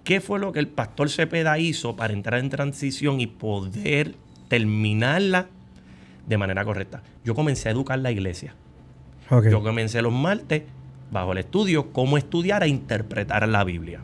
¿Qué 0.03 0.21
fue 0.21 0.39
lo 0.39 0.51
que 0.53 0.59
el 0.59 0.67
pastor 0.67 1.09
Cepeda 1.09 1.59
hizo 1.59 1.95
para 1.95 2.13
entrar 2.13 2.39
en 2.39 2.49
transición 2.49 3.19
y 3.19 3.27
poder 3.27 4.15
terminarla 4.47 5.47
de 6.27 6.37
manera 6.37 6.63
correcta? 6.65 7.03
Yo 7.23 7.35
comencé 7.35 7.69
a 7.69 7.71
educar 7.73 7.99
la 7.99 8.09
iglesia. 8.11 8.55
Yo 9.51 9.61
comencé 9.63 10.01
los 10.01 10.13
martes 10.13 10.63
bajo 11.11 11.31
el 11.31 11.39
estudio 11.39 11.91
cómo 11.91 12.17
estudiar 12.17 12.63
e 12.63 12.67
interpretar 12.67 13.47
la 13.47 13.63
Biblia. 13.63 14.01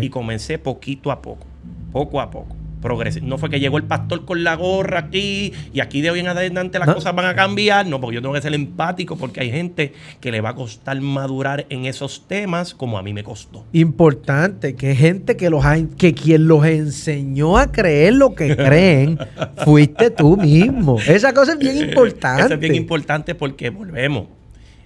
Y 0.00 0.08
comencé 0.08 0.58
poquito 0.58 1.10
a 1.12 1.22
poco, 1.22 1.46
poco 1.92 2.20
a 2.20 2.30
poco. 2.30 2.56
progresi- 2.80 3.20
No 3.22 3.38
fue 3.38 3.50
que 3.50 3.58
llegó 3.58 3.76
el 3.76 3.82
pastor 3.82 4.24
con 4.24 4.44
la 4.44 4.54
gorra 4.54 5.00
aquí 5.00 5.52
y 5.72 5.80
aquí 5.80 6.00
de 6.00 6.12
hoy 6.12 6.20
en 6.20 6.28
adelante 6.28 6.78
las 6.78 6.86
No. 6.86 6.94
cosas 6.94 7.12
van 7.12 7.26
a 7.26 7.34
cambiar. 7.34 7.84
No, 7.88 8.00
porque 8.00 8.14
yo 8.14 8.22
tengo 8.22 8.34
que 8.34 8.40
ser 8.40 8.54
empático 8.54 9.16
porque 9.16 9.40
hay 9.40 9.50
gente 9.50 9.94
que 10.20 10.30
le 10.30 10.40
va 10.40 10.50
a 10.50 10.54
costar 10.54 11.00
madurar 11.00 11.66
en 11.70 11.86
esos 11.86 12.28
temas 12.28 12.74
como 12.74 12.96
a 12.96 13.02
mí 13.02 13.12
me 13.12 13.24
costó. 13.24 13.64
Importante 13.72 14.76
que 14.76 14.94
gente 14.94 15.36
que 15.36 15.50
los 15.50 15.64
ha, 15.64 15.76
que 15.96 16.14
quien 16.14 16.46
los 16.46 16.64
enseñó 16.66 17.58
a 17.58 17.72
creer 17.72 18.14
lo 18.14 18.36
que 18.36 18.56
creen 18.56 19.18
fuiste 19.64 20.10
tú 20.10 20.36
mismo. 20.36 20.98
Esa 21.04 21.32
cosa 21.34 21.54
es 21.54 21.58
bien 21.58 21.78
importante. 21.78 22.42
Eso 22.44 22.54
es 22.54 22.60
bien 22.60 22.76
importante 22.76 23.34
porque 23.34 23.70
volvemos. 23.70 24.28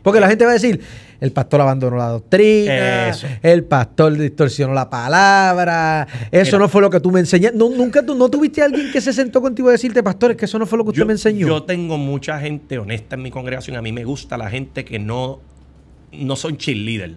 Porque 0.03 0.21
la 0.21 0.29
gente 0.29 0.45
va 0.45 0.51
a 0.51 0.55
decir, 0.55 0.81
el 1.21 1.31
pastor 1.31 1.61
abandonó 1.61 1.97
la 1.97 2.09
doctrina, 2.09 3.09
Eso. 3.09 3.29
el 3.43 3.63
pastor 3.65 4.19
distorsionó 4.19 4.75
la 4.75 4.91
palabra, 4.91 6.07
eso 6.33 6.57
Mira. 6.57 6.59
no 6.59 6.69
fue 6.69 6.83
lo 6.83 6.91
que 6.91 6.99
tú 6.99 7.13
me 7.13 7.21
enseñaste. 7.21 7.57
No, 7.57 7.71
nunca 7.71 8.05
tú, 8.05 8.15
no 8.17 8.29
tuviste 8.29 8.63
a 8.63 8.65
alguien 8.65 8.91
que 8.91 9.01
se 9.01 9.13
sentó 9.13 9.41
contigo 9.41 9.69
a 9.69 9.73
decirte, 9.73 10.03
pastor, 10.03 10.33
es 10.33 10.37
que 10.37 10.47
eso 10.47 10.59
no 10.59 10.67
fue 10.67 10.79
lo 10.79 10.85
que 10.85 10.91
usted 10.91 11.07
me 11.07 11.13
enseñó. 11.13 11.47
Yo 11.47 11.63
tengo 11.63 11.97
mucha 11.99 12.41
gente 12.41 12.79
honesta 12.79 13.15
en 13.15 13.23
mi 13.23 13.31
congregación. 13.31 13.77
A 13.77 13.83
mí 13.83 13.93
me 13.93 14.05
gusta 14.05 14.37
la 14.37 14.51
gente 14.51 14.85
que 14.85 14.99
no, 14.99 15.41
no 16.13 16.35
son 16.35 16.57
cheerleader. 16.57 17.17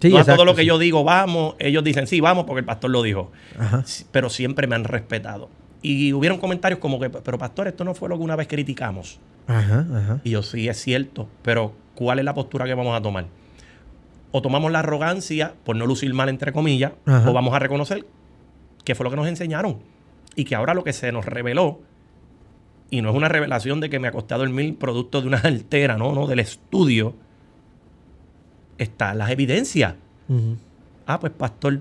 Sí, 0.00 0.10
no 0.10 0.18
a 0.18 0.20
exacto, 0.20 0.36
todo 0.36 0.44
lo 0.44 0.54
que 0.54 0.62
sí. 0.62 0.68
yo 0.68 0.78
digo, 0.78 1.02
vamos. 1.02 1.56
Ellos 1.58 1.82
dicen, 1.82 2.06
sí, 2.06 2.20
vamos, 2.20 2.44
porque 2.44 2.60
el 2.60 2.66
pastor 2.66 2.90
lo 2.90 3.02
dijo. 3.02 3.32
Ajá. 3.58 3.84
Pero 4.12 4.30
siempre 4.30 4.66
me 4.66 4.76
han 4.76 4.84
respetado. 4.84 5.48
Y 5.82 6.12
hubieron 6.12 6.38
comentarios 6.38 6.78
como 6.78 7.00
que, 7.00 7.10
pero 7.10 7.36
pastor, 7.36 7.66
esto 7.68 7.84
no 7.84 7.94
fue 7.94 8.08
lo 8.08 8.16
que 8.16 8.22
una 8.22 8.36
vez 8.36 8.46
criticamos. 8.46 9.18
Ajá, 9.46 9.86
ajá. 9.92 10.20
Y 10.24 10.30
yo, 10.30 10.42
sí, 10.42 10.68
es 10.68 10.80
cierto, 10.80 11.28
pero 11.42 11.74
¿cuál 11.94 12.18
es 12.18 12.24
la 12.24 12.34
postura 12.34 12.64
que 12.64 12.74
vamos 12.74 12.96
a 12.96 13.02
tomar? 13.02 13.26
O 14.32 14.42
tomamos 14.42 14.72
la 14.72 14.80
arrogancia, 14.80 15.54
por 15.64 15.76
no 15.76 15.86
lucir 15.86 16.12
mal, 16.12 16.28
entre 16.28 16.52
comillas, 16.52 16.92
Ajá. 17.06 17.30
o 17.30 17.32
vamos 17.32 17.54
a 17.54 17.58
reconocer 17.58 18.04
que 18.84 18.94
fue 18.94 19.04
lo 19.04 19.10
que 19.10 19.16
nos 19.16 19.26
enseñaron. 19.26 19.78
Y 20.36 20.44
que 20.44 20.54
ahora 20.54 20.74
lo 20.74 20.84
que 20.84 20.92
se 20.92 21.12
nos 21.12 21.24
reveló, 21.24 21.80
y 22.90 23.02
no 23.02 23.10
es 23.10 23.16
una 23.16 23.28
revelación 23.28 23.80
de 23.80 23.90
que 23.90 23.98
me 23.98 24.08
ha 24.08 24.12
costado 24.12 24.44
el 24.44 24.50
mil 24.50 24.74
producto 24.74 25.20
de 25.20 25.28
una 25.28 25.38
altera, 25.38 25.96
no, 25.96 26.12
no, 26.12 26.26
del 26.26 26.40
estudio, 26.40 27.14
están 28.78 29.18
las 29.18 29.30
evidencias. 29.30 29.94
Ah, 31.06 31.20
pues 31.20 31.32
pastor. 31.32 31.80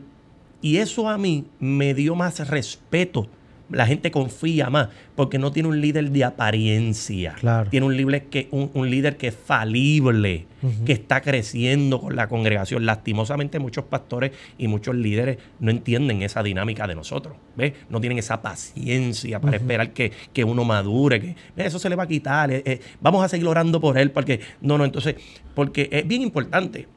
Y 0.62 0.78
eso 0.78 1.10
a 1.10 1.18
mí 1.18 1.46
me 1.60 1.94
dio 1.94 2.16
más 2.16 2.48
respeto, 2.48 3.28
la 3.74 3.86
gente 3.86 4.12
confía 4.12 4.70
más, 4.70 4.90
porque 5.16 5.38
no 5.40 5.52
tiene 5.52 5.70
un 5.70 5.82
líder 5.82 6.12
de 6.12 6.24
apariencia. 6.24 7.34
Claro. 7.40 7.70
Tiene 7.70 7.86
un 7.86 7.98
líder, 7.98 8.26
que, 8.26 8.48
un, 8.52 8.72
un 8.74 8.90
líder 8.90 9.18
que 9.18 9.28
es 9.28 9.36
falible, 9.36 10.46
que 10.86 10.94
está 10.94 11.22
creciendo 11.22 12.00
con 12.00 12.16
la 12.16 12.28
congregación. 12.30 12.86
Lastimosamente 12.86 13.60
muchos 13.60 13.84
pastores 13.86 14.32
y 14.58 14.68
muchos 14.70 14.96
líderes 14.96 15.38
no 15.60 15.72
entienden 15.72 16.22
esa 16.22 16.42
dinámica 16.42 16.88
de 16.88 16.96
nosotros. 16.96 17.36
¿ves? 17.58 17.74
No 17.90 18.00
tienen 18.00 18.18
esa 18.20 18.42
paciencia 18.42 19.42
para 19.42 19.58
esperar 19.58 19.92
que, 19.92 20.12
que 20.32 20.44
uno 20.44 20.64
madure, 20.64 21.20
que 21.20 21.36
"Ve, 21.56 21.66
eso 21.66 21.80
se 21.80 21.90
le 21.90 21.96
va 21.96 22.04
a 22.04 22.08
quitar, 22.08 22.50
eh, 22.52 22.64
eh, 22.66 22.80
vamos 23.02 23.26
a 23.26 23.28
seguir 23.28 23.48
orando 23.48 23.82
por 23.82 23.98
él, 23.98 24.12
porque 24.12 24.40
no, 24.62 24.78
no, 24.78 24.86
entonces, 24.86 25.16
porque 25.54 25.90
es 25.92 26.08
bien 26.08 26.22
importante 26.22 26.88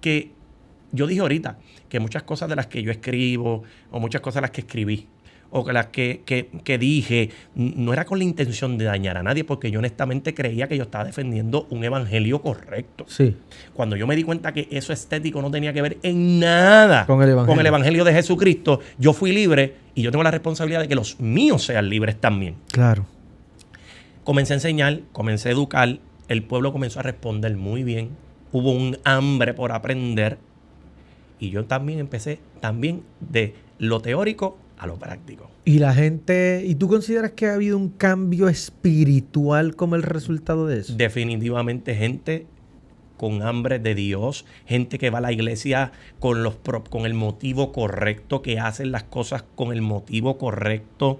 que 0.00 0.32
yo 0.92 1.06
dije 1.06 1.20
ahorita 1.20 1.58
que 1.88 2.00
muchas 2.00 2.22
cosas 2.24 2.48
de 2.48 2.56
las 2.56 2.66
que 2.66 2.82
yo 2.82 2.90
escribo, 2.90 3.62
o 3.90 4.00
muchas 4.00 4.20
cosas 4.20 4.36
de 4.36 4.40
las 4.42 4.50
que 4.50 4.60
escribí, 4.62 5.06
o 5.50 5.64
que 5.64 5.72
las 5.72 5.86
que, 5.86 6.22
que- 6.26 6.48
que 6.64 6.76
dije, 6.78 7.30
no 7.54 7.92
era 7.92 8.04
con 8.04 8.18
la 8.18 8.24
intención 8.24 8.76
de 8.78 8.84
dañar 8.86 9.16
a 9.16 9.22
nadie, 9.22 9.44
porque 9.44 9.70
yo 9.70 9.78
honestamente 9.78 10.34
creía 10.34 10.68
que 10.68 10.76
yo 10.76 10.82
estaba 10.82 11.04
defendiendo 11.04 11.66
un 11.70 11.84
evangelio 11.84 12.42
correcto. 12.42 13.04
Sí. 13.08 13.36
Cuando 13.74 13.96
yo 13.96 14.06
me 14.06 14.16
di 14.16 14.22
cuenta 14.24 14.52
que 14.52 14.68
eso 14.70 14.92
estético 14.92 15.40
no 15.42 15.50
tenía 15.50 15.72
que 15.72 15.82
ver 15.82 15.98
en 16.02 16.40
nada 16.40 17.06
Con 17.06 17.22
el 17.22 17.30
evangelio. 17.30 17.66
evangelio 17.66 18.04
de 18.04 18.12
Jesucristo, 18.12 18.80
yo 18.98 19.12
fui 19.12 19.32
libre 19.32 19.74
y 19.94 20.02
yo 20.02 20.10
tengo 20.10 20.22
la 20.24 20.30
responsabilidad 20.30 20.80
de 20.80 20.88
que 20.88 20.94
los 20.94 21.18
míos 21.20 21.62
sean 21.64 21.88
libres 21.88 22.16
también. 22.20 22.56
Claro. 22.72 23.06
Comencé 24.24 24.52
a 24.52 24.56
enseñar, 24.56 25.00
comencé 25.12 25.48
a 25.48 25.52
educar, 25.52 25.98
el 26.28 26.42
pueblo 26.42 26.72
comenzó 26.72 26.98
a 27.00 27.02
responder 27.04 27.56
muy 27.56 27.84
bien, 27.84 28.10
hubo 28.52 28.72
un 28.72 28.98
hambre 29.04 29.54
por 29.54 29.70
aprender 29.72 30.38
y 31.38 31.50
yo 31.50 31.64
también 31.66 31.98
empecé 32.00 32.40
también 32.60 33.02
de 33.20 33.54
lo 33.78 34.00
teórico 34.00 34.58
a 34.78 34.86
lo 34.86 34.96
práctico. 34.96 35.50
Y 35.64 35.78
la 35.78 35.94
gente, 35.94 36.62
¿y 36.66 36.74
tú 36.74 36.88
consideras 36.88 37.32
que 37.32 37.46
ha 37.46 37.54
habido 37.54 37.76
un 37.78 37.88
cambio 37.88 38.48
espiritual 38.48 39.74
como 39.76 39.96
el 39.96 40.02
resultado 40.02 40.66
de 40.66 40.80
eso? 40.80 40.94
Definitivamente 40.96 41.94
gente 41.94 42.46
con 43.16 43.42
hambre 43.42 43.78
de 43.78 43.94
Dios, 43.94 44.44
gente 44.66 44.98
que 44.98 45.08
va 45.10 45.18
a 45.18 45.22
la 45.22 45.32
iglesia 45.32 45.92
con, 46.18 46.42
los, 46.42 46.56
con 46.90 47.06
el 47.06 47.14
motivo 47.14 47.72
correcto, 47.72 48.42
que 48.42 48.58
hacen 48.58 48.92
las 48.92 49.04
cosas 49.04 49.42
con 49.54 49.72
el 49.72 49.80
motivo 49.80 50.36
correcto. 50.36 51.18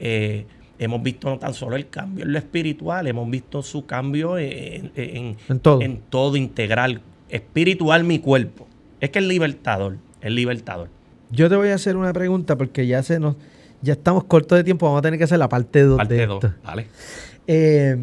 Eh, 0.00 0.46
hemos 0.80 1.02
visto 1.02 1.30
no 1.30 1.38
tan 1.38 1.54
solo 1.54 1.76
el 1.76 1.88
cambio 1.88 2.24
en 2.24 2.32
lo 2.32 2.38
espiritual, 2.38 3.06
hemos 3.06 3.30
visto 3.30 3.62
su 3.62 3.86
cambio 3.86 4.36
en, 4.38 4.90
en- 4.96 5.36
En 5.48 5.60
todo. 5.60 5.80
en 5.82 6.00
todo 6.10 6.36
integral, 6.36 7.00
espiritual 7.28 8.02
mi 8.04 8.18
cuerpo. 8.18 8.66
Es 9.00 9.10
que 9.10 9.20
el 9.20 9.28
libertador, 9.28 9.98
el 10.22 10.34
libertador. 10.34 10.88
Yo 11.30 11.48
te 11.48 11.56
voy 11.56 11.68
a 11.68 11.74
hacer 11.74 11.96
una 11.96 12.12
pregunta 12.12 12.56
porque 12.56 12.86
ya 12.86 13.02
se 13.02 13.18
nos, 13.18 13.36
ya 13.82 13.94
estamos 13.94 14.24
cortos 14.24 14.56
de 14.58 14.64
tiempo, 14.64 14.86
vamos 14.86 15.00
a 15.00 15.02
tener 15.02 15.18
que 15.18 15.24
hacer 15.24 15.38
la 15.38 15.48
parte 15.48 15.82
2 15.82 15.92
de 15.92 15.96
Parte 15.96 16.26
2, 16.26 16.44
esto. 16.44 16.56
¿vale? 16.64 16.86
Eh, 17.46 17.96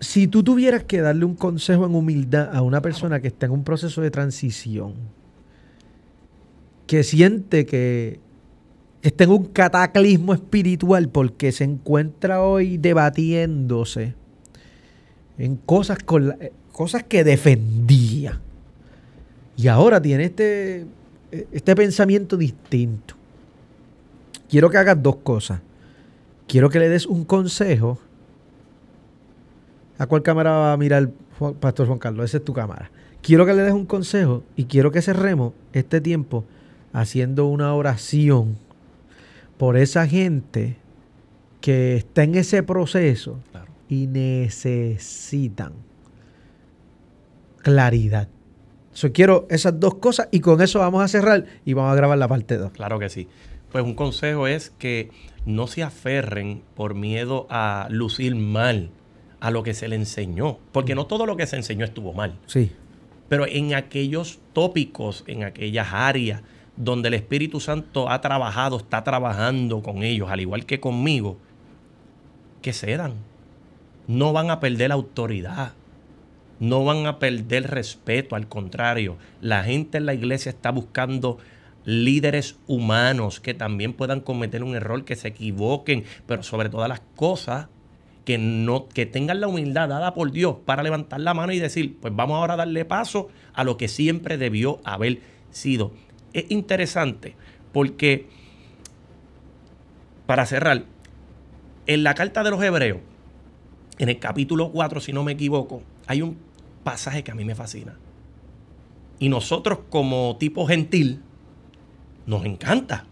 si 0.00 0.26
tú 0.28 0.42
tuvieras 0.42 0.84
que 0.84 1.00
darle 1.00 1.24
un 1.24 1.34
consejo 1.36 1.86
en 1.86 1.94
humildad 1.94 2.50
a 2.54 2.62
una 2.62 2.80
persona 2.80 3.20
que 3.20 3.28
está 3.28 3.46
en 3.46 3.52
un 3.52 3.64
proceso 3.64 4.00
de 4.00 4.10
transición, 4.10 4.94
que 6.86 7.02
siente 7.04 7.66
que 7.66 8.18
está 9.02 9.24
en 9.24 9.30
un 9.30 9.44
cataclismo 9.46 10.34
espiritual 10.34 11.08
porque 11.08 11.52
se 11.52 11.64
encuentra 11.64 12.42
hoy 12.42 12.78
debatiéndose 12.78 14.14
en 15.38 15.56
cosas, 15.56 15.98
con 16.00 16.28
la- 16.28 16.36
eh, 16.40 16.52
cosas 16.72 17.04
que 17.04 17.22
defendía 17.24 18.40
y 19.56 19.68
ahora 19.68 20.00
tiene 20.02 20.24
este, 20.24 20.86
este 21.30 21.74
pensamiento 21.76 22.36
distinto. 22.36 23.14
Quiero 24.48 24.68
que 24.70 24.78
hagas 24.78 25.00
dos 25.02 25.16
cosas. 25.16 25.60
Quiero 26.48 26.68
que 26.70 26.78
le 26.80 26.88
des 26.88 27.06
un 27.06 27.24
consejo. 27.24 27.98
¿A 29.98 30.06
cuál 30.06 30.22
cámara 30.22 30.50
va 30.50 30.72
a 30.72 30.76
mirar 30.76 31.10
Juan- 31.38 31.54
Pastor 31.54 31.86
Juan 31.86 31.98
Carlos? 31.98 32.24
Esa 32.24 32.38
es 32.38 32.44
tu 32.44 32.52
cámara. 32.52 32.90
Quiero 33.22 33.44
que 33.46 33.52
le 33.54 33.62
des 33.62 33.72
un 33.74 33.86
consejo 33.86 34.42
y 34.56 34.64
quiero 34.64 34.90
que 34.90 35.02
cerremos 35.02 35.52
este 35.72 36.00
tiempo 36.00 36.44
haciendo 36.92 37.46
una 37.46 37.74
oración 37.74 38.56
por 39.58 39.76
esa 39.76 40.06
gente 40.06 40.76
que 41.60 41.96
está 41.96 42.22
en 42.24 42.34
ese 42.34 42.62
proceso 42.62 43.38
Claro. 43.52 43.70
y 43.90 44.06
necesitan 44.06 45.72
claridad. 47.62 48.28
So, 48.92 49.12
quiero 49.12 49.46
esas 49.50 49.78
dos 49.78 49.94
cosas 49.94 50.28
y 50.32 50.40
con 50.40 50.60
eso 50.60 50.80
vamos 50.80 51.02
a 51.02 51.08
cerrar 51.08 51.44
y 51.64 51.74
vamos 51.74 51.92
a 51.92 51.94
grabar 51.94 52.18
la 52.18 52.28
parte 52.28 52.56
2. 52.56 52.72
Claro 52.72 52.98
que 52.98 53.08
sí. 53.08 53.28
Pues 53.70 53.84
un 53.84 53.94
consejo 53.94 54.46
es 54.48 54.70
que 54.78 55.10
no 55.46 55.68
se 55.68 55.82
aferren 55.84 56.62
por 56.74 56.94
miedo 56.94 57.46
a 57.50 57.86
lucir 57.90 58.34
mal 58.34 58.90
a 59.38 59.50
lo 59.50 59.62
que 59.62 59.74
se 59.74 59.86
le 59.88 59.96
enseñó, 59.96 60.58
porque 60.72 60.94
no 60.94 61.06
todo 61.06 61.24
lo 61.24 61.36
que 61.36 61.46
se 61.46 61.56
enseñó 61.56 61.84
estuvo 61.84 62.12
mal, 62.12 62.36
Sí. 62.46 62.72
pero 63.28 63.46
en 63.46 63.74
aquellos 63.74 64.38
tópicos, 64.52 65.24
en 65.28 65.44
aquellas 65.44 65.88
áreas 65.92 66.42
donde 66.76 67.08
el 67.08 67.14
Espíritu 67.14 67.58
Santo 67.60 68.10
ha 68.10 68.20
trabajado, 68.20 68.76
está 68.76 69.02
trabajando 69.04 69.82
con 69.82 70.02
ellos, 70.02 70.30
al 70.30 70.40
igual 70.40 70.66
que 70.66 70.80
conmigo, 70.80 71.38
que 72.60 72.72
cedan. 72.72 73.14
No 74.06 74.32
van 74.32 74.50
a 74.50 74.60
perder 74.60 74.90
autoridad. 74.92 75.72
No 76.60 76.84
van 76.84 77.06
a 77.06 77.18
perder 77.18 77.70
respeto, 77.70 78.36
al 78.36 78.46
contrario, 78.48 79.16
la 79.40 79.64
gente 79.64 79.98
en 79.98 80.06
la 80.06 80.14
iglesia 80.14 80.50
está 80.50 80.70
buscando 80.70 81.38
líderes 81.84 82.56
humanos 82.66 83.40
que 83.40 83.54
también 83.54 83.94
puedan 83.94 84.20
cometer 84.20 84.62
un 84.62 84.76
error, 84.76 85.04
que 85.04 85.16
se 85.16 85.28
equivoquen, 85.28 86.04
pero 86.26 86.42
sobre 86.42 86.68
todas 86.68 86.88
las 86.88 87.00
cosas 87.16 87.68
que 88.24 88.38
no 88.38 88.88
que 88.88 89.06
tengan 89.06 89.40
la 89.40 89.48
humildad 89.48 89.88
dada 89.88 90.14
por 90.14 90.30
Dios 90.30 90.56
para 90.64 90.82
levantar 90.82 91.20
la 91.20 91.34
mano 91.34 91.52
y 91.52 91.58
decir, 91.58 91.96
pues 92.00 92.14
vamos 92.14 92.36
ahora 92.36 92.54
a 92.54 92.58
darle 92.58 92.84
paso 92.84 93.28
a 93.54 93.64
lo 93.64 93.76
que 93.76 93.88
siempre 93.88 94.36
debió 94.36 94.80
haber 94.84 95.20
sido. 95.50 95.92
Es 96.32 96.44
interesante 96.50 97.34
porque 97.72 98.28
para 100.26 100.46
cerrar, 100.46 100.84
en 101.86 102.04
la 102.04 102.14
carta 102.14 102.44
de 102.44 102.50
los 102.50 102.62
Hebreos, 102.62 103.00
en 103.98 104.10
el 104.10 104.18
capítulo 104.20 104.70
4, 104.70 105.00
si 105.00 105.12
no 105.12 105.24
me 105.24 105.32
equivoco, 105.32 105.82
hay 106.06 106.22
un 106.22 106.38
pasaje 106.82 107.24
que 107.24 107.30
a 107.30 107.34
mí 107.34 107.44
me 107.44 107.54
fascina. 107.54 107.96
Y 109.18 109.28
nosotros 109.28 109.80
como 109.90 110.36
tipo 110.38 110.66
gentil, 110.66 111.20
nos 112.26 112.44
encanta. 112.44 113.04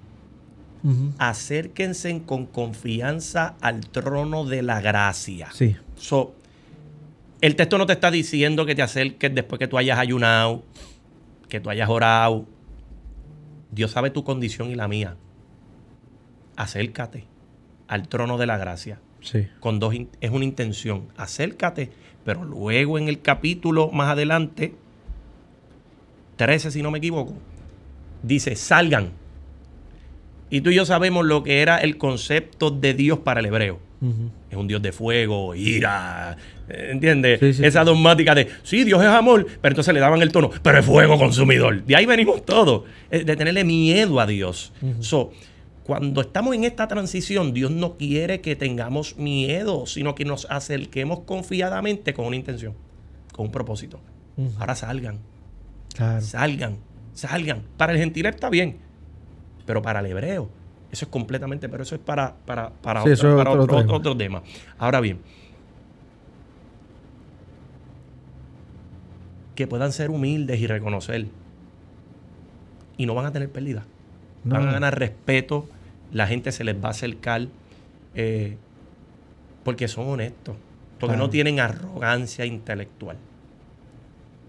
Acérquense 1.18 2.22
con 2.24 2.46
confianza 2.46 3.56
al 3.60 3.80
trono 3.80 4.44
de 4.44 4.62
la 4.62 4.80
gracia. 4.80 5.48
Sí. 5.52 5.76
So, 5.96 6.34
el 7.40 7.56
texto 7.56 7.78
no 7.78 7.86
te 7.86 7.92
está 7.92 8.10
diciendo 8.10 8.64
que 8.64 8.74
te 8.74 8.82
acerques 8.82 9.34
después 9.34 9.58
que 9.58 9.66
tú 9.66 9.76
hayas 9.76 9.98
ayunado, 9.98 10.62
que 11.48 11.60
tú 11.60 11.68
hayas 11.68 11.88
orado. 11.88 12.46
Dios 13.70 13.90
sabe 13.90 14.10
tu 14.10 14.24
condición 14.24 14.70
y 14.70 14.76
la 14.76 14.88
mía. 14.88 15.16
Acércate 16.56 17.26
al 17.86 18.08
trono 18.08 18.38
de 18.38 18.46
la 18.46 18.56
gracia. 18.56 19.00
Sí. 19.20 19.48
Con 19.60 19.80
dos 19.80 19.94
es 20.20 20.30
una 20.30 20.44
intención. 20.44 21.08
Acércate, 21.16 21.90
pero 22.28 22.44
luego 22.44 22.98
en 22.98 23.08
el 23.08 23.22
capítulo 23.22 23.90
más 23.90 24.10
adelante, 24.10 24.74
13 26.36 26.70
si 26.70 26.82
no 26.82 26.90
me 26.90 26.98
equivoco, 26.98 27.32
dice, 28.22 28.54
salgan. 28.54 29.12
Y 30.50 30.60
tú 30.60 30.68
y 30.68 30.74
yo 30.74 30.84
sabemos 30.84 31.24
lo 31.24 31.42
que 31.42 31.62
era 31.62 31.78
el 31.78 31.96
concepto 31.96 32.70
de 32.70 32.92
Dios 32.92 33.20
para 33.20 33.40
el 33.40 33.46
hebreo 33.46 33.80
es 34.50 34.56
un 34.56 34.68
Dios 34.68 34.80
de 34.80 34.92
fuego, 34.92 35.54
ira, 35.54 36.36
eh, 36.68 36.88
¿entiendes? 36.92 37.40
Sí, 37.40 37.52
sí, 37.52 37.64
Esa 37.64 37.82
dogmática 37.82 38.34
de, 38.34 38.48
sí, 38.62 38.84
Dios 38.84 39.00
es 39.00 39.08
amor, 39.08 39.46
pero 39.60 39.72
entonces 39.72 39.92
le 39.92 40.00
daban 40.00 40.22
el 40.22 40.30
tono, 40.30 40.50
pero 40.62 40.78
es 40.78 40.84
fuego 40.84 41.18
consumidor. 41.18 41.82
De 41.84 41.96
ahí 41.96 42.06
venimos 42.06 42.44
todos, 42.44 42.84
eh, 43.10 43.24
de 43.24 43.36
tenerle 43.36 43.64
miedo 43.64 44.20
a 44.20 44.26
Dios. 44.26 44.72
So, 45.00 45.32
cuando 45.88 46.20
estamos 46.20 46.54
en 46.54 46.64
esta 46.64 46.86
transición, 46.86 47.54
Dios 47.54 47.70
no 47.70 47.96
quiere 47.96 48.42
que 48.42 48.54
tengamos 48.56 49.16
miedo, 49.16 49.86
sino 49.86 50.14
que 50.14 50.26
nos 50.26 50.46
acerquemos 50.50 51.20
confiadamente 51.20 52.12
con 52.12 52.26
una 52.26 52.36
intención, 52.36 52.74
con 53.32 53.46
un 53.46 53.52
propósito. 53.52 53.98
Ahora 54.58 54.74
salgan, 54.74 55.18
Claro. 55.94 56.20
salgan, 56.20 56.76
salgan. 57.14 57.62
Para 57.78 57.94
el 57.94 57.98
gentil 57.98 58.26
está 58.26 58.50
bien, 58.50 58.76
pero 59.64 59.80
para 59.80 60.00
el 60.00 60.06
hebreo, 60.06 60.50
eso 60.92 61.06
es 61.06 61.10
completamente, 61.10 61.70
pero 61.70 61.84
eso 61.84 61.94
es 61.94 62.02
para, 62.02 62.36
para, 62.44 62.68
para, 62.68 63.02
Sí, 63.04 63.08
es 63.12 63.20
para 63.20 63.50
otro 63.50 63.62
otro, 63.62 63.78
tema. 63.78 63.92
otro 63.94 64.14
tema. 64.16 64.42
Ahora 64.76 65.00
bien, 65.00 65.20
que 69.54 69.66
puedan 69.66 69.92
ser 69.92 70.10
humildes 70.10 70.60
y 70.60 70.66
reconocer. 70.66 71.26
Y 72.98 73.06
no 73.06 73.14
van 73.14 73.24
a 73.26 73.32
tener 73.32 73.50
pérdida. 73.50 73.84
No. 74.44 74.54
Van 74.54 74.68
a 74.68 74.72
ganar 74.72 74.98
respeto, 74.98 75.68
la 76.12 76.26
gente 76.26 76.52
se 76.52 76.64
les 76.64 76.76
va 76.76 76.88
a 76.88 76.90
acercar, 76.90 77.48
eh, 78.14 78.56
porque 79.64 79.88
son 79.88 80.08
honestos, 80.08 80.56
porque 80.98 81.14
Claro. 81.14 81.24
no 81.26 81.30
tienen 81.30 81.60
arrogancia 81.60 82.44
intelectual. 82.46 83.16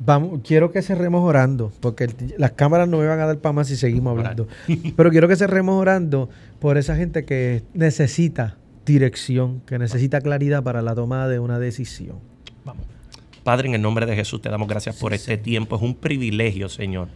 Vamos, 0.02 0.40
quiero 0.46 0.72
que 0.72 0.82
cerremos 0.82 1.22
orando, 1.28 1.74
porque 1.82 2.08
las 2.38 2.52
cámaras 2.52 2.88
no 2.88 3.00
me 3.00 3.06
van 3.06 3.20
a 3.20 3.26
dar 3.26 3.38
para 3.40 3.52
más 3.52 3.68
si 3.68 3.76
seguimos 3.76 4.18
hablando. 4.18 4.48
Pero 4.96 5.10
quiero 5.12 5.28
que 5.28 5.36
cerremos 5.36 5.76
orando 5.76 6.30
por 6.60 6.78
esa 6.78 6.96
gente 6.96 7.26
que 7.26 7.64
necesita 7.74 8.56
dirección, 8.86 9.62
que 9.66 9.78
necesita 9.78 10.22
claridad 10.22 10.64
para 10.64 10.82
la 10.82 10.96
toma 10.96 11.28
de 11.28 11.40
una 11.40 11.60
decisión. 11.60 12.18
Vamos. 12.64 12.86
Padre, 13.44 13.68
en 13.68 13.76
el 13.76 13.82
nombre 13.82 14.06
de 14.06 14.16
Jesús 14.16 14.42
te 14.42 14.48
damos 14.50 14.70
gracias 14.70 14.96
por 14.98 15.14
este 15.14 15.38
tiempo. 15.38 15.76
Es 15.76 15.82
un 15.82 15.96
privilegio, 15.96 16.70
Señor, 16.70 17.10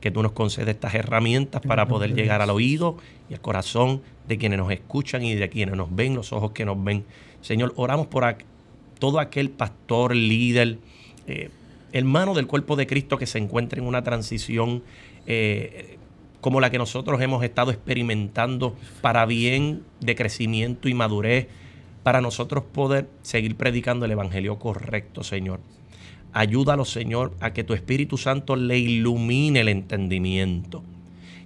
que 0.00 0.10
tú 0.10 0.22
nos 0.22 0.32
concedes 0.32 0.74
estas 0.74 0.94
herramientas 0.94 1.60
para 1.60 1.88
poder 1.88 2.14
llegar 2.14 2.40
al 2.40 2.50
oído 2.50 2.96
y 3.28 3.34
al 3.34 3.40
corazón 3.40 4.02
de 4.28 4.38
quienes 4.38 4.58
nos 4.58 4.70
escuchan 4.70 5.24
y 5.24 5.34
de 5.34 5.48
quienes 5.48 5.76
nos 5.76 5.94
ven, 5.94 6.14
los 6.14 6.32
ojos 6.32 6.52
que 6.52 6.64
nos 6.64 6.82
ven. 6.82 7.04
Señor, 7.40 7.72
oramos 7.76 8.06
por 8.06 8.24
todo 8.98 9.18
aquel 9.18 9.50
pastor, 9.50 10.14
líder, 10.14 10.78
eh, 11.26 11.50
hermano 11.92 12.34
del 12.34 12.46
cuerpo 12.46 12.76
de 12.76 12.86
Cristo 12.86 13.18
que 13.18 13.26
se 13.26 13.38
encuentre 13.38 13.80
en 13.80 13.86
una 13.86 14.02
transición 14.02 14.82
eh, 15.26 15.98
como 16.40 16.60
la 16.60 16.70
que 16.70 16.78
nosotros 16.78 17.20
hemos 17.20 17.42
estado 17.42 17.70
experimentando 17.70 18.76
para 19.00 19.26
bien 19.26 19.82
de 20.00 20.14
crecimiento 20.14 20.88
y 20.88 20.94
madurez, 20.94 21.48
para 22.02 22.20
nosotros 22.20 22.64
poder 22.64 23.08
seguir 23.22 23.56
predicando 23.56 24.04
el 24.04 24.12
Evangelio 24.12 24.58
correcto, 24.58 25.24
Señor. 25.24 25.60
Ayúdalo, 26.32 26.84
Señor, 26.84 27.34
a 27.40 27.52
que 27.52 27.64
tu 27.64 27.74
Espíritu 27.74 28.16
Santo 28.16 28.56
le 28.56 28.78
ilumine 28.78 29.60
el 29.60 29.68
entendimiento. 29.68 30.82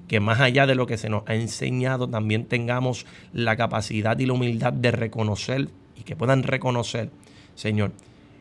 Que 0.09 0.20
más 0.20 0.41
allá 0.41 0.66
de 0.66 0.74
lo 0.74 0.87
que 0.87 0.99
se 0.99 1.09
nos 1.09 1.22
ha 1.26 1.35
enseñado, 1.35 2.09
también 2.09 2.45
tengamos 2.45 3.07
la 3.33 3.57
capacidad 3.57 4.18
y 4.18 4.26
la 4.26 4.35
humildad 4.35 4.72
de 4.72 4.91
reconocer 4.91 5.68
y 5.99 6.03
que 6.03 6.16
puedan 6.16 6.43
reconocer, 6.43 7.11
Señor, 7.55 7.93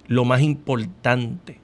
lo 0.08 0.26
más 0.26 0.42
importante, 0.42 1.60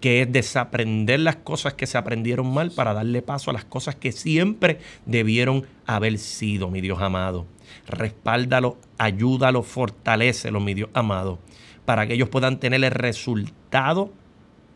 que 0.00 0.22
es 0.22 0.32
desaprender 0.32 1.20
las 1.20 1.36
cosas 1.36 1.74
que 1.74 1.86
se 1.86 1.98
aprendieron 1.98 2.52
mal 2.52 2.70
para 2.70 2.94
darle 2.94 3.22
paso 3.22 3.50
a 3.50 3.54
las 3.54 3.64
cosas 3.64 3.96
que 3.96 4.12
siempre 4.12 4.78
debieron 5.04 5.66
haber 5.86 6.18
sido, 6.18 6.70
mi 6.70 6.80
Dios 6.80 7.00
amado. 7.02 7.46
Respáldalo, 7.88 8.78
ayúdalo, 8.96 9.62
fortalecelo, 9.62 10.60
mi 10.60 10.74
Dios 10.74 10.90
amado 10.94 11.40
para 11.86 12.06
que 12.06 12.14
ellos 12.14 12.28
puedan 12.28 12.60
tener 12.60 12.84
el 12.84 12.90
resultado 12.90 14.12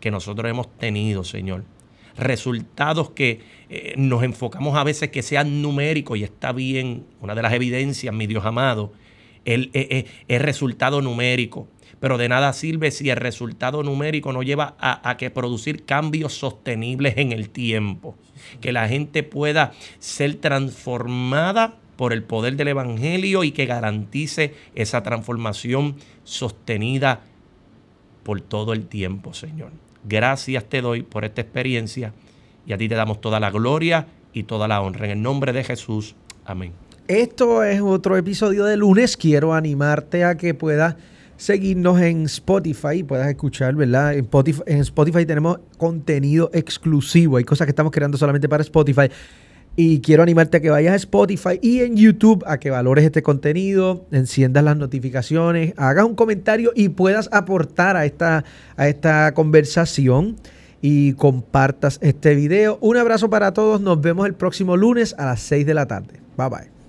que 0.00 0.10
nosotros 0.10 0.48
hemos 0.48 0.74
tenido, 0.78 1.24
Señor. 1.24 1.64
Resultados 2.16 3.10
que 3.10 3.40
eh, 3.68 3.94
nos 3.96 4.22
enfocamos 4.22 4.76
a 4.76 4.84
veces 4.84 5.10
que 5.10 5.22
sean 5.22 5.60
numéricos 5.60 6.16
y 6.18 6.24
está 6.24 6.52
bien. 6.52 7.04
Una 7.20 7.34
de 7.34 7.42
las 7.42 7.52
evidencias, 7.52 8.14
mi 8.14 8.26
Dios 8.26 8.46
amado, 8.46 8.92
el, 9.44 9.70
eh, 9.74 9.88
eh, 9.90 10.06
es 10.28 10.40
resultado 10.40 11.02
numérico. 11.02 11.68
Pero 11.98 12.16
de 12.16 12.28
nada 12.28 12.52
sirve 12.54 12.90
si 12.92 13.10
el 13.10 13.16
resultado 13.16 13.82
numérico 13.82 14.32
no 14.32 14.42
lleva 14.42 14.74
a, 14.78 15.10
a 15.10 15.16
que 15.18 15.30
producir 15.30 15.84
cambios 15.84 16.32
sostenibles 16.32 17.18
en 17.18 17.32
el 17.32 17.50
tiempo. 17.50 18.16
Que 18.60 18.72
la 18.72 18.88
gente 18.88 19.22
pueda 19.22 19.72
ser 19.98 20.36
transformada 20.36 21.76
por 22.00 22.14
el 22.14 22.22
poder 22.22 22.56
del 22.56 22.68
Evangelio 22.68 23.44
y 23.44 23.50
que 23.50 23.66
garantice 23.66 24.54
esa 24.74 25.02
transformación 25.02 25.96
sostenida 26.24 27.20
por 28.22 28.40
todo 28.40 28.72
el 28.72 28.86
tiempo, 28.86 29.34
Señor. 29.34 29.70
Gracias 30.08 30.64
te 30.64 30.80
doy 30.80 31.02
por 31.02 31.26
esta 31.26 31.42
experiencia 31.42 32.14
y 32.64 32.72
a 32.72 32.78
ti 32.78 32.88
te 32.88 32.94
damos 32.94 33.20
toda 33.20 33.38
la 33.38 33.50
gloria 33.50 34.06
y 34.32 34.44
toda 34.44 34.66
la 34.66 34.80
honra. 34.80 35.04
En 35.04 35.10
el 35.10 35.20
nombre 35.20 35.52
de 35.52 35.62
Jesús. 35.62 36.14
Amén. 36.46 36.72
Esto 37.06 37.62
es 37.64 37.82
otro 37.82 38.16
episodio 38.16 38.64
de 38.64 38.78
lunes. 38.78 39.18
Quiero 39.18 39.52
animarte 39.52 40.24
a 40.24 40.38
que 40.38 40.54
puedas 40.54 40.96
seguirnos 41.36 42.00
en 42.00 42.24
Spotify 42.24 43.02
puedas 43.02 43.28
escuchar, 43.28 43.74
¿verdad? 43.74 44.14
En 44.14 44.20
Spotify, 44.20 44.62
en 44.64 44.78
Spotify 44.78 45.26
tenemos 45.26 45.58
contenido 45.76 46.50
exclusivo. 46.54 47.36
Hay 47.36 47.44
cosas 47.44 47.66
que 47.66 47.72
estamos 47.72 47.92
creando 47.92 48.16
solamente 48.16 48.48
para 48.48 48.62
Spotify. 48.62 49.10
Y 49.76 50.00
quiero 50.00 50.22
animarte 50.22 50.58
a 50.58 50.60
que 50.60 50.70
vayas 50.70 50.92
a 50.92 50.96
Spotify 50.96 51.58
y 51.62 51.80
en 51.80 51.96
YouTube 51.96 52.44
a 52.46 52.58
que 52.58 52.70
valores 52.70 53.04
este 53.04 53.22
contenido, 53.22 54.04
enciendas 54.10 54.64
las 54.64 54.76
notificaciones, 54.76 55.74
hagas 55.76 56.04
un 56.04 56.14
comentario 56.14 56.72
y 56.74 56.90
puedas 56.90 57.28
aportar 57.32 57.96
a 57.96 58.04
esta, 58.04 58.44
a 58.76 58.88
esta 58.88 59.32
conversación 59.32 60.36
y 60.82 61.12
compartas 61.14 61.98
este 62.02 62.34
video. 62.34 62.78
Un 62.80 62.96
abrazo 62.96 63.30
para 63.30 63.52
todos. 63.52 63.80
Nos 63.80 64.00
vemos 64.00 64.26
el 64.26 64.34
próximo 64.34 64.76
lunes 64.76 65.14
a 65.18 65.26
las 65.26 65.40
6 65.40 65.66
de 65.66 65.74
la 65.74 65.86
tarde. 65.86 66.20
Bye 66.36 66.48
bye. 66.48 66.79